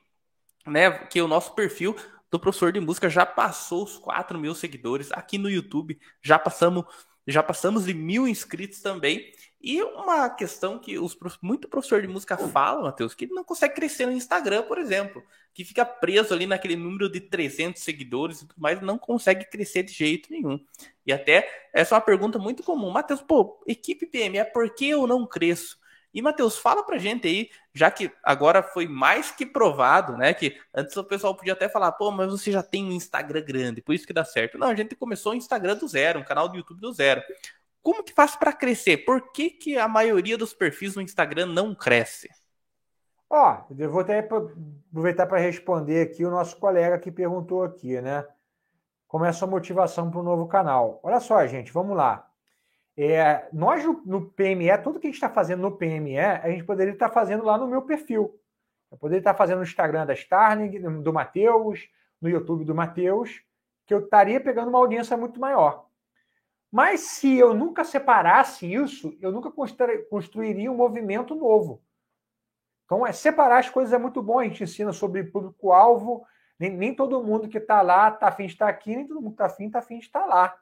né, 0.65 0.91
que 1.07 1.21
o 1.21 1.27
nosso 1.27 1.53
perfil 1.53 1.93
do 2.31 2.39
professor 2.39 2.71
de 2.71 2.79
música 2.79 3.09
já 3.09 3.25
passou 3.25 3.83
os 3.83 3.97
4 3.97 4.37
mil 4.39 4.53
seguidores 4.53 5.11
aqui 5.11 5.37
no 5.37 5.49
YouTube, 5.49 5.99
já 6.21 6.37
passamos 6.37 6.85
já 7.27 7.43
passamos 7.43 7.85
de 7.85 7.93
mil 7.93 8.27
inscritos 8.27 8.81
também. 8.81 9.31
E 9.61 9.81
uma 9.83 10.29
questão 10.29 10.79
que 10.79 10.97
os 10.97 11.17
muito 11.41 11.67
professor 11.67 12.01
de 12.01 12.07
música 12.07 12.37
fala, 12.37 12.83
Matheus, 12.83 13.13
que 13.13 13.27
não 13.27 13.43
consegue 13.43 13.75
crescer 13.75 14.05
no 14.05 14.13
Instagram, 14.13 14.63
por 14.63 14.77
exemplo, 14.77 15.21
que 15.53 15.65
fica 15.65 15.85
preso 15.85 16.33
ali 16.33 16.47
naquele 16.47 16.77
número 16.77 17.09
de 17.09 17.19
300 17.19 17.81
seguidores 17.81 18.47
mais, 18.57 18.81
não 18.81 18.97
consegue 18.97 19.45
crescer 19.45 19.83
de 19.83 19.91
jeito 19.91 20.31
nenhum. 20.31 20.59
E 21.05 21.11
até 21.11 21.69
essa 21.73 21.93
é 21.93 21.97
uma 21.97 22.01
pergunta 22.01 22.39
muito 22.39 22.63
comum. 22.63 22.89
Matheus, 22.89 23.21
pô, 23.21 23.61
equipe 23.67 24.05
PM, 24.05 24.37
é 24.37 24.45
por 24.45 24.73
que 24.73 24.87
eu 24.87 25.05
não 25.05 25.27
cresço? 25.27 25.77
E, 26.13 26.21
Matheus, 26.21 26.57
fala 26.57 26.83
pra 26.83 26.97
gente 26.97 27.27
aí, 27.27 27.49
já 27.73 27.91
que 27.91 28.11
agora 28.23 28.63
foi 28.63 28.87
mais 28.87 29.31
que 29.31 29.45
provado, 29.45 30.17
né? 30.17 30.33
Que 30.33 30.57
antes 30.73 30.95
o 30.97 31.03
pessoal 31.03 31.35
podia 31.35 31.53
até 31.53 31.69
falar, 31.69 31.91
pô, 31.91 32.11
mas 32.11 32.31
você 32.31 32.51
já 32.51 32.63
tem 32.63 32.85
um 32.85 32.91
Instagram 32.91 33.41
grande, 33.41 33.81
por 33.81 33.93
isso 33.93 34.07
que 34.07 34.13
dá 34.13 34.25
certo. 34.25 34.57
Não, 34.57 34.67
a 34.67 34.75
gente 34.75 34.95
começou 34.95 35.33
o 35.33 35.35
Instagram 35.35 35.75
do 35.75 35.87
zero, 35.87 36.19
um 36.19 36.23
canal 36.23 36.49
do 36.49 36.57
YouTube 36.57 36.81
do 36.81 36.91
zero. 36.91 37.21
Como 37.81 38.03
que 38.03 38.13
faz 38.13 38.35
para 38.35 38.51
crescer? 38.51 38.97
Por 38.97 39.31
que, 39.31 39.49
que 39.49 39.77
a 39.77 39.87
maioria 39.87 40.37
dos 40.37 40.53
perfis 40.53 40.95
no 40.95 41.01
Instagram 41.01 41.45
não 41.45 41.73
cresce? 41.73 42.29
Ó, 43.29 43.63
eu 43.77 43.91
vou 43.91 44.01
até 44.01 44.19
aproveitar 44.19 45.27
para 45.27 45.37
responder 45.37 46.01
aqui 46.01 46.25
o 46.25 46.31
nosso 46.31 46.57
colega 46.57 46.97
que 46.97 47.11
perguntou 47.11 47.63
aqui, 47.63 48.01
né? 48.01 48.25
Como 49.07 49.25
é 49.25 49.29
a 49.29 49.33
sua 49.33 49.47
motivação 49.47 50.09
para 50.09 50.19
o 50.19 50.23
novo 50.23 50.47
canal? 50.47 50.99
Olha 51.03 51.19
só, 51.19 51.45
gente, 51.47 51.71
vamos 51.71 51.95
lá. 51.95 52.28
É, 53.01 53.47
nós 53.53 53.81
no, 54.05 54.29
PME, 54.29 54.77
tudo 54.83 54.99
que 54.99 55.07
a 55.07 55.09
gente 55.09 55.15
está 55.15 55.29
fazendo 55.29 55.61
no 55.61 55.71
PME, 55.71 56.19
a 56.19 56.49
gente 56.49 56.65
poderia 56.65 56.91
estar 56.91 57.07
tá 57.07 57.13
fazendo 57.13 57.45
lá 57.45 57.57
no 57.57 57.65
meu 57.65 57.81
perfil. 57.83 58.37
Eu 58.91 58.97
poderia 58.97 59.19
estar 59.19 59.31
tá 59.31 59.37
fazendo 59.37 59.59
no 59.59 59.63
Instagram 59.63 60.05
da 60.05 60.13
Starling, 60.13 61.01
do 61.01 61.13
Matheus, 61.13 61.87
no 62.21 62.27
YouTube 62.27 62.65
do 62.65 62.75
Matheus, 62.75 63.41
que 63.85 63.93
eu 63.93 63.99
estaria 63.99 64.41
pegando 64.41 64.67
uma 64.67 64.79
audiência 64.79 65.15
muito 65.15 65.39
maior. 65.39 65.87
Mas 66.69 66.99
se 66.99 67.37
eu 67.37 67.53
nunca 67.53 67.85
separasse 67.85 68.69
isso, 68.69 69.17
eu 69.21 69.31
nunca 69.31 69.49
construiria 70.09 70.69
um 70.69 70.75
movimento 70.75 71.33
novo. 71.33 71.81
Então, 72.83 73.07
é, 73.07 73.13
separar 73.13 73.59
as 73.59 73.69
coisas 73.69 73.93
é 73.93 73.97
muito 73.97 74.21
bom. 74.21 74.39
A 74.39 74.43
gente 74.43 74.63
ensina 74.63 74.91
sobre 74.91 75.23
público-alvo. 75.23 76.25
Nem, 76.59 76.75
nem, 76.75 76.93
todo 76.93 77.23
mundo 77.23 77.47
que 77.47 77.59
está 77.59 77.81
lá 77.81 78.09
está 78.09 78.27
afim 78.27 78.45
de 78.45 78.51
estar 78.51 78.67
aqui, 78.67 78.93
nem 78.93 79.07
todo 79.07 79.21
mundo 79.21 79.37
que 79.37 79.41
está 79.41 79.45
afim 79.45 79.67
está 79.67 79.79
afim 79.79 79.99
de 79.99 80.05
estar 80.05 80.25
lá. 80.25 80.53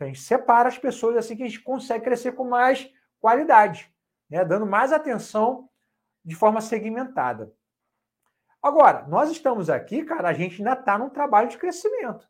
Então, 0.00 0.08
a 0.08 0.12
gente 0.14 0.22
separa 0.22 0.66
as 0.66 0.78
pessoas 0.78 1.14
assim 1.14 1.36
que 1.36 1.42
a 1.42 1.46
gente 1.46 1.60
consegue 1.60 2.04
crescer 2.04 2.32
com 2.32 2.44
mais 2.44 2.90
qualidade, 3.20 3.94
né? 4.30 4.42
dando 4.42 4.64
mais 4.64 4.94
atenção 4.94 5.68
de 6.24 6.34
forma 6.34 6.62
segmentada. 6.62 7.52
Agora, 8.62 9.06
nós 9.08 9.30
estamos 9.30 9.68
aqui, 9.68 10.02
cara, 10.02 10.30
a 10.30 10.32
gente 10.32 10.56
ainda 10.62 10.72
está 10.72 10.96
num 10.96 11.10
trabalho 11.10 11.50
de 11.50 11.58
crescimento. 11.58 12.26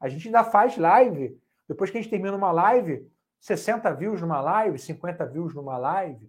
A 0.00 0.08
gente 0.08 0.26
ainda 0.26 0.42
faz 0.42 0.76
live 0.76 1.40
depois 1.68 1.92
que 1.92 1.98
a 1.98 2.02
gente 2.02 2.10
termina 2.10 2.36
uma 2.36 2.50
live, 2.50 3.08
60 3.38 3.94
views 3.94 4.20
numa 4.20 4.40
live, 4.40 4.76
50 4.76 5.24
views 5.26 5.54
numa 5.54 5.78
live, 5.78 6.28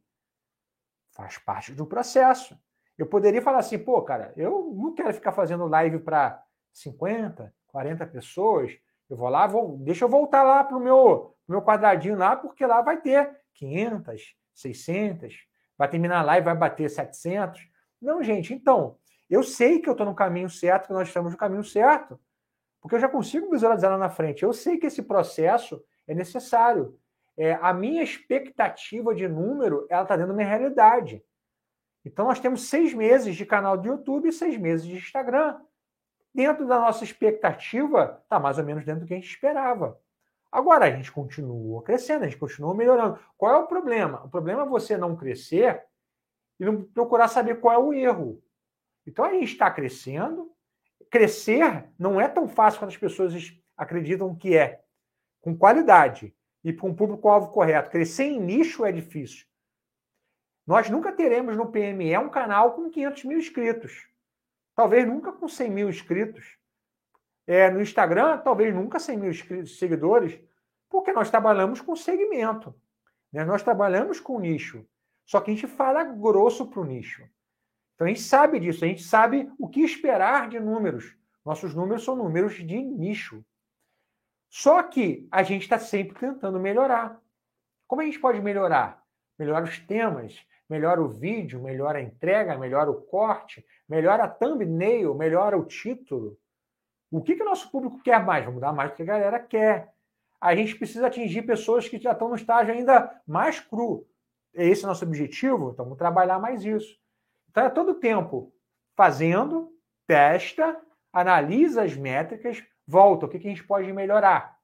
faz 1.11 1.39
parte 1.39 1.73
do 1.73 1.87
processo. 1.87 2.55
Eu 2.99 3.07
poderia 3.07 3.41
falar 3.41 3.57
assim, 3.57 3.79
pô, 3.79 3.99
cara, 4.03 4.31
eu 4.37 4.71
não 4.75 4.93
quero 4.93 5.11
ficar 5.11 5.31
fazendo 5.31 5.65
live 5.65 5.97
para 5.97 6.43
50, 6.71 7.51
40 7.65 8.05
pessoas. 8.05 8.71
Eu 9.09 9.17
vou 9.17 9.29
lá, 9.29 9.45
vou, 9.47 9.77
deixa 9.79 10.05
eu 10.05 10.09
voltar 10.09 10.43
lá 10.43 10.63
para 10.63 10.77
o 10.77 10.79
meu, 10.79 11.35
meu 11.47 11.61
quadradinho 11.61 12.17
lá, 12.17 12.35
porque 12.35 12.65
lá 12.65 12.81
vai 12.81 12.99
ter 13.01 13.37
500, 13.55 14.35
600, 14.53 15.35
vai 15.77 15.89
terminar 15.89 16.19
a 16.19 16.23
live, 16.23 16.45
vai 16.45 16.55
bater 16.55 16.89
700. 16.89 17.61
Não, 18.01 18.23
gente, 18.23 18.53
então, 18.53 18.97
eu 19.29 19.43
sei 19.43 19.79
que 19.79 19.89
eu 19.89 19.93
estou 19.93 20.05
no 20.05 20.15
caminho 20.15 20.49
certo, 20.49 20.87
que 20.87 20.93
nós 20.93 21.07
estamos 21.07 21.31
no 21.31 21.37
caminho 21.37 21.63
certo. 21.63 22.19
Porque 22.81 22.95
eu 22.95 22.99
já 22.99 23.07
consigo 23.07 23.49
visualizar 23.49 23.89
lá 23.91 23.97
na 23.97 24.09
frente. 24.09 24.43
Eu 24.43 24.51
sei 24.51 24.77
que 24.77 24.85
esse 24.85 25.01
processo 25.01 25.81
é 26.05 26.13
necessário. 26.13 26.99
É, 27.37 27.53
a 27.53 27.73
minha 27.73 28.03
expectativa 28.03 29.15
de 29.15 29.27
número, 29.27 29.87
ela 29.89 30.03
está 30.03 30.15
dentro 30.15 30.31
da 30.31 30.35
minha 30.35 30.47
realidade. 30.47 31.23
Então, 32.05 32.25
nós 32.25 32.39
temos 32.39 32.67
seis 32.67 32.93
meses 32.93 33.35
de 33.35 33.45
canal 33.45 33.77
do 33.77 33.87
YouTube 33.87 34.27
e 34.27 34.33
seis 34.33 34.57
meses 34.57 34.85
de 34.85 34.95
Instagram. 34.95 35.59
Dentro 36.33 36.67
da 36.67 36.79
nossa 36.79 37.03
expectativa, 37.03 38.19
está 38.23 38.39
mais 38.39 38.57
ou 38.57 38.63
menos 38.63 38.83
dentro 38.83 39.01
do 39.01 39.07
que 39.07 39.13
a 39.13 39.17
gente 39.17 39.29
esperava. 39.29 39.99
Agora, 40.51 40.85
a 40.85 40.91
gente 40.91 41.11
continua 41.11 41.81
crescendo, 41.83 42.23
a 42.23 42.27
gente 42.27 42.39
continua 42.39 42.75
melhorando. 42.75 43.19
Qual 43.37 43.53
é 43.53 43.57
o 43.57 43.67
problema? 43.67 44.23
O 44.23 44.29
problema 44.29 44.63
é 44.63 44.65
você 44.65 44.97
não 44.97 45.15
crescer 45.15 45.83
e 46.59 46.65
não 46.65 46.83
procurar 46.83 47.27
saber 47.27 47.59
qual 47.59 47.73
é 47.73 47.77
o 47.77 47.93
erro. 47.93 48.43
Então, 49.05 49.25
a 49.25 49.33
gente 49.33 49.51
está 49.51 49.69
crescendo, 49.69 50.51
crescer 51.09 51.89
não 51.97 52.19
é 52.19 52.27
tão 52.27 52.47
fácil 52.47 52.79
quanto 52.79 52.91
as 52.91 52.97
pessoas 52.97 53.33
acreditam 53.75 54.35
que 54.35 54.55
é. 54.55 54.83
Com 55.41 55.57
qualidade 55.57 56.33
e 56.63 56.71
com 56.71 56.89
um 56.89 56.95
público-alvo 56.95 57.49
correto. 57.49 57.89
Crescer 57.89 58.23
em 58.23 58.39
nicho 58.39 58.85
é 58.85 58.91
difícil. 58.91 59.45
Nós 60.65 60.89
nunca 60.89 61.11
teremos 61.11 61.57
no 61.57 61.71
PME 61.71 62.17
um 62.17 62.29
canal 62.29 62.73
com 62.73 62.89
500 62.89 63.23
mil 63.25 63.37
inscritos. 63.37 64.07
Talvez 64.75 65.07
nunca 65.07 65.31
com 65.31 65.47
100 65.47 65.69
mil 65.69 65.89
inscritos. 65.89 66.57
É, 67.45 67.69
no 67.69 67.81
Instagram, 67.81 68.37
talvez 68.39 68.73
nunca 68.73 68.99
100 68.99 69.17
mil 69.17 69.33
seguidores, 69.65 70.39
porque 70.89 71.11
nós 71.11 71.29
trabalhamos 71.29 71.81
com 71.81 71.95
segmento. 71.95 72.73
Né? 73.31 73.43
Nós 73.43 73.61
trabalhamos 73.61 74.19
com 74.19 74.39
nicho. 74.39 74.85
Só 75.25 75.41
que 75.41 75.51
a 75.51 75.53
gente 75.53 75.67
fala 75.67 76.03
grosso 76.03 76.67
para 76.67 76.79
o 76.79 76.85
nicho. 76.85 77.27
Então 77.95 78.05
a 78.05 78.07
gente 78.07 78.21
sabe 78.21 78.59
disso, 78.59 78.83
a 78.83 78.87
gente 78.87 79.03
sabe 79.03 79.51
o 79.57 79.67
que 79.67 79.81
esperar 79.81 80.49
de 80.49 80.59
números. 80.59 81.15
Nossos 81.45 81.73
números 81.75 82.03
são 82.03 82.15
números 82.15 82.55
de 82.55 82.81
nicho. 82.81 83.43
Só 84.49 84.83
que 84.83 85.27
a 85.31 85.43
gente 85.43 85.63
está 85.63 85.79
sempre 85.79 86.17
tentando 86.17 86.59
melhorar. 86.59 87.19
Como 87.87 88.01
a 88.01 88.05
gente 88.05 88.19
pode 88.19 88.39
melhorar? 88.41 89.03
Melhora 89.37 89.65
os 89.65 89.79
temas, 89.79 90.45
melhora 90.69 91.01
o 91.01 91.07
vídeo, 91.07 91.61
melhora 91.61 91.99
a 91.99 92.01
entrega, 92.01 92.57
melhora 92.57 92.89
o 92.89 93.01
corte, 93.01 93.65
melhora 93.87 94.23
a 94.23 94.27
thumbnail, 94.27 95.13
melhora 95.15 95.57
o 95.57 95.65
título. 95.65 96.37
O 97.11 97.21
que, 97.21 97.35
que 97.35 97.43
o 97.43 97.45
nosso 97.45 97.69
público 97.69 98.01
quer 98.01 98.23
mais? 98.23 98.45
Vamos 98.45 98.61
dar 98.61 98.73
mais 98.73 98.91
do 98.91 98.95
que 98.95 99.03
a 99.03 99.05
galera 99.05 99.39
quer. 99.39 99.93
A 100.41 100.55
gente 100.55 100.75
precisa 100.75 101.07
atingir 101.07 101.43
pessoas 101.43 101.87
que 101.87 101.99
já 101.99 102.11
estão 102.11 102.29
no 102.29 102.35
estágio 102.35 102.73
ainda 102.73 103.21
mais 103.25 103.59
cru. 103.59 104.07
Esse 104.53 104.83
é 104.83 104.85
o 104.85 104.89
nosso 104.89 105.05
objetivo? 105.05 105.71
Então 105.71 105.85
vamos 105.85 105.97
trabalhar 105.97 106.39
mais 106.39 106.63
isso. 106.65 106.97
Então, 107.49 107.65
é 107.65 107.69
todo 107.69 107.99
tempo 107.99 108.51
fazendo, 108.95 109.71
testa, 110.07 110.75
analisa 111.11 111.83
as 111.83 111.95
métricas, 111.95 112.63
volta. 112.87 113.25
O 113.25 113.29
que, 113.29 113.37
que 113.39 113.47
a 113.47 113.49
gente 113.51 113.63
pode 113.63 113.91
melhorar? 113.93 114.57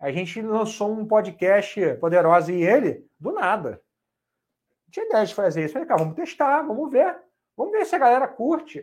A 0.00 0.10
gente 0.10 0.40
lançou 0.40 0.90
um 0.90 1.06
podcast 1.06 1.96
poderoso 1.96 2.50
e 2.50 2.62
ele, 2.62 3.06
do 3.20 3.32
nada. 3.32 3.80
Tinha 4.94 5.06
ideia 5.06 5.26
de 5.26 5.34
fazer 5.34 5.64
isso. 5.64 5.72
Falei, 5.72 5.88
cara, 5.88 5.98
vamos 5.98 6.14
testar, 6.14 6.62
vamos 6.62 6.88
ver. 6.88 7.16
Vamos 7.56 7.72
ver 7.72 7.84
se 7.84 7.96
a 7.96 7.98
galera 7.98 8.28
curte. 8.28 8.80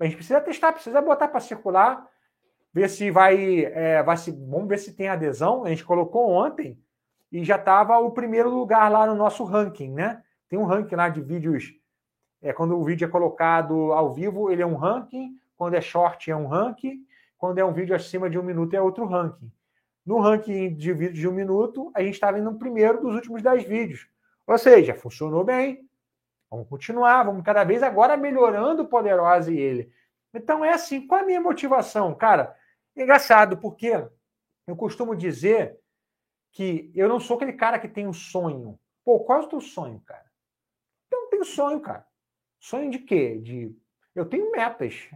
A 0.00 0.04
gente 0.04 0.16
precisa 0.16 0.40
testar, 0.40 0.72
precisa 0.72 1.02
botar 1.02 1.28
para 1.28 1.40
circular, 1.40 2.08
ver 2.72 2.88
se 2.88 3.10
vai, 3.10 3.66
é, 3.66 4.02
vai 4.02 4.16
se, 4.16 4.30
vamos 4.30 4.66
ver 4.66 4.78
se 4.78 4.94
tem 4.94 5.08
adesão. 5.08 5.64
A 5.64 5.68
gente 5.68 5.84
colocou 5.84 6.30
ontem 6.30 6.82
e 7.30 7.44
já 7.44 7.56
estava 7.56 7.98
o 7.98 8.12
primeiro 8.12 8.48
lugar 8.48 8.90
lá 8.90 9.06
no 9.06 9.14
nosso 9.14 9.44
ranking, 9.44 9.92
né? 9.92 10.22
Tem 10.48 10.58
um 10.58 10.64
ranking 10.64 10.94
lá 10.94 11.10
de 11.10 11.20
vídeos 11.20 11.74
é, 12.40 12.50
quando 12.54 12.74
o 12.74 12.82
vídeo 12.82 13.04
é 13.04 13.08
colocado 13.10 13.92
ao 13.92 14.14
vivo, 14.14 14.50
ele 14.50 14.62
é 14.62 14.66
um 14.66 14.74
ranking. 14.74 15.36
Quando 15.54 15.74
é 15.74 15.82
short, 15.82 16.30
é 16.30 16.34
um 16.34 16.46
ranking. 16.46 17.04
Quando 17.36 17.58
é 17.58 17.64
um 17.64 17.74
vídeo 17.74 17.94
acima 17.94 18.30
de 18.30 18.38
um 18.38 18.42
minuto, 18.42 18.72
é 18.72 18.80
outro 18.80 19.04
ranking. 19.04 19.52
No 20.04 20.18
ranking 20.18 20.74
de 20.74 20.94
vídeo 20.94 21.12
de 21.12 21.28
um 21.28 21.32
minuto, 21.32 21.92
a 21.94 22.02
gente 22.02 22.14
estava 22.14 22.38
indo 22.38 22.50
no 22.50 22.58
primeiro 22.58 23.02
dos 23.02 23.14
últimos 23.14 23.42
dez 23.42 23.64
vídeos. 23.64 24.08
Ou 24.46 24.58
seja, 24.58 24.94
funcionou 24.94 25.44
bem. 25.44 25.88
Vamos 26.50 26.68
continuar, 26.68 27.22
vamos 27.24 27.44
cada 27.44 27.64
vez 27.64 27.82
agora 27.82 28.16
melhorando 28.16 28.82
o 28.82 28.88
Poderosa 28.88 29.52
e 29.52 29.58
ele. 29.58 29.92
Então 30.34 30.64
é 30.64 30.72
assim, 30.72 31.06
qual 31.06 31.22
a 31.22 31.24
minha 31.24 31.40
motivação? 31.40 32.14
Cara, 32.14 32.56
é 32.96 33.02
engraçado, 33.02 33.56
porque 33.56 33.90
eu 34.66 34.76
costumo 34.76 35.16
dizer 35.16 35.78
que 36.52 36.92
eu 36.94 37.08
não 37.08 37.18
sou 37.18 37.36
aquele 37.36 37.54
cara 37.54 37.78
que 37.78 37.88
tem 37.88 38.06
um 38.06 38.12
sonho. 38.12 38.78
Pô, 39.04 39.20
qual 39.20 39.42
é 39.42 39.44
o 39.44 39.48
teu 39.48 39.60
sonho, 39.60 40.00
cara? 40.00 40.32
tenho 41.42 41.44
sonho, 41.44 41.80
cara. 41.80 42.06
Sonho 42.60 42.90
de 42.90 42.98
quê? 42.98 43.38
De 43.38 43.76
eu 44.14 44.26
tenho 44.26 44.50
metas. 44.52 45.08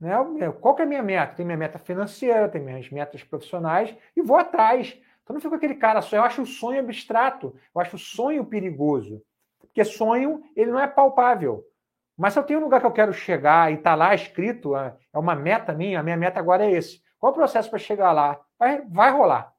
Né? 0.00 0.12
Qual 0.60 0.74
que 0.74 0.82
é 0.82 0.84
a 0.84 0.88
minha 0.88 1.02
meta? 1.02 1.34
Tem 1.34 1.46
minha 1.46 1.56
meta 1.56 1.78
financeira, 1.78 2.48
tem 2.48 2.60
minhas 2.60 2.90
metas 2.90 3.22
profissionais 3.22 3.96
e 4.14 4.20
vou 4.20 4.36
atrás. 4.36 5.00
Então 5.24 5.34
não 5.34 5.40
fico 5.40 5.54
aquele 5.54 5.74
cara 5.74 6.00
só. 6.02 6.16
Eu 6.16 6.22
acho 6.22 6.42
o 6.42 6.46
sonho 6.46 6.80
abstrato, 6.80 7.56
eu 7.74 7.80
acho 7.80 7.96
o 7.96 7.98
sonho 7.98 8.44
perigoso. 8.44 9.22
Porque 9.58 9.84
sonho, 9.84 10.42
ele 10.54 10.70
não 10.70 10.78
é 10.78 10.86
palpável. 10.86 11.64
Mas 12.16 12.34
se 12.34 12.38
eu 12.38 12.44
tenho 12.44 12.60
um 12.60 12.64
lugar 12.64 12.80
que 12.80 12.86
eu 12.86 12.92
quero 12.92 13.12
chegar 13.12 13.72
e 13.72 13.74
está 13.74 13.94
lá 13.94 14.14
escrito, 14.14 14.76
é, 14.76 14.96
é 15.12 15.18
uma 15.18 15.34
meta 15.34 15.72
minha, 15.72 15.98
a 15.98 16.02
minha 16.02 16.16
meta 16.16 16.38
agora 16.38 16.64
é 16.64 16.70
esse. 16.70 17.02
Qual 17.18 17.32
o 17.32 17.34
processo 17.34 17.68
para 17.68 17.78
chegar 17.78 18.12
lá? 18.12 18.40
Vai, 18.58 18.82
vai 18.82 19.10
rolar. 19.10 19.52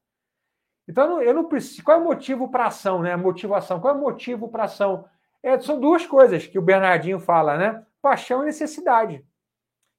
Então 0.88 1.22
eu 1.22 1.34
não 1.34 1.46
preciso. 1.46 1.84
Qual 1.84 1.98
é 1.98 2.02
o 2.02 2.04
motivo 2.04 2.50
para 2.50 2.68
ação, 2.68 3.02
né? 3.02 3.16
Motivação. 3.16 3.82
Qual 3.82 3.94
é 3.94 3.98
o 3.98 4.02
motivo 4.02 4.48
para 4.48 4.66
ação? 4.66 5.06
É, 5.42 5.60
são 5.60 5.80
duas 5.80 6.06
coisas 6.06 6.48
que 6.48 6.60
o 6.60 6.62
Bernardinho 6.62 7.20
fala, 7.20 7.58
né? 7.58 7.86
Paixão 8.02 8.44
e 8.44 8.46
necessidade. 8.46 9.26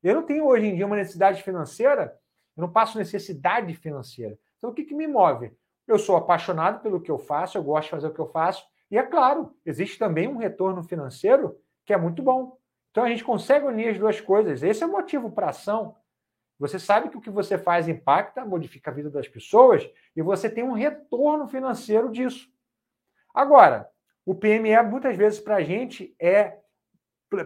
Eu 0.02 0.14
não 0.14 0.22
tenho 0.22 0.46
hoje 0.46 0.66
em 0.66 0.76
dia 0.76 0.86
uma 0.86 0.96
necessidade 0.96 1.42
financeira, 1.42 2.16
eu 2.56 2.62
não 2.62 2.72
passo 2.72 2.96
necessidade 2.96 3.74
financeira. 3.74 4.38
Então 4.58 4.70
o 4.70 4.74
que, 4.74 4.84
que 4.84 4.94
me 4.94 5.06
move? 5.06 5.52
Eu 5.86 5.98
sou 5.98 6.16
apaixonado 6.16 6.80
pelo 6.80 7.00
que 7.00 7.10
eu 7.10 7.18
faço, 7.18 7.56
eu 7.56 7.62
gosto 7.62 7.84
de 7.84 7.90
fazer 7.90 8.06
o 8.08 8.14
que 8.14 8.20
eu 8.20 8.28
faço, 8.28 8.66
e 8.90 8.98
é 8.98 9.02
claro, 9.02 9.54
existe 9.64 9.98
também 9.98 10.28
um 10.28 10.36
retorno 10.36 10.82
financeiro 10.82 11.58
que 11.84 11.92
é 11.92 11.96
muito 11.96 12.22
bom. 12.22 12.58
Então 12.90 13.04
a 13.04 13.08
gente 13.08 13.24
consegue 13.24 13.66
unir 13.66 13.88
as 13.88 13.98
duas 13.98 14.20
coisas. 14.20 14.62
Esse 14.62 14.82
é 14.82 14.86
o 14.86 14.92
motivo 14.92 15.30
para 15.30 15.50
ação. 15.50 15.96
Você 16.58 16.78
sabe 16.78 17.10
que 17.10 17.16
o 17.16 17.20
que 17.20 17.30
você 17.30 17.58
faz 17.58 17.88
impacta, 17.88 18.44
modifica 18.44 18.90
a 18.90 18.94
vida 18.94 19.10
das 19.10 19.28
pessoas 19.28 19.88
e 20.14 20.22
você 20.22 20.48
tem 20.48 20.64
um 20.64 20.72
retorno 20.72 21.46
financeiro 21.46 22.10
disso. 22.10 22.50
Agora, 23.34 23.90
o 24.24 24.34
PME 24.34 24.82
muitas 24.82 25.16
vezes 25.16 25.38
para 25.38 25.56
a 25.56 25.62
gente 25.62 26.16
é 26.18 26.58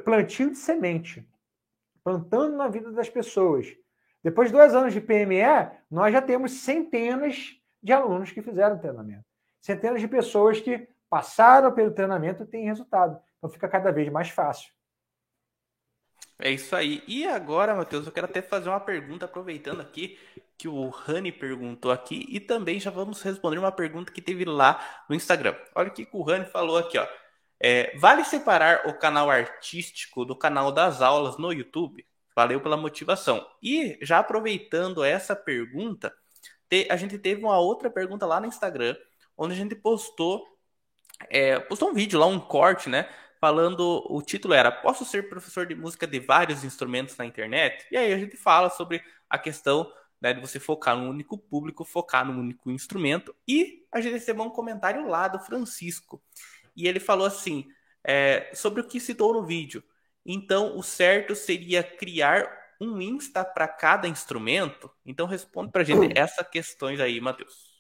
plantio 0.04 0.50
de 0.50 0.56
semente, 0.56 1.28
plantando 2.04 2.56
na 2.56 2.68
vida 2.68 2.92
das 2.92 3.10
pessoas. 3.10 3.66
Depois 4.22 4.48
de 4.48 4.56
dois 4.56 4.74
anos 4.74 4.92
de 4.92 5.00
PME, 5.00 5.70
nós 5.90 6.12
já 6.12 6.20
temos 6.20 6.52
centenas 6.52 7.56
de 7.82 7.92
alunos 7.92 8.30
que 8.30 8.42
fizeram 8.42 8.78
treinamento. 8.78 9.24
Centenas 9.60 10.00
de 10.00 10.08
pessoas 10.08 10.60
que 10.60 10.88
passaram 11.08 11.72
pelo 11.72 11.90
treinamento 11.90 12.42
e 12.42 12.46
têm 12.46 12.66
resultado. 12.66 13.20
Então 13.38 13.50
fica 13.50 13.68
cada 13.68 13.90
vez 13.90 14.10
mais 14.10 14.28
fácil. 14.30 14.72
É 16.38 16.50
isso 16.50 16.74
aí. 16.74 17.02
E 17.06 17.26
agora, 17.26 17.74
Matheus, 17.74 18.06
eu 18.06 18.12
quero 18.12 18.26
até 18.26 18.40
fazer 18.40 18.68
uma 18.68 18.80
pergunta, 18.80 19.26
aproveitando 19.26 19.80
aqui 19.80 20.18
que 20.56 20.68
o 20.68 20.88
Rani 20.88 21.32
perguntou 21.32 21.90
aqui, 21.90 22.26
e 22.28 22.38
também 22.38 22.78
já 22.78 22.90
vamos 22.90 23.22
responder 23.22 23.58
uma 23.58 23.72
pergunta 23.72 24.12
que 24.12 24.20
teve 24.20 24.44
lá 24.44 25.04
no 25.08 25.14
Instagram. 25.14 25.54
Olha 25.74 25.88
o 25.88 25.92
que 25.92 26.06
o 26.12 26.22
Rani 26.22 26.44
falou 26.44 26.76
aqui, 26.76 26.98
ó. 26.98 27.06
É, 27.58 27.96
vale 27.98 28.24
separar 28.24 28.86
o 28.86 28.98
canal 28.98 29.30
artístico 29.30 30.24
do 30.24 30.36
canal 30.36 30.72
das 30.72 31.02
aulas 31.02 31.38
no 31.38 31.52
YouTube? 31.52 32.06
Valeu 32.34 32.60
pela 32.60 32.76
motivação. 32.76 33.46
E 33.62 33.98
já 34.02 34.18
aproveitando 34.18 35.02
essa 35.02 35.34
pergunta, 35.34 36.14
a 36.88 36.96
gente 36.96 37.18
teve 37.18 37.42
uma 37.42 37.58
outra 37.58 37.90
pergunta 37.90 38.26
lá 38.26 38.40
no 38.40 38.46
Instagram, 38.46 38.96
onde 39.36 39.54
a 39.54 39.56
gente 39.56 39.74
postou, 39.74 40.46
é, 41.28 41.58
postou 41.58 41.90
um 41.90 41.94
vídeo 41.94 42.18
lá, 42.18 42.26
um 42.26 42.38
corte, 42.38 42.88
né? 42.88 43.08
Falando, 43.40 44.04
o 44.08 44.20
título 44.22 44.54
era 44.54 44.70
Posso 44.70 45.04
ser 45.04 45.28
professor 45.28 45.66
de 45.66 45.74
música 45.74 46.06
de 46.06 46.20
vários 46.20 46.62
instrumentos 46.62 47.16
na 47.16 47.24
internet? 47.24 47.86
E 47.90 47.96
aí 47.96 48.12
a 48.12 48.18
gente 48.18 48.36
fala 48.36 48.68
sobre 48.70 49.02
a 49.28 49.38
questão 49.38 49.90
né, 50.20 50.34
de 50.34 50.40
você 50.40 50.60
focar 50.60 50.96
num 50.96 51.08
único 51.08 51.38
público, 51.38 51.84
focar 51.84 52.24
num 52.24 52.38
único 52.38 52.70
instrumento. 52.70 53.34
E 53.48 53.84
a 53.90 54.00
gente 54.00 54.12
recebeu 54.12 54.44
um 54.44 54.50
comentário 54.50 55.08
lá 55.08 55.26
do 55.26 55.38
Francisco. 55.40 56.22
E 56.76 56.86
ele 56.86 57.00
falou 57.00 57.26
assim, 57.26 57.66
é, 58.04 58.50
sobre 58.54 58.82
o 58.82 58.86
que 58.86 59.00
citou 59.00 59.32
no 59.32 59.44
vídeo. 59.44 59.82
Então, 60.24 60.76
o 60.76 60.82
certo 60.82 61.34
seria 61.34 61.82
criar 61.82 62.60
um 62.80 63.00
Insta 63.00 63.44
para 63.44 63.68
cada 63.68 64.08
instrumento? 64.08 64.90
Então 65.04 65.26
responde 65.26 65.70
para 65.70 65.82
a 65.82 65.84
gente 65.84 66.18
essas 66.18 66.48
questões 66.48 66.98
aí, 66.98 67.20
Matheus. 67.20 67.70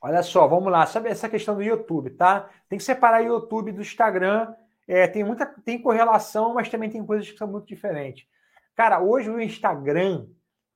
Olha 0.00 0.22
só, 0.22 0.46
vamos 0.46 0.70
lá. 0.70 0.84
Sabe 0.84 1.08
essa 1.08 1.28
questão 1.28 1.54
do 1.54 1.62
YouTube, 1.62 2.10
tá? 2.10 2.50
Tem 2.68 2.76
que 2.76 2.84
separar 2.84 3.22
o 3.22 3.26
YouTube 3.26 3.72
do 3.72 3.80
Instagram. 3.80 4.52
É, 4.86 5.06
tem 5.06 5.24
muita 5.24 5.46
tem 5.46 5.80
correlação, 5.80 6.52
mas 6.54 6.68
também 6.68 6.90
tem 6.90 7.04
coisas 7.06 7.30
que 7.30 7.38
são 7.38 7.48
muito 7.48 7.66
diferentes. 7.66 8.26
Cara, 8.74 9.00
hoje 9.00 9.30
o 9.30 9.40
Instagram 9.40 10.26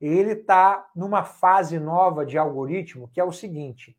ele 0.00 0.32
está 0.32 0.88
numa 0.94 1.24
fase 1.24 1.78
nova 1.78 2.24
de 2.24 2.38
algoritmo 2.38 3.08
que 3.12 3.20
é 3.20 3.24
o 3.24 3.32
seguinte: 3.32 3.96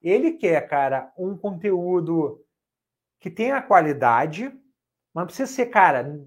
ele 0.00 0.32
quer, 0.32 0.66
cara, 0.68 1.12
um 1.18 1.36
conteúdo 1.36 2.42
que 3.18 3.28
tenha 3.28 3.60
qualidade, 3.60 4.52
mas 5.14 5.22
não 5.22 5.26
precisa 5.26 5.50
ser, 5.50 5.66
cara, 5.66 6.20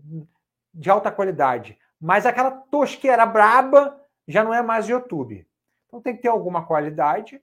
de 0.74 0.90
alta 0.90 1.12
qualidade. 1.12 1.78
Mas 2.00 2.26
aquela 2.26 2.52
tosqueira 2.52 3.26
braba 3.26 4.00
já 4.28 4.44
não 4.44 4.54
é 4.54 4.62
mais 4.62 4.90
YouTube. 4.90 5.48
Então 5.88 6.02
tem 6.02 6.16
que 6.16 6.22
ter 6.22 6.28
alguma 6.28 6.66
qualidade 6.66 7.42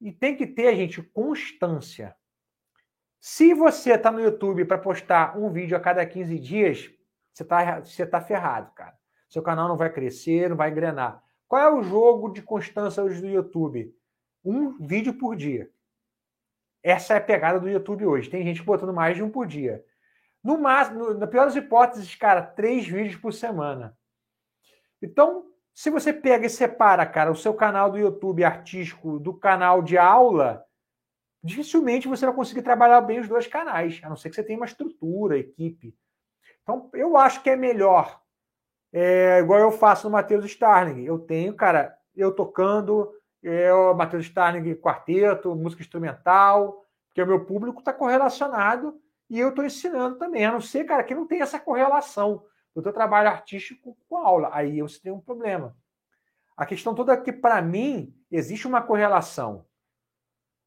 e 0.00 0.12
tem 0.12 0.36
que 0.36 0.46
ter, 0.46 0.74
gente, 0.76 1.02
constância. 1.02 2.16
Se 3.20 3.52
você 3.54 3.94
está 3.94 4.10
no 4.10 4.20
YouTube 4.20 4.64
para 4.64 4.78
postar 4.78 5.36
um 5.36 5.50
vídeo 5.50 5.76
a 5.76 5.80
cada 5.80 6.06
15 6.06 6.38
dias, 6.38 6.90
você 7.32 7.42
está 7.42 7.80
você 7.80 8.06
tá 8.06 8.20
ferrado, 8.20 8.70
cara. 8.72 8.96
Seu 9.28 9.42
canal 9.42 9.68
não 9.68 9.76
vai 9.76 9.92
crescer, 9.92 10.48
não 10.48 10.56
vai 10.56 10.70
engrenar. 10.70 11.22
Qual 11.48 11.60
é 11.60 11.72
o 11.72 11.82
jogo 11.82 12.32
de 12.32 12.42
constância 12.42 13.02
hoje 13.02 13.20
do 13.20 13.26
YouTube? 13.26 13.94
Um 14.44 14.78
vídeo 14.78 15.14
por 15.14 15.34
dia. 15.34 15.70
Essa 16.82 17.14
é 17.14 17.16
a 17.16 17.20
pegada 17.20 17.58
do 17.58 17.68
YouTube 17.68 18.06
hoje. 18.06 18.30
Tem 18.30 18.44
gente 18.44 18.62
botando 18.62 18.92
mais 18.92 19.16
de 19.16 19.22
um 19.22 19.30
por 19.30 19.46
dia. 19.46 19.84
No 20.46 20.56
máximo, 20.56 21.12
na 21.12 21.26
pior 21.26 21.46
das 21.46 21.56
hipóteses, 21.56 22.14
cara, 22.14 22.40
três 22.40 22.86
vídeos 22.86 23.16
por 23.16 23.32
semana. 23.32 23.98
Então, 25.02 25.44
se 25.74 25.90
você 25.90 26.12
pega 26.12 26.46
e 26.46 26.48
separa, 26.48 27.04
cara, 27.04 27.32
o 27.32 27.36
seu 27.36 27.52
canal 27.52 27.90
do 27.90 27.98
YouTube 27.98 28.44
artístico 28.44 29.18
do 29.18 29.34
canal 29.34 29.82
de 29.82 29.98
aula, 29.98 30.64
dificilmente 31.42 32.06
você 32.06 32.24
vai 32.24 32.32
conseguir 32.32 32.62
trabalhar 32.62 33.00
bem 33.00 33.18
os 33.18 33.26
dois 33.26 33.48
canais, 33.48 34.00
a 34.04 34.08
não 34.08 34.14
ser 34.14 34.30
que 34.30 34.36
você 34.36 34.44
tenha 34.44 34.56
uma 34.56 34.66
estrutura, 34.66 35.36
equipe. 35.36 35.98
Então, 36.62 36.90
eu 36.94 37.16
acho 37.16 37.42
que 37.42 37.50
é 37.50 37.56
melhor, 37.56 38.22
é, 38.92 39.40
igual 39.40 39.58
eu 39.58 39.72
faço 39.72 40.06
no 40.06 40.12
Matheus 40.12 40.44
Starling. 40.44 41.02
Eu 41.02 41.18
tenho, 41.18 41.54
cara, 41.54 41.98
eu 42.14 42.30
tocando, 42.32 43.12
é, 43.42 43.74
o 43.74 43.92
Matheus 43.94 44.26
Starling 44.26 44.76
quarteto, 44.76 45.56
música 45.56 45.82
instrumental, 45.82 46.84
porque 47.08 47.20
o 47.20 47.26
meu 47.26 47.44
público 47.44 47.80
está 47.80 47.92
correlacionado 47.92 48.96
e 49.28 49.38
eu 49.38 49.48
estou 49.50 49.64
ensinando 49.64 50.18
também, 50.18 50.44
a 50.44 50.52
não 50.52 50.60
ser, 50.60 50.84
cara, 50.84 51.02
que 51.02 51.14
não 51.14 51.26
tem 51.26 51.40
essa 51.40 51.58
correlação 51.58 52.44
do 52.74 52.82
teu 52.82 52.92
trabalho 52.92 53.28
artístico 53.28 53.96
com 54.08 54.16
a 54.16 54.26
aula. 54.26 54.50
Aí 54.52 54.80
você 54.80 55.00
tem 55.00 55.12
um 55.12 55.20
problema. 55.20 55.76
A 56.56 56.64
questão 56.64 56.94
toda 56.94 57.12
é 57.12 57.16
que, 57.16 57.32
para 57.32 57.60
mim, 57.60 58.14
existe 58.30 58.66
uma 58.66 58.82
correlação. 58.82 59.66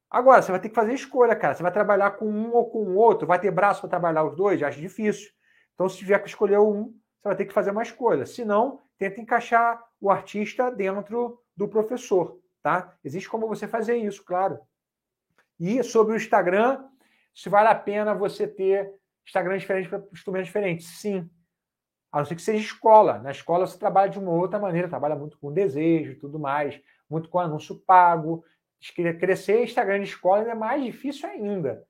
Agora, 0.10 0.42
você 0.42 0.52
vai 0.52 0.60
ter 0.60 0.70
que 0.70 0.76
fazer 0.76 0.94
escolha, 0.94 1.36
cara. 1.36 1.54
Você 1.54 1.64
vai 1.64 1.72
trabalhar 1.72 2.12
com 2.12 2.26
um 2.26 2.52
ou 2.54 2.70
com 2.70 2.80
o 2.80 2.96
outro, 2.96 3.28
vai 3.28 3.40
ter 3.40 3.52
braço 3.52 3.82
para 3.82 3.92
trabalhar 3.92 4.24
os 4.24 4.36
dois? 4.36 4.62
Acho 4.62 4.80
difícil. 4.80 5.30
Então, 5.74 5.88
se 5.88 5.98
tiver 5.98 6.20
que 6.20 6.28
escolher 6.28 6.60
um, 6.60 6.86
você 7.22 7.28
vai 7.28 7.36
ter 7.36 7.46
que 7.46 7.54
fazer 7.54 7.72
uma 7.72 7.84
escolha. 7.84 8.26
Se 8.26 8.44
não, 8.44 8.82
tenta 8.98 9.22
encaixar 9.22 9.84
o 10.02 10.10
artista 10.10 10.72
dentro 10.72 11.42
do 11.56 11.68
professor, 11.68 12.40
tá? 12.62 12.96
Existe 13.04 13.30
como 13.30 13.48
você 13.48 13.68
fazer 13.68 13.98
isso, 13.98 14.24
claro. 14.26 14.60
E 15.60 15.84
sobre 15.84 16.14
o 16.14 16.18
Instagram, 16.18 16.86
se 17.40 17.48
vale 17.48 17.70
a 17.70 17.76
pena 17.76 18.14
você 18.14 18.46
ter 18.46 18.94
Instagram 19.26 19.58
diferente 19.58 19.88
para 19.88 20.04
instrumentos 20.12 20.48
diferentes. 20.48 20.88
Sim. 21.00 21.30
A 22.12 22.18
não 22.18 22.26
ser 22.26 22.36
que 22.36 22.42
seja 22.42 22.62
escola. 22.62 23.18
Na 23.20 23.32
escola 23.32 23.66
você 23.66 23.80
trabalha 23.80 24.10
de 24.10 24.20
uma 24.20 24.32
outra 24.32 24.60
maneira, 24.60 24.90
trabalha 24.90 25.16
muito 25.16 25.40
com 25.40 25.54
desejo 25.54 26.12
e 26.12 26.16
tudo 26.16 26.38
mais, 26.38 26.82
muito 27.10 27.30
com 27.30 27.40
anúncio 27.40 27.80
pago. 27.80 28.44
Crescer 28.94 29.64
Instagram 29.64 30.00
de 30.00 30.10
escola 30.10 30.52
é 30.52 30.54
mais 30.54 30.84
difícil 30.84 31.30
ainda. 31.30 31.88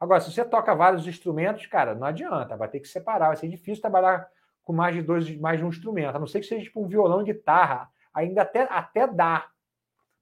Agora, 0.00 0.20
se 0.20 0.32
você 0.32 0.44
toca 0.44 0.74
vários 0.74 1.06
instrumentos, 1.06 1.66
cara, 1.66 1.94
não 1.94 2.08
adianta, 2.08 2.56
vai 2.56 2.68
ter 2.68 2.80
que 2.80 2.88
separar, 2.88 3.28
vai 3.28 3.36
ser 3.36 3.48
difícil 3.48 3.82
trabalhar 3.82 4.28
com 4.64 4.72
mais 4.72 4.94
de 4.96 5.02
dois, 5.02 5.38
mais 5.38 5.60
de 5.60 5.64
um 5.64 5.68
instrumento, 5.68 6.16
a 6.16 6.18
não 6.18 6.26
ser 6.26 6.40
que 6.40 6.46
seja 6.46 6.64
tipo 6.64 6.82
um 6.82 6.88
violão 6.88 7.20
e 7.20 7.26
guitarra, 7.26 7.88
ainda 8.12 8.42
até, 8.42 8.62
até 8.62 9.06
dá. 9.06 9.48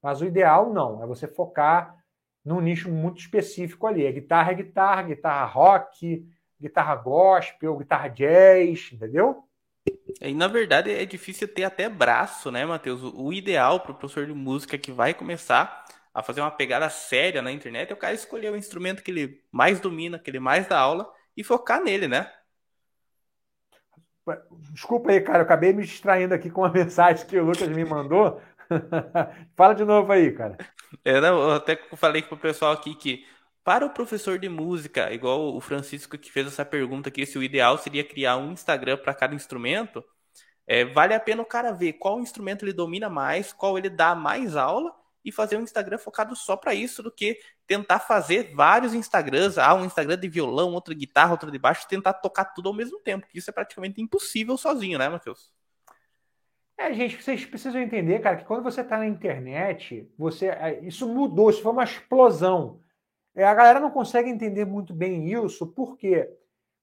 Mas 0.02 0.20
o 0.20 0.26
ideal 0.26 0.70
não, 0.74 1.02
é 1.02 1.06
você 1.06 1.26
focar 1.26 1.97
num 2.48 2.62
nicho 2.62 2.90
muito 2.90 3.20
específico 3.20 3.86
ali. 3.86 4.06
A 4.06 4.10
guitarra 4.10 4.52
é 4.52 4.54
guitarra, 4.54 5.02
guitarra 5.02 5.44
rock, 5.44 6.26
guitarra 6.58 6.96
gospel, 6.96 7.76
guitarra 7.76 8.08
jazz, 8.08 8.90
entendeu? 8.90 9.44
E 10.18 10.32
na 10.32 10.48
verdade 10.48 10.90
é 10.90 11.04
difícil 11.04 11.46
ter 11.46 11.64
até 11.64 11.90
braço, 11.90 12.50
né, 12.50 12.64
Matheus? 12.64 13.02
O 13.02 13.34
ideal 13.34 13.80
para 13.80 13.92
o 13.92 13.94
professor 13.94 14.26
de 14.26 14.32
música 14.32 14.78
que 14.78 14.90
vai 14.90 15.12
começar 15.12 15.84
a 16.14 16.22
fazer 16.22 16.40
uma 16.40 16.50
pegada 16.50 16.88
séria 16.88 17.42
na 17.42 17.52
internet 17.52 17.90
é 17.90 17.94
o 17.94 17.98
cara 17.98 18.14
escolher 18.14 18.50
o 18.50 18.56
instrumento 18.56 19.02
que 19.02 19.10
ele 19.10 19.44
mais 19.52 19.78
domina, 19.78 20.18
que 20.18 20.30
ele 20.30 20.40
mais 20.40 20.66
dá 20.66 20.78
aula 20.78 21.12
e 21.36 21.44
focar 21.44 21.82
nele, 21.82 22.08
né? 22.08 22.32
Desculpa 24.72 25.10
aí, 25.10 25.20
cara, 25.20 25.38
eu 25.38 25.42
acabei 25.42 25.72
me 25.72 25.82
distraindo 25.82 26.34
aqui 26.34 26.50
com 26.50 26.62
uma 26.62 26.72
mensagem 26.72 27.26
que 27.26 27.38
o 27.38 27.44
Lucas 27.44 27.68
me 27.68 27.84
mandou. 27.84 28.40
Fala 29.56 29.74
de 29.74 29.84
novo 29.84 30.12
aí, 30.12 30.32
cara. 30.32 30.56
É, 31.04 31.20
não, 31.20 31.40
eu 31.40 31.52
até 31.52 31.76
falei 31.96 32.22
pro 32.22 32.36
pessoal 32.36 32.72
aqui 32.72 32.94
que 32.94 33.26
Para 33.64 33.86
o 33.86 33.90
professor 33.90 34.38
de 34.38 34.48
música, 34.48 35.12
igual 35.12 35.54
o 35.56 35.60
Francisco 35.60 36.18
que 36.18 36.32
fez 36.32 36.46
essa 36.48 36.64
pergunta 36.64 37.10
aqui, 37.10 37.26
se 37.26 37.38
o 37.38 37.42
ideal 37.42 37.78
seria 37.78 38.04
criar 38.04 38.38
um 38.38 38.52
Instagram 38.52 38.98
para 38.98 39.14
cada 39.14 39.34
instrumento, 39.34 40.04
é, 40.66 40.84
vale 40.86 41.14
a 41.14 41.20
pena 41.20 41.42
o 41.42 41.46
cara 41.46 41.72
ver 41.72 41.94
qual 41.94 42.20
instrumento 42.20 42.64
ele 42.64 42.72
domina 42.74 43.10
mais, 43.10 43.52
qual 43.52 43.78
ele 43.78 43.90
dá 43.90 44.14
mais 44.14 44.56
aula 44.56 44.92
e 45.24 45.32
fazer 45.32 45.58
um 45.58 45.62
Instagram 45.62 45.98
focado 45.98 46.36
só 46.36 46.56
para 46.56 46.74
isso 46.74 47.02
do 47.02 47.12
que 47.12 47.38
tentar 47.66 48.00
fazer 48.00 48.54
vários 48.54 48.94
Instagrams, 48.94 49.58
ah, 49.58 49.74
um 49.74 49.84
Instagram 49.86 50.18
de 50.18 50.28
violão, 50.28 50.74
outro 50.74 50.94
de 50.94 51.00
guitarra, 51.00 51.32
outro 51.32 51.50
de 51.50 51.58
baixo, 51.58 51.88
tentar 51.88 52.14
tocar 52.14 52.46
tudo 52.46 52.68
ao 52.70 52.74
mesmo 52.74 53.00
tempo, 53.00 53.26
que 53.28 53.38
isso 53.38 53.50
é 53.50 53.52
praticamente 53.52 54.00
impossível 54.02 54.56
sozinho, 54.58 54.98
né, 54.98 55.08
Matheus? 55.08 55.52
É, 56.78 56.92
gente, 56.92 57.20
vocês 57.20 57.44
precisam 57.44 57.80
entender, 57.82 58.20
cara, 58.20 58.36
que 58.36 58.44
quando 58.44 58.62
você 58.62 58.82
está 58.82 58.96
na 58.96 59.06
internet, 59.06 60.08
você 60.16 60.46
é, 60.46 60.78
isso 60.84 61.08
mudou, 61.08 61.50
isso 61.50 61.60
foi 61.60 61.72
uma 61.72 61.82
explosão. 61.82 62.80
É, 63.34 63.44
a 63.44 63.52
galera 63.52 63.80
não 63.80 63.90
consegue 63.90 64.30
entender 64.30 64.64
muito 64.64 64.94
bem 64.94 65.28
isso, 65.28 65.66
por 65.66 65.96
quê? 65.96 66.32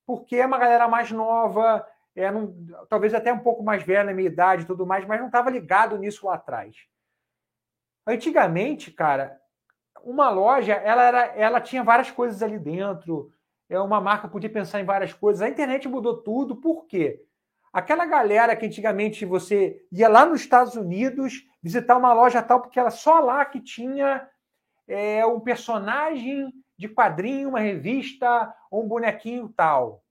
Porque 0.05 0.35
é 0.35 0.45
uma 0.45 0.57
galera 0.57 0.89
mais 0.89 1.11
nova, 1.11 1.87
é, 2.13 2.29
não, 2.29 2.53
talvez 2.89 3.13
até 3.13 3.31
um 3.31 3.39
pouco 3.39 3.63
mais 3.63 3.83
velha 3.83 4.03
na 4.03 4.13
minha 4.13 4.27
idade 4.27 4.63
e 4.63 4.65
tudo 4.65 4.85
mais, 4.85 5.05
mas 5.05 5.19
não 5.19 5.27
estava 5.27 5.49
ligado 5.49 5.97
nisso 5.97 6.27
lá 6.27 6.35
atrás. 6.35 6.75
Antigamente, 8.05 8.91
cara, 8.91 9.39
uma 10.03 10.29
loja, 10.29 10.73
ela, 10.73 11.03
era, 11.03 11.25
ela 11.37 11.61
tinha 11.61 11.83
várias 11.85 12.11
coisas 12.11 12.43
ali 12.43 12.59
dentro, 12.59 13.31
é 13.69 13.79
uma 13.79 14.01
marca 14.01 14.27
podia 14.27 14.49
pensar 14.49 14.81
em 14.81 14.85
várias 14.85 15.13
coisas. 15.13 15.41
A 15.41 15.49
internet 15.49 15.87
mudou 15.87 16.21
tudo, 16.21 16.57
por 16.57 16.85
quê? 16.85 17.25
Aquela 17.75 18.05
galera 18.05 18.55
que 18.55 18.65
antigamente 18.65 19.25
você 19.25 19.85
ia 19.91 20.07
lá 20.07 20.25
nos 20.25 20.39
Estados 20.39 20.77
Unidos 20.77 21.45
visitar 21.61 21.97
uma 21.97 22.13
loja 22.13 22.41
tal, 22.41 22.61
porque 22.61 22.79
era 22.79 22.89
só 22.89 23.19
lá 23.19 23.43
que 23.43 23.59
tinha 23.59 24.25
é, 24.87 25.25
um 25.25 25.41
personagem 25.41 26.53
de 26.77 26.87
quadrinho, 26.87 27.49
uma 27.49 27.59
revista 27.59 28.55
ou 28.71 28.85
um 28.85 28.87
bonequinho 28.87 29.49
tal. 29.49 30.01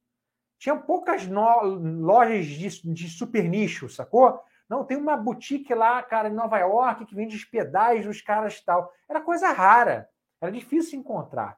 Tinha 0.59 0.77
poucas 0.77 1.27
lojas 1.27 2.45
de, 2.45 2.93
de 2.93 3.09
super 3.09 3.49
nicho, 3.49 3.89
sacou? 3.89 4.39
Não, 4.69 4.85
tem 4.85 4.99
uma 4.99 5.17
boutique 5.17 5.73
lá, 5.73 6.03
cara, 6.03 6.29
em 6.29 6.35
Nova 6.35 6.59
York, 6.59 7.07
que 7.07 7.15
vende 7.15 7.35
os 7.35 7.47
pedais 7.47 8.05
dos 8.05 8.21
caras 8.21 8.61
tal. 8.61 8.93
Era 9.09 9.23
coisa 9.23 9.51
rara. 9.53 10.07
Era 10.39 10.53
difícil 10.53 10.99
encontrar. 11.01 11.57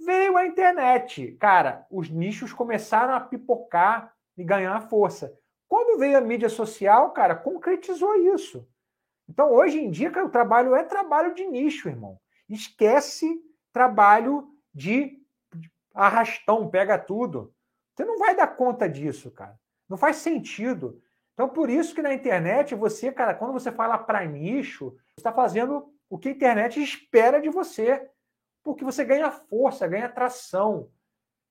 Veio 0.00 0.38
a 0.38 0.46
internet. 0.46 1.32
Cara, 1.32 1.86
os 1.90 2.08
nichos 2.08 2.50
começaram 2.50 3.12
a 3.12 3.20
pipocar 3.20 4.16
e 4.38 4.44
ganhar 4.44 4.80
força. 4.88 5.36
Quando 5.68 5.98
veio 5.98 6.16
a 6.16 6.20
mídia 6.20 6.48
social, 6.48 7.10
cara, 7.10 7.34
concretizou 7.34 8.14
isso. 8.34 8.66
Então, 9.28 9.52
hoje 9.52 9.78
em 9.78 9.90
dia, 9.90 10.10
cara, 10.10 10.24
o 10.24 10.30
trabalho 10.30 10.74
é 10.74 10.84
trabalho 10.84 11.34
de 11.34 11.44
nicho, 11.44 11.88
irmão. 11.88 12.18
Esquece 12.48 13.42
trabalho 13.72 14.48
de 14.72 15.20
arrastão, 15.92 16.70
pega 16.70 16.96
tudo. 16.96 17.52
Você 17.94 18.04
não 18.04 18.16
vai 18.16 18.34
dar 18.34 18.46
conta 18.46 18.88
disso, 18.88 19.30
cara. 19.30 19.58
Não 19.88 19.98
faz 19.98 20.16
sentido. 20.16 21.02
Então, 21.34 21.48
por 21.48 21.68
isso 21.68 21.94
que 21.94 22.00
na 22.00 22.14
internet, 22.14 22.74
você, 22.74 23.12
cara, 23.12 23.34
quando 23.34 23.52
você 23.52 23.70
fala 23.70 23.98
para 23.98 24.24
nicho, 24.24 24.90
você 24.90 25.18
está 25.18 25.32
fazendo 25.32 25.92
o 26.08 26.16
que 26.16 26.28
a 26.28 26.32
internet 26.32 26.82
espera 26.82 27.40
de 27.40 27.50
você. 27.50 28.08
Porque 28.62 28.84
você 28.84 29.04
ganha 29.04 29.30
força, 29.30 29.86
ganha 29.86 30.08
tração. 30.08 30.90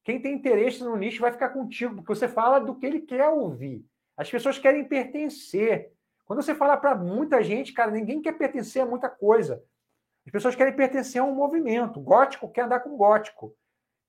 Quem 0.07 0.21
tem 0.21 0.35
interesse 0.35 0.81
no 0.85 0.95
nicho 0.95 1.19
vai 1.19 1.33
ficar 1.33 1.49
contigo, 1.49 1.95
porque 1.95 2.15
você 2.15 2.29
fala 2.29 2.59
do 2.59 2.73
que 2.73 2.85
ele 2.85 3.01
quer 3.01 3.27
ouvir. 3.27 3.85
As 4.15 4.31
pessoas 4.31 4.57
querem 4.57 4.85
pertencer. 4.85 5.91
Quando 6.25 6.41
você 6.41 6.55
fala 6.55 6.77
para 6.77 6.95
muita 6.95 7.43
gente, 7.43 7.73
cara, 7.73 7.91
ninguém 7.91 8.21
quer 8.21 8.37
pertencer 8.37 8.81
a 8.81 8.85
muita 8.85 9.09
coisa. 9.09 9.61
As 10.25 10.31
pessoas 10.31 10.55
querem 10.55 10.73
pertencer 10.73 11.21
a 11.21 11.25
um 11.25 11.35
movimento. 11.35 11.99
Gótico 11.99 12.49
quer 12.49 12.61
andar 12.61 12.79
com 12.79 12.95
gótico. 12.95 13.53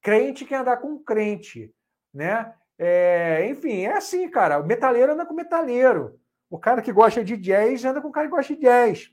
Crente 0.01 0.45
quer 0.45 0.61
andar 0.61 0.77
com 0.77 1.03
crente. 1.03 1.75
Né? 2.15 2.55
É, 2.79 3.49
enfim, 3.51 3.81
é 3.81 3.97
assim, 3.97 4.31
cara. 4.31 4.61
O 4.61 4.65
metaleiro 4.65 5.15
anda 5.15 5.27
com 5.27 5.35
metaleiro. 5.35 6.21
O 6.49 6.61
cara 6.61 6.81
que 6.81 6.93
gosta 6.93 7.25
de 7.25 7.37
jazz 7.37 7.85
anda 7.85 8.01
com 8.01 8.07
o 8.07 8.13
cara 8.13 8.29
que 8.29 8.37
gosta 8.37 8.55
de 8.55 8.61
jazz. 8.61 9.13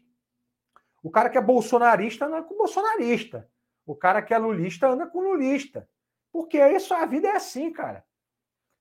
O 1.02 1.10
cara 1.10 1.32
que 1.32 1.38
é 1.40 1.42
bolsonarista 1.42 2.28
anda 2.28 2.44
com 2.44 2.56
bolsonarista. 2.56 3.50
O 3.88 3.96
cara 3.96 4.22
que 4.22 4.36
é 4.36 4.38
lulista 4.38 4.88
anda 4.88 5.08
com 5.08 5.20
lulista. 5.20 5.90
Porque 6.36 6.62
isso, 6.68 6.94
a 6.94 7.06
vida 7.06 7.30
é 7.30 7.38
assim, 7.38 7.72
cara. 7.72 8.04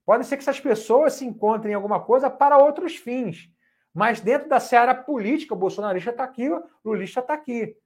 Pode 0.04 0.26
ser 0.26 0.36
que 0.36 0.42
essas 0.42 0.58
pessoas 0.58 1.12
se 1.12 1.24
encontrem 1.24 1.70
em 1.70 1.76
alguma 1.76 2.00
coisa 2.00 2.28
para 2.28 2.58
outros 2.58 2.96
fins. 2.96 3.48
Mas 3.94 4.20
dentro 4.20 4.48
da 4.48 4.58
seara 4.58 4.92
política, 4.92 5.54
o 5.54 5.56
bolsonarista 5.56 6.10
está 6.10 6.24
aqui, 6.24 6.50
o 6.50 6.68
lulista 6.84 7.20
está 7.20 7.34
aqui. 7.34 7.76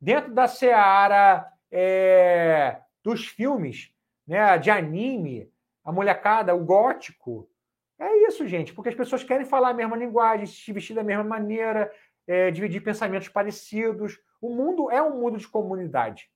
Dentro 0.00 0.32
da 0.32 0.48
seara 0.48 1.46
é, 1.70 2.80
dos 3.04 3.26
filmes, 3.26 3.92
né, 4.26 4.56
de 4.56 4.70
anime, 4.70 5.52
a 5.84 5.92
molecada, 5.92 6.54
o 6.54 6.64
gótico. 6.64 7.50
É 7.98 8.26
isso, 8.28 8.46
gente, 8.46 8.72
porque 8.72 8.88
as 8.88 8.94
pessoas 8.94 9.22
querem 9.22 9.44
falar 9.44 9.68
a 9.68 9.74
mesma 9.74 9.94
linguagem, 9.94 10.46
se 10.46 10.72
vestir 10.72 10.96
da 10.96 11.04
mesma 11.04 11.24
maneira, 11.24 11.92
é, 12.26 12.50
dividir 12.50 12.82
pensamentos 12.82 13.28
parecidos. 13.28 14.18
O 14.40 14.48
mundo 14.48 14.90
é 14.90 15.02
um 15.02 15.20
mundo 15.20 15.36
de 15.36 15.46
comunidade. 15.46 16.30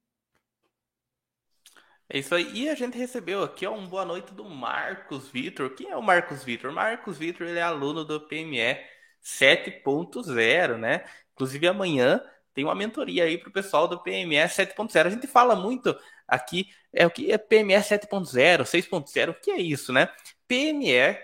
É 2.15 2.19
isso 2.19 2.35
aí. 2.35 2.53
E 2.53 2.69
a 2.69 2.75
gente 2.75 2.99
recebeu 2.99 3.43
aqui 3.43 3.67
ó, 3.67 3.73
um 3.75 3.87
boa 3.87 4.05
noite 4.05 4.35
do 4.35 4.45
Marcos 4.45 5.31
Vitor. 5.31 5.71
Quem 5.71 5.89
é 5.89 5.97
o 5.97 6.03
Marcos 6.03 6.45
Vitor? 6.45 6.71
Marcos 6.71 7.17
Vitor 7.17 7.47
ele 7.47 7.59
é 7.59 7.63
aluno 7.63 8.05
do 8.05 8.21
PME 8.21 8.77
7.0, 9.23 10.77
né? 10.77 11.07
Inclusive 11.33 11.67
amanhã 11.67 12.23
tem 12.53 12.65
uma 12.65 12.75
mentoria 12.75 13.25
aí 13.25 13.39
para 13.39 13.49
o 13.49 13.53
pessoal 13.53 13.89
do 13.89 13.99
PME 13.99 14.37
7.0. 14.47 15.07
A 15.07 15.11
gente 15.11 15.27
fala 15.27 15.57
muito 15.57 15.99
aqui 16.29 16.69
é 16.93 17.07
o 17.07 17.11
que 17.11 17.33
é 17.33 17.39
PME 17.39 17.77
7.0, 17.77 18.65
6.0, 18.65 19.31
o 19.31 19.35
que 19.35 19.51
é 19.51 19.59
isso, 19.59 19.91
né? 19.91 20.07
PME, 20.47 21.19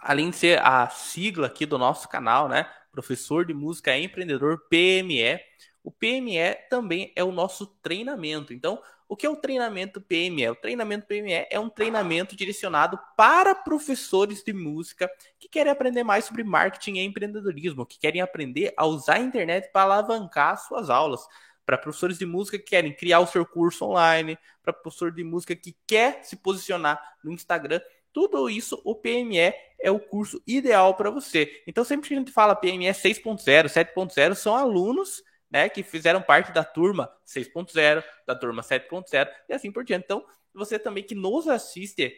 além 0.00 0.30
de 0.30 0.36
ser 0.36 0.60
a 0.66 0.88
sigla 0.88 1.46
aqui 1.46 1.64
do 1.64 1.78
nosso 1.78 2.08
canal, 2.08 2.48
né? 2.48 2.68
Professor 2.90 3.46
de 3.46 3.54
música 3.54 3.96
empreendedor 3.96 4.66
PME, 4.68 5.38
o 5.84 5.92
PME 5.92 6.56
também 6.68 7.12
é 7.14 7.22
o 7.22 7.30
nosso 7.30 7.66
treinamento. 7.66 8.52
Então, 8.52 8.82
o 9.12 9.16
que 9.16 9.26
é 9.26 9.28
o 9.28 9.36
treinamento 9.36 10.00
PME? 10.00 10.48
O 10.48 10.54
treinamento 10.54 11.06
PME 11.06 11.46
é 11.50 11.60
um 11.60 11.68
treinamento 11.68 12.34
direcionado 12.34 12.98
para 13.14 13.54
professores 13.54 14.42
de 14.42 14.54
música 14.54 15.06
que 15.38 15.50
querem 15.50 15.70
aprender 15.70 16.02
mais 16.02 16.24
sobre 16.24 16.42
marketing 16.42 16.94
e 16.94 17.04
empreendedorismo, 17.04 17.84
que 17.84 17.98
querem 17.98 18.22
aprender 18.22 18.72
a 18.74 18.86
usar 18.86 19.16
a 19.16 19.20
internet 19.20 19.70
para 19.70 19.82
alavancar 19.82 20.56
suas 20.56 20.88
aulas. 20.88 21.20
Para 21.66 21.76
professores 21.76 22.16
de 22.16 22.24
música 22.24 22.58
que 22.58 22.64
querem 22.64 22.90
criar 22.90 23.20
o 23.20 23.26
seu 23.26 23.44
curso 23.44 23.84
online, 23.84 24.38
para 24.62 24.72
professor 24.72 25.12
de 25.12 25.22
música 25.22 25.54
que 25.54 25.76
quer 25.86 26.24
se 26.24 26.36
posicionar 26.36 26.98
no 27.22 27.32
Instagram, 27.32 27.82
tudo 28.14 28.48
isso 28.48 28.80
o 28.82 28.94
PME 28.94 29.52
é 29.78 29.90
o 29.90 30.00
curso 30.00 30.42
ideal 30.46 30.94
para 30.94 31.10
você. 31.10 31.62
Então, 31.66 31.84
sempre 31.84 32.08
que 32.08 32.14
a 32.14 32.18
gente 32.18 32.32
fala 32.32 32.56
PME 32.56 32.86
6.0, 32.86 33.66
7.0, 33.66 34.34
são 34.36 34.56
alunos 34.56 35.22
né, 35.52 35.68
que 35.68 35.82
fizeram 35.82 36.22
parte 36.22 36.50
da 36.50 36.64
turma 36.64 37.12
6.0, 37.26 38.02
da 38.26 38.34
turma 38.34 38.62
7.0 38.62 39.28
e 39.50 39.52
assim 39.52 39.70
por 39.70 39.84
diante. 39.84 40.04
Então, 40.06 40.24
você 40.54 40.78
também 40.78 41.04
que 41.04 41.14
nos 41.14 41.46
assiste 41.46 42.16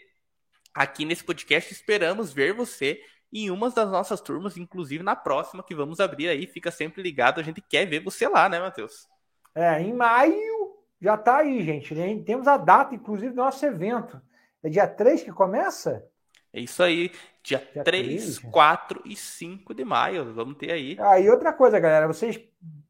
aqui 0.73 1.05
nesse 1.05 1.25
podcast, 1.25 1.73
esperamos 1.73 2.33
ver 2.33 2.55
você 2.55 3.03
em 3.33 3.51
uma 3.51 3.69
das 3.71 3.91
nossas 3.91 4.21
turmas, 4.21 4.57
inclusive 4.57 5.03
na 5.03 5.17
próxima 5.17 5.65
que 5.65 5.75
vamos 5.75 5.99
abrir 5.99 6.29
aí. 6.29 6.47
Fica 6.47 6.71
sempre 6.71 7.03
ligado, 7.03 7.41
a 7.41 7.43
gente 7.43 7.61
quer 7.61 7.85
ver 7.85 8.01
você 8.01 8.29
lá, 8.29 8.49
né, 8.49 8.61
Matheus? 8.61 9.09
É, 9.53 9.81
em 9.83 9.93
maio 9.93 10.77
já 11.01 11.17
tá 11.17 11.39
aí, 11.39 11.65
gente. 11.65 11.93
Né? 11.93 12.23
Temos 12.25 12.47
a 12.47 12.57
data, 12.57 12.95
inclusive, 12.95 13.31
do 13.31 13.37
nosso 13.37 13.67
evento. 13.67 14.23
É 14.63 14.69
dia 14.69 14.87
3 14.87 15.25
que 15.25 15.33
começa? 15.33 16.07
É 16.53 16.61
isso 16.61 16.83
aí. 16.83 17.11
Dia, 17.45 17.59
dia 17.75 17.85
3, 17.85 18.39
3, 18.39 18.39
4 18.39 19.03
e 19.05 19.15
5 19.15 19.75
de 19.75 19.85
maio. 19.85 20.33
Vamos 20.33 20.57
ter 20.57 20.73
aí. 20.73 20.97
Ah, 20.99 21.21
e 21.21 21.29
outra 21.29 21.53
coisa, 21.53 21.79
galera. 21.79 22.07
Vocês 22.07 22.41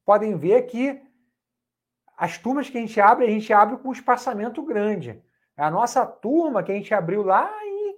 podem 0.05 0.37
ver 0.37 0.63
que 0.63 1.03
as 2.17 2.39
turmas 2.39 2.71
que 2.71 2.79
a 2.79 2.81
gente 2.81 3.01
abre, 3.01 3.27
a 3.27 3.31
gente 3.31 3.53
abre 3.53 3.77
com 3.79 3.89
um 3.89 3.93
espaçamento 3.93 4.63
grande. 4.63 5.21
A 5.57 5.69
nossa 5.69 6.07
turma 6.07 6.63
que 6.63 6.71
a 6.71 6.75
gente 6.75 6.95
abriu 6.95 7.25
lá 7.25 7.51
em 7.65 7.97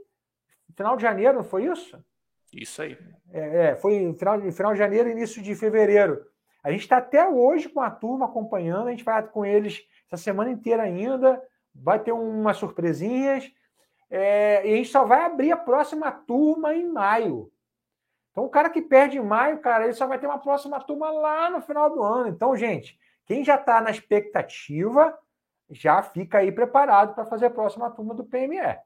final 0.75 0.97
de 0.97 1.03
janeiro, 1.03 1.37
não 1.37 1.45
foi 1.45 1.67
isso? 1.67 2.03
Isso 2.51 2.81
aí. 2.81 2.97
É, 3.31 3.67
é 3.67 3.77
foi 3.77 4.15
final, 4.15 4.41
final 4.51 4.73
de 4.73 4.79
janeiro, 4.79 5.11
início 5.11 5.43
de 5.43 5.55
fevereiro. 5.55 6.25
A 6.65 6.71
gente 6.71 6.81
está 6.81 6.97
até 6.97 7.29
hoje 7.29 7.69
com 7.69 7.83
a 7.83 7.91
turma 7.91 8.27
acompanhando, 8.27 8.89
a 8.89 8.91
gente 8.91 9.05
vai 9.05 9.23
com 9.23 9.45
eles 9.45 9.85
essa 10.11 10.23
semana 10.23 10.51
inteira 10.51 10.83
ainda, 10.83 11.41
vai 11.75 11.99
ter 11.99 12.13
umas 12.13 12.57
surpresinhas, 12.57 13.45
é, 14.11 14.67
e 14.67 14.73
a 14.73 14.77
gente 14.77 14.89
só 14.89 15.05
vai 15.05 15.25
abrir 15.25 15.53
a 15.53 15.57
próxima 15.57 16.11
turma 16.11 16.75
em 16.75 16.87
maio. 16.87 17.51
Então, 18.31 18.45
o 18.45 18.51
cara 18.51 18.69
que 18.69 18.83
perde 18.83 19.19
em 19.19 19.23
maio, 19.23 19.59
cara, 19.61 19.85
ele 19.85 19.95
só 19.95 20.07
vai 20.07 20.19
ter 20.19 20.27
uma 20.27 20.39
próxima 20.39 20.79
turma 20.81 21.11
lá 21.11 21.51
no 21.51 21.61
final 21.61 21.91
do 21.91 22.03
ano. 22.03 22.29
Então, 22.29 22.57
gente, 22.57 22.99
quem 23.25 23.43
já 23.43 23.57
está 23.57 23.81
na 23.81 23.91
expectativa, 23.91 25.19
já 25.71 26.03
fica 26.03 26.39
aí 26.39 26.53
preparado 26.53 27.15
para 27.15 27.25
fazer 27.25 27.47
a 27.47 27.51
próxima 27.51 27.91
turma 27.91 28.15
do 28.15 28.25
PME. 28.25 28.79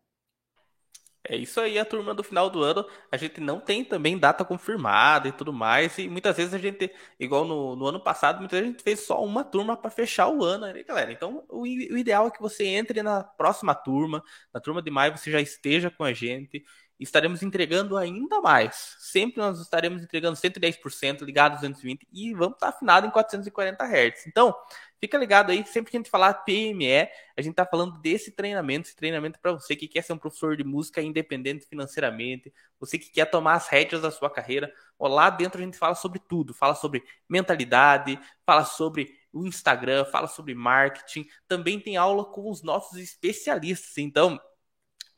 É 1.23 1.37
isso 1.37 1.61
aí, 1.61 1.79
a 1.79 1.85
turma 1.85 2.15
do 2.15 2.25
final 2.25 2.49
do 2.49 2.63
ano. 2.63 2.85
A 3.13 3.17
gente 3.17 3.41
não 3.41 3.61
tem 3.61 3.85
também 3.85 4.19
data 4.19 4.45
confirmada 4.45 5.29
e 5.29 5.33
tudo 5.33 5.53
mais. 5.53 5.97
E 5.99 6.09
muitas 6.09 6.37
vezes 6.37 6.55
a 6.55 6.59
gente, 6.59 6.91
igual 7.19 7.45
no, 7.45 7.77
no 7.77 7.87
ano 7.87 8.01
passado, 8.01 8.39
muitas 8.39 8.59
vezes 8.59 8.71
a 8.71 8.73
gente 8.73 8.83
fez 8.83 9.01
só 9.01 9.23
uma 9.23 9.45
turma 9.45 9.77
para 9.77 9.91
fechar 9.91 10.29
o 10.29 10.43
ano, 10.43 10.67
né, 10.67 10.83
galera? 10.83 11.13
Então, 11.13 11.45
o, 11.49 11.63
o, 11.63 11.67
ideal 11.67 12.27
é 12.27 12.31
que 12.31 12.41
você 12.41 12.65
entre 12.67 13.03
na 13.03 13.23
próxima 13.23 13.75
turma, 13.75 14.23
na 14.53 14.61
turma 14.61 14.81
de 14.83 14.91
maio, 14.91 15.17
você 15.17 15.31
já 15.31 15.41
esteja 15.41 15.91
com 15.91 16.05
a 16.05 16.13
gente. 16.13 16.65
Estaremos 17.01 17.43
entregando 17.43 17.97
ainda 17.97 18.41
mais. 18.41 18.97
Sempre 18.99 19.41
nós 19.41 19.59
estaremos 19.59 20.03
entregando 20.03 20.37
110% 20.37 21.23
ligado 21.23 21.55
220 21.55 22.07
e 22.13 22.35
vamos 22.35 22.55
estar 22.55 22.69
afinado 22.69 23.07
em 23.07 23.11
440 23.11 23.85
Hz. 23.85 24.27
Então, 24.27 24.55
Fica 25.01 25.17
ligado 25.17 25.51
aí, 25.51 25.65
sempre 25.67 25.91
que 25.91 25.97
a 25.97 26.01
gente 26.01 26.11
falar 26.11 26.35
PME, 26.35 27.09
a 27.35 27.41
gente 27.41 27.55
tá 27.55 27.65
falando 27.65 27.99
desse 28.01 28.33
treinamento, 28.33 28.87
esse 28.87 28.97
treinamento 28.97 29.39
para 29.41 29.53
você 29.53 29.75
que 29.75 29.89
quer 29.89 30.03
ser 30.03 30.13
um 30.13 30.19
professor 30.19 30.55
de 30.59 30.63
música 30.63 31.01
independente 31.01 31.65
financeiramente, 31.65 32.53
você 32.79 32.99
que 32.99 33.11
quer 33.11 33.25
tomar 33.25 33.55
as 33.55 33.67
rédeas 33.67 34.03
da 34.03 34.11
sua 34.11 34.29
carreira. 34.29 34.71
Ó, 34.99 35.09
lá 35.09 35.31
dentro 35.31 35.59
a 35.59 35.65
gente 35.65 35.79
fala 35.79 35.95
sobre 35.95 36.19
tudo, 36.19 36.53
fala 36.53 36.75
sobre 36.75 37.03
mentalidade, 37.27 38.21
fala 38.45 38.67
sobre 38.67 39.19
o 39.33 39.47
Instagram, 39.47 40.05
fala 40.05 40.27
sobre 40.27 40.55
marketing, 40.55 41.27
também 41.49 41.81
tem 41.81 41.97
aula 41.97 42.27
com 42.27 42.51
os 42.51 42.63
nossos 42.63 42.99
especialistas. 42.99 43.97
Então, 43.97 44.39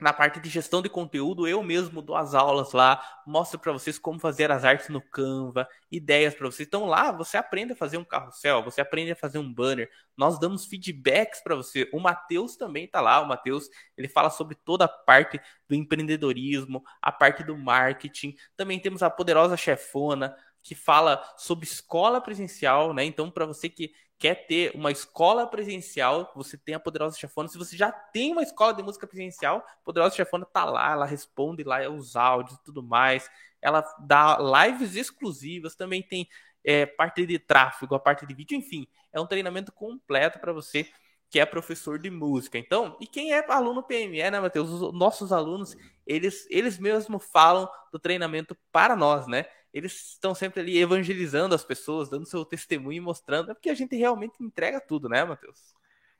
na 0.02 0.12
parte 0.12 0.40
de 0.40 0.48
gestão 0.48 0.82
de 0.82 0.88
conteúdo, 0.88 1.46
eu 1.46 1.62
mesmo 1.62 2.02
dou 2.02 2.16
as 2.16 2.34
aulas 2.34 2.72
lá, 2.72 3.02
mostro 3.26 3.58
para 3.58 3.72
vocês 3.72 3.98
como 3.98 4.18
fazer 4.18 4.50
as 4.50 4.64
artes 4.64 4.88
no 4.88 5.00
Canva, 5.00 5.68
ideias 5.90 6.34
para 6.34 6.50
vocês. 6.50 6.66
Então 6.66 6.86
lá 6.86 7.12
você 7.12 7.36
aprende 7.36 7.72
a 7.72 7.76
fazer 7.76 7.96
um 7.96 8.04
carrossel, 8.04 8.62
você 8.62 8.80
aprende 8.80 9.12
a 9.12 9.16
fazer 9.16 9.38
um 9.38 9.52
banner. 9.52 9.88
Nós 10.16 10.38
damos 10.38 10.66
feedbacks 10.66 11.42
para 11.42 11.54
você. 11.54 11.88
O 11.92 12.00
Matheus 12.00 12.56
também 12.56 12.86
tá 12.86 13.00
lá. 13.00 13.20
O 13.20 13.28
Matheus, 13.28 13.68
ele 13.96 14.08
fala 14.08 14.28
sobre 14.30 14.54
toda 14.54 14.84
a 14.84 14.88
parte 14.88 15.40
do 15.68 15.74
empreendedorismo, 15.74 16.82
a 17.00 17.10
parte 17.10 17.42
do 17.42 17.56
marketing. 17.56 18.34
Também 18.56 18.78
temos 18.78 19.02
a 19.02 19.08
poderosa 19.08 19.56
chefona, 19.56 20.36
que 20.62 20.74
fala 20.74 21.22
sobre 21.36 21.66
escola 21.66 22.20
presencial, 22.20 22.94
né? 22.94 23.04
Então, 23.04 23.30
para 23.30 23.44
você 23.44 23.68
que 23.68 23.92
quer 24.22 24.46
ter 24.46 24.70
uma 24.76 24.92
escola 24.92 25.48
presencial, 25.48 26.30
você 26.36 26.56
tem 26.56 26.76
a 26.76 26.80
Poderosa 26.80 27.18
Chefona. 27.18 27.48
Se 27.48 27.58
você 27.58 27.76
já 27.76 27.90
tem 27.90 28.30
uma 28.30 28.44
escola 28.44 28.72
de 28.72 28.80
música 28.80 29.04
presencial, 29.04 29.66
Poderosa 29.84 30.14
Chefona 30.14 30.46
tá 30.46 30.64
lá, 30.64 30.92
ela 30.92 31.04
responde 31.04 31.64
lá 31.64 31.90
os 31.90 32.14
áudios 32.14 32.56
e 32.56 32.62
tudo 32.62 32.84
mais. 32.84 33.28
Ela 33.60 33.84
dá 33.98 34.38
lives 34.38 34.94
exclusivas, 34.94 35.74
também 35.74 36.04
tem 36.04 36.28
é, 36.64 36.86
parte 36.86 37.26
de 37.26 37.36
tráfego, 37.36 37.96
a 37.96 37.98
parte 37.98 38.24
de 38.24 38.32
vídeo, 38.32 38.56
enfim, 38.56 38.86
é 39.12 39.20
um 39.20 39.26
treinamento 39.26 39.72
completo 39.72 40.38
para 40.38 40.52
você 40.52 40.88
que 41.28 41.40
é 41.40 41.44
professor 41.44 41.98
de 41.98 42.08
música. 42.08 42.56
Então, 42.56 42.96
e 43.00 43.08
quem 43.08 43.32
é 43.32 43.44
aluno 43.50 43.82
PME, 43.82 44.30
né, 44.30 44.38
Matheus? 44.38 44.70
Os 44.70 44.94
nossos 44.94 45.32
alunos, 45.32 45.74
eles, 46.06 46.46
eles 46.48 46.78
mesmos 46.78 47.24
falam 47.32 47.68
do 47.90 47.98
treinamento 47.98 48.56
para 48.70 48.94
nós, 48.94 49.26
né? 49.26 49.46
Eles 49.72 50.12
estão 50.12 50.34
sempre 50.34 50.60
ali 50.60 50.78
evangelizando 50.78 51.54
as 51.54 51.64
pessoas, 51.64 52.10
dando 52.10 52.26
seu 52.26 52.44
testemunho 52.44 52.98
e 52.98 53.00
mostrando, 53.00 53.50
é 53.50 53.54
porque 53.54 53.70
a 53.70 53.74
gente 53.74 53.96
realmente 53.96 54.42
entrega 54.42 54.80
tudo, 54.80 55.08
né, 55.08 55.24
Matheus? 55.24 55.74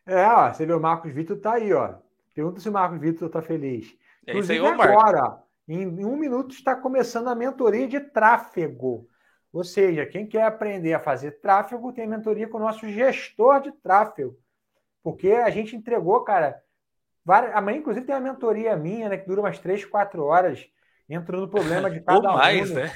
É, 0.06 0.26
ó, 0.26 0.52
você 0.52 0.66
vê 0.66 0.72
o 0.72 0.80
Marcos 0.80 1.12
Vitor 1.12 1.38
tá 1.38 1.54
aí, 1.54 1.72
ó. 1.72 1.94
Pergunta 2.34 2.60
se 2.60 2.68
o 2.68 2.72
Marcos 2.72 2.98
Vitor 2.98 3.28
tá 3.28 3.42
feliz. 3.42 3.94
É 4.26 4.36
isso 4.36 4.50
aí, 4.50 4.58
agora, 4.58 5.42
em 5.68 6.04
um 6.04 6.16
minuto, 6.16 6.54
está 6.54 6.74
começando 6.74 7.28
a 7.28 7.34
mentoria 7.34 7.86
de 7.86 8.00
tráfego. 8.00 9.08
Ou 9.52 9.62
seja, 9.62 10.06
quem 10.06 10.26
quer 10.26 10.44
aprender 10.44 10.94
a 10.94 11.00
fazer 11.00 11.32
tráfego 11.40 11.92
tem 11.92 12.06
mentoria 12.06 12.48
com 12.48 12.56
o 12.56 12.60
nosso 12.62 12.88
gestor 12.88 13.60
de 13.60 13.70
tráfego. 13.70 14.38
Porque 15.02 15.32
a 15.32 15.50
gente 15.50 15.76
entregou, 15.76 16.22
cara. 16.24 16.62
Várias... 17.24 17.54
Amanhã, 17.54 17.78
inclusive, 17.78 18.06
tem 18.06 18.14
uma 18.14 18.20
mentoria 18.20 18.74
minha, 18.76 19.08
né? 19.10 19.18
Que 19.18 19.26
dura 19.26 19.42
umas 19.42 19.58
3, 19.58 19.84
4 19.84 20.24
horas 20.24 20.66
entrou 21.14 21.40
no 21.42 21.48
problema 21.48 21.90
de 21.90 22.00
cada 22.04 22.30
Ou 22.30 22.32
mais, 22.32 22.70
aluno. 22.70 22.74
né? 22.76 22.90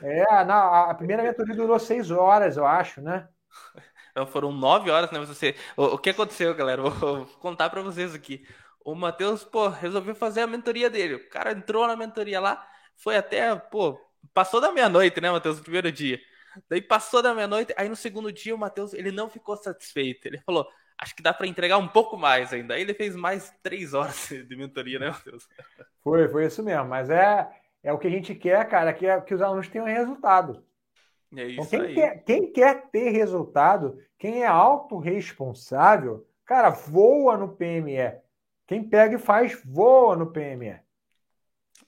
É, 0.00 0.44
na, 0.44 0.90
a 0.90 0.94
primeira 0.94 1.22
mentoria 1.22 1.54
durou 1.54 1.78
seis 1.78 2.10
horas, 2.10 2.56
eu 2.56 2.66
acho, 2.66 3.00
né? 3.00 3.28
Então 4.12 4.26
foram 4.26 4.52
nove 4.52 4.90
horas, 4.90 5.10
né? 5.10 5.18
Você, 5.20 5.56
o, 5.74 5.84
o 5.84 5.98
que 5.98 6.10
aconteceu, 6.10 6.54
galera? 6.54 6.82
Vou, 6.90 7.26
contar 7.40 7.70
para 7.70 7.80
vocês 7.82 8.14
aqui. 8.14 8.46
O 8.84 8.94
Matheus, 8.94 9.42
pô, 9.44 9.68
resolveu 9.68 10.14
fazer 10.14 10.42
a 10.42 10.46
mentoria 10.46 10.90
dele. 10.90 11.14
O 11.14 11.28
cara 11.30 11.52
entrou 11.52 11.86
na 11.86 11.96
mentoria 11.96 12.40
lá, 12.40 12.66
foi 12.96 13.16
até, 13.16 13.54
pô, 13.56 13.98
passou 14.34 14.60
da 14.60 14.70
meia-noite, 14.72 15.20
né, 15.20 15.30
Matheus, 15.30 15.56
no 15.58 15.62
primeiro 15.62 15.90
dia. 15.90 16.20
Daí 16.68 16.82
passou 16.82 17.22
da 17.22 17.34
meia-noite, 17.34 17.72
aí 17.76 17.88
no 17.88 17.96
segundo 17.96 18.30
dia 18.32 18.54
o 18.54 18.58
Matheus, 18.58 18.92
ele 18.92 19.10
não 19.10 19.30
ficou 19.30 19.56
satisfeito. 19.56 20.26
Ele 20.26 20.38
falou, 20.40 20.68
acho 21.02 21.16
que 21.16 21.22
dá 21.22 21.34
para 21.34 21.48
entregar 21.48 21.78
um 21.78 21.88
pouco 21.88 22.16
mais 22.16 22.52
ainda. 22.52 22.74
Aí 22.74 22.82
ele 22.82 22.94
fez 22.94 23.16
mais 23.16 23.52
três 23.62 23.92
horas 23.92 24.28
de 24.30 24.56
mentoria, 24.56 24.98
né, 24.98 25.10
Matheus? 25.10 25.48
Foi, 26.02 26.28
foi 26.28 26.46
isso 26.46 26.62
mesmo. 26.62 26.86
Mas 26.86 27.10
é, 27.10 27.48
é 27.82 27.92
o 27.92 27.98
que 27.98 28.06
a 28.06 28.10
gente 28.10 28.34
quer, 28.34 28.66
cara, 28.68 28.92
que, 28.92 29.06
é, 29.06 29.20
que 29.20 29.34
os 29.34 29.42
alunos 29.42 29.68
tenham 29.68 29.86
resultado. 29.86 30.64
É 31.36 31.50
então, 31.50 31.64
isso 31.64 31.74
então, 31.74 31.80
quem, 31.80 31.80
aí. 31.80 31.94
Quer, 31.94 32.24
quem 32.24 32.52
quer 32.52 32.90
ter 32.90 33.10
resultado, 33.10 33.98
quem 34.16 34.42
é 34.42 34.46
autorresponsável, 34.46 36.26
cara, 36.44 36.70
voa 36.70 37.36
no 37.36 37.56
PME. 37.56 38.20
Quem 38.66 38.88
pega 38.88 39.16
e 39.16 39.18
faz, 39.18 39.60
voa 39.64 40.16
no 40.16 40.30
PME. 40.30 40.80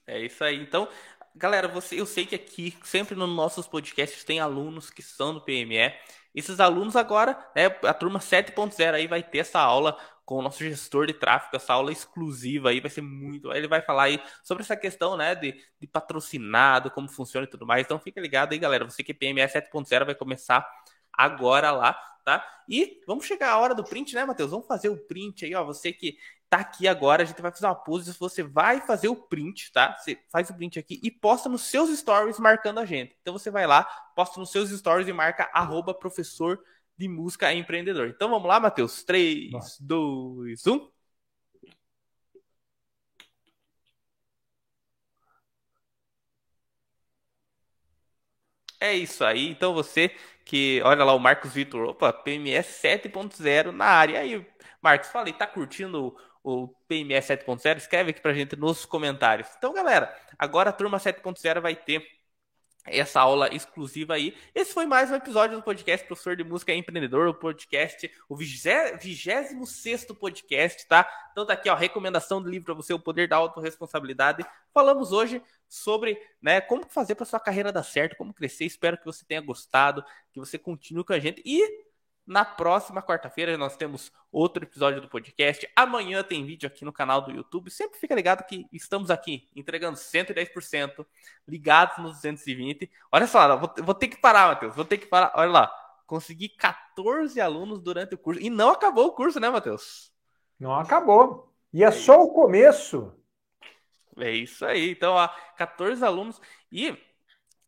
É 0.05 0.19
isso 0.19 0.43
aí. 0.43 0.61
Então, 0.61 0.89
galera, 1.33 1.69
você, 1.69 1.99
eu 1.99 2.05
sei 2.05 2.25
que 2.25 2.35
aqui, 2.35 2.77
sempre 2.83 3.15
nos 3.15 3.33
nossos 3.33 3.65
podcasts, 3.65 4.25
tem 4.25 4.39
alunos 4.41 4.89
que 4.89 5.01
são 5.01 5.33
do 5.33 5.41
PME. 5.41 5.93
Esses 6.35 6.59
alunos 6.59 6.95
agora, 6.95 7.37
né, 7.55 7.67
a 7.83 7.93
turma 7.93 8.19
7.0 8.19 8.93
aí 8.93 9.07
vai 9.07 9.23
ter 9.23 9.39
essa 9.39 9.59
aula 9.59 9.97
com 10.25 10.37
o 10.37 10.41
nosso 10.41 10.59
gestor 10.63 11.05
de 11.05 11.13
tráfego, 11.13 11.55
essa 11.55 11.73
aula 11.73 11.91
exclusiva 11.91 12.69
aí 12.69 12.79
vai 12.79 12.89
ser 12.89 13.01
muito. 13.01 13.51
Ele 13.53 13.67
vai 13.67 13.81
falar 13.81 14.03
aí 14.03 14.19
sobre 14.43 14.63
essa 14.63 14.75
questão, 14.75 15.15
né, 15.15 15.35
de, 15.35 15.53
de 15.79 15.87
patrocinado, 15.87 16.91
como 16.91 17.07
funciona 17.07 17.45
e 17.45 17.49
tudo 17.49 17.65
mais. 17.65 17.85
Então 17.85 17.99
fica 17.99 18.19
ligado 18.19 18.51
aí, 18.53 18.59
galera. 18.59 18.85
Você 18.85 19.03
que 19.03 19.11
é 19.11 19.15
PME 19.15 19.41
7.0 19.47 20.05
vai 20.05 20.15
começar 20.15 20.67
agora 21.13 21.71
lá, 21.71 21.93
tá? 22.25 22.45
E 22.67 23.01
vamos 23.07 23.25
chegar 23.25 23.51
a 23.51 23.57
hora 23.59 23.75
do 23.75 23.83
print, 23.83 24.15
né, 24.15 24.25
Matheus? 24.25 24.51
Vamos 24.51 24.67
fazer 24.67 24.89
o 24.89 24.97
print 24.97 25.45
aí, 25.45 25.53
ó. 25.55 25.63
Você 25.63 25.93
que 25.93 26.17
tá 26.49 26.59
aqui 26.59 26.87
agora, 26.87 27.23
a 27.23 27.25
gente 27.25 27.41
vai 27.41 27.51
fazer 27.51 27.65
uma 27.65 27.75
pose. 27.75 28.11
Você 28.13 28.43
vai 28.43 28.81
fazer 28.81 29.07
o 29.07 29.15
print, 29.15 29.71
tá? 29.71 29.95
Você 29.97 30.19
faz 30.31 30.49
o 30.49 30.53
print 30.55 30.79
aqui 30.79 30.99
e 31.03 31.11
posta 31.11 31.49
nos 31.49 31.63
seus 31.63 31.89
stories 31.97 32.39
marcando 32.39 32.79
a 32.79 32.85
gente. 32.85 33.15
Então 33.21 33.33
você 33.33 33.49
vai 33.51 33.67
lá, 33.67 33.83
posta 34.15 34.39
nos 34.39 34.51
seus 34.51 34.69
stories 34.69 35.07
e 35.07 35.13
marca 35.13 35.49
arroba 35.53 35.93
professor 35.93 36.59
de 36.97 37.07
música 37.07 37.53
empreendedor. 37.53 38.07
Então 38.07 38.29
vamos 38.29 38.47
lá, 38.47 38.59
Matheus. 38.59 39.03
3, 39.03 39.51
2, 39.79 40.65
1. 40.67 40.89
É 48.79 48.93
isso 48.93 49.23
aí. 49.23 49.49
Então 49.49 49.73
você 49.73 50.09
que 50.45 50.81
olha 50.83 51.03
lá 51.03 51.13
o 51.13 51.19
Marcos 51.19 51.53
Vitor, 51.53 51.89
opa, 51.89 52.13
PMS 52.13 52.67
7.0 52.81 53.71
na 53.71 53.85
área. 53.85 54.19
Aí, 54.19 54.45
Marcos, 54.81 55.09
falei, 55.09 55.33
tá 55.33 55.47
curtindo 55.47 56.15
o 56.45 56.67
PMS 56.87 57.27
7.0? 57.27 57.77
Escreve 57.77 58.11
aqui 58.11 58.21
pra 58.21 58.31
gente 58.31 58.55
nos 58.55 58.85
comentários. 58.85 59.49
Então, 59.57 59.73
galera, 59.73 60.15
agora 60.37 60.69
a 60.69 60.73
turma 60.73 60.99
7.0 60.99 61.59
vai 61.59 61.75
ter 61.75 62.05
essa 62.85 63.19
aula 63.19 63.51
exclusiva 63.51 64.13
aí. 64.13 64.37
Esse 64.53 64.71
foi 64.71 64.85
mais 64.85 65.09
um 65.09 65.15
episódio 65.15 65.57
do 65.57 65.63
podcast 65.63 66.05
Professor 66.05 66.35
de 66.35 66.43
Música 66.43 66.71
Empreendedor, 66.71 67.27
o 67.27 67.33
podcast, 67.33 68.11
o 68.29 68.35
26 68.35 70.05
podcast, 70.19 70.87
tá? 70.87 71.09
Então 71.31 71.47
tá 71.47 71.53
aqui, 71.53 71.67
ó, 71.67 71.73
recomendação 71.73 72.39
do 72.39 72.47
livro 72.47 72.65
para 72.65 72.75
você, 72.75 72.93
O 72.93 72.99
Poder 72.99 73.27
da 73.27 73.37
Autoresponsabilidade. 73.37 74.45
Falamos 74.71 75.11
hoje 75.11 75.41
sobre, 75.67 76.15
né, 76.39 76.61
como 76.61 76.87
fazer 76.87 77.15
para 77.15 77.25
sua 77.25 77.39
carreira 77.39 77.71
dar 77.71 77.81
certo, 77.81 78.15
como 78.15 78.31
crescer. 78.35 78.65
Espero 78.65 78.99
que 78.99 79.05
você 79.05 79.25
tenha 79.25 79.41
gostado, 79.41 80.05
que 80.31 80.39
você 80.39 80.59
continue 80.59 81.03
com 81.03 81.13
a 81.13 81.19
gente 81.19 81.41
e 81.43 81.84
na 82.25 82.43
próxima 82.43 83.03
quarta-feira 83.03 83.57
nós 83.57 83.77
temos 83.77 84.11
outro 84.31 84.63
episódio 84.63 84.99
do 84.99 85.07
podcast. 85.07 85.69
Amanhã 85.75 86.23
tem 86.23 86.45
vídeo 86.45 86.65
aqui 86.65 86.83
no 86.83 86.91
canal 86.91 87.21
do 87.21 87.31
YouTube. 87.31 87.69
Sempre 87.69 87.99
fica 87.99 88.15
ligado 88.15 88.45
que 88.45 88.65
estamos 88.73 89.11
aqui 89.11 89.47
entregando 89.55 89.97
110%, 89.97 91.05
ligados 91.47 91.97
nos 91.99 92.13
220. 92.13 92.89
Olha 93.11 93.27
só, 93.27 93.55
vou, 93.57 93.71
vou 93.83 93.93
ter 93.93 94.07
que 94.07 94.17
parar, 94.17 94.47
Matheus. 94.47 94.75
Vou 94.75 94.85
ter 94.85 94.97
que 94.97 95.05
parar. 95.05 95.33
Olha 95.35 95.51
lá. 95.51 95.85
Consegui 96.07 96.49
14 96.49 97.39
alunos 97.39 97.81
durante 97.81 98.15
o 98.15 98.17
curso. 98.17 98.41
E 98.41 98.49
não 98.49 98.71
acabou 98.71 99.07
o 99.07 99.11
curso, 99.11 99.39
né, 99.39 99.49
Matheus? 99.49 100.11
Não 100.59 100.73
acabou. 100.73 101.53
E 101.73 101.83
é, 101.83 101.87
é 101.87 101.91
só 101.91 102.23
o 102.23 102.31
começo. 102.31 103.13
É 104.17 104.31
isso 104.31 104.65
aí. 104.65 104.91
Então, 104.91 105.13
ó, 105.13 105.27
14 105.57 106.03
alunos. 106.03 106.39
E, 106.71 106.97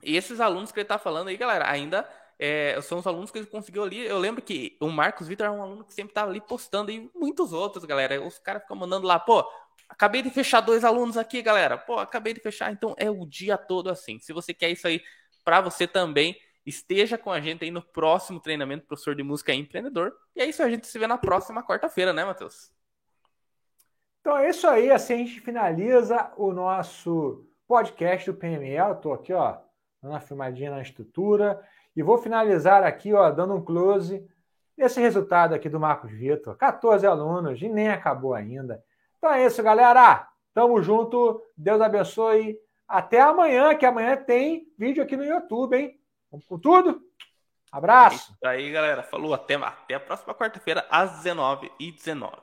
e 0.03 0.15
esses 0.15 0.39
alunos 0.39 0.71
que 0.71 0.79
ele 0.79 0.85
está 0.85 0.97
falando 0.97 1.27
aí, 1.27 1.37
galera, 1.37 1.69
ainda 1.69 2.07
é, 2.39 2.79
são 2.81 2.99
os 2.99 3.07
alunos 3.07 3.31
que 3.31 3.37
ele 3.37 3.47
conseguiu 3.47 3.83
ali. 3.83 4.05
Eu 4.05 4.19
lembro 4.19 4.41
que 4.41 4.77
o 4.79 4.89
Marcos 4.89 5.27
Vitor 5.27 5.47
é 5.47 5.51
um 5.51 5.61
aluno 5.61 5.83
que 5.83 5.93
sempre 5.93 6.11
estava 6.11 6.29
ali 6.29 6.41
postando 6.41 6.91
e 6.91 7.09
muitos 7.15 7.51
outros, 7.51 7.83
galera. 7.85 8.21
Os 8.21 8.37
caras 8.37 8.61
ficam 8.61 8.77
mandando 8.77 9.07
lá, 9.07 9.19
pô, 9.19 9.43
acabei 9.89 10.21
de 10.21 10.29
fechar 10.29 10.61
dois 10.61 10.83
alunos 10.83 11.17
aqui, 11.17 11.41
galera. 11.41 11.77
Pô, 11.77 11.97
acabei 11.97 12.33
de 12.33 12.39
fechar. 12.39 12.71
Então 12.71 12.95
é 12.97 13.09
o 13.09 13.25
dia 13.25 13.57
todo 13.57 13.89
assim. 13.89 14.19
Se 14.19 14.33
você 14.33 14.53
quer 14.53 14.69
isso 14.69 14.87
aí 14.87 15.01
para 15.43 15.61
você 15.61 15.87
também, 15.87 16.37
esteja 16.65 17.17
com 17.17 17.31
a 17.31 17.39
gente 17.39 17.63
aí 17.63 17.71
no 17.71 17.81
próximo 17.81 18.39
treinamento 18.39 18.85
professor 18.85 19.15
de 19.15 19.23
música 19.23 19.53
e 19.53 19.57
empreendedor. 19.57 20.13
E 20.35 20.41
é 20.41 20.45
isso, 20.45 20.61
a 20.61 20.69
gente 20.69 20.85
se 20.85 20.99
vê 20.99 21.07
na 21.07 21.17
próxima 21.17 21.63
quarta-feira, 21.63 22.13
né, 22.13 22.25
Matheus? 22.25 22.71
Então 24.19 24.37
é 24.37 24.49
isso 24.49 24.67
aí, 24.67 24.91
assim 24.91 25.13
a 25.13 25.17
gente 25.17 25.39
finaliza 25.39 26.33
o 26.35 26.51
nosso 26.51 27.47
podcast 27.65 28.29
do 28.29 28.37
PML. 28.37 28.93
Estou 28.93 29.13
aqui, 29.13 29.31
ó, 29.31 29.57
dando 30.01 30.11
uma 30.11 30.19
filmadinha 30.19 30.69
na 30.69 30.81
estrutura. 30.81 31.65
E 31.97 32.03
vou 32.03 32.19
finalizar 32.19 32.83
aqui, 32.83 33.11
ó, 33.11 33.31
dando 33.31 33.55
um 33.55 33.65
close 33.65 34.23
nesse 34.77 35.01
resultado 35.01 35.55
aqui 35.55 35.67
do 35.67 35.79
Marcos 35.79 36.11
Vitor. 36.11 36.55
14 36.55 37.07
alunos 37.07 37.59
e 37.59 37.67
nem 37.67 37.89
acabou 37.89 38.35
ainda. 38.35 38.83
Então 39.17 39.33
é 39.33 39.43
isso, 39.43 39.63
galera. 39.63 40.27
Tamo 40.53 40.79
junto. 40.79 41.41
Deus 41.57 41.81
abençoe. 41.81 42.55
Até 42.87 43.19
amanhã, 43.19 43.75
que 43.75 43.83
amanhã 43.83 44.15
tem 44.15 44.71
vídeo 44.77 45.01
aqui 45.01 45.17
no 45.17 45.25
YouTube, 45.25 45.75
hein? 45.75 45.99
Vamos 46.29 46.45
com 46.45 46.59
tudo? 46.59 47.01
Abraço. 47.71 48.37
É 48.43 48.47
aí, 48.47 48.71
galera. 48.71 49.01
Falou. 49.01 49.33
Até, 49.33 49.55
até 49.55 49.95
a 49.95 49.99
próxima 49.99 50.35
quarta-feira, 50.35 50.85
às 50.91 51.23
19h19. 51.23 52.37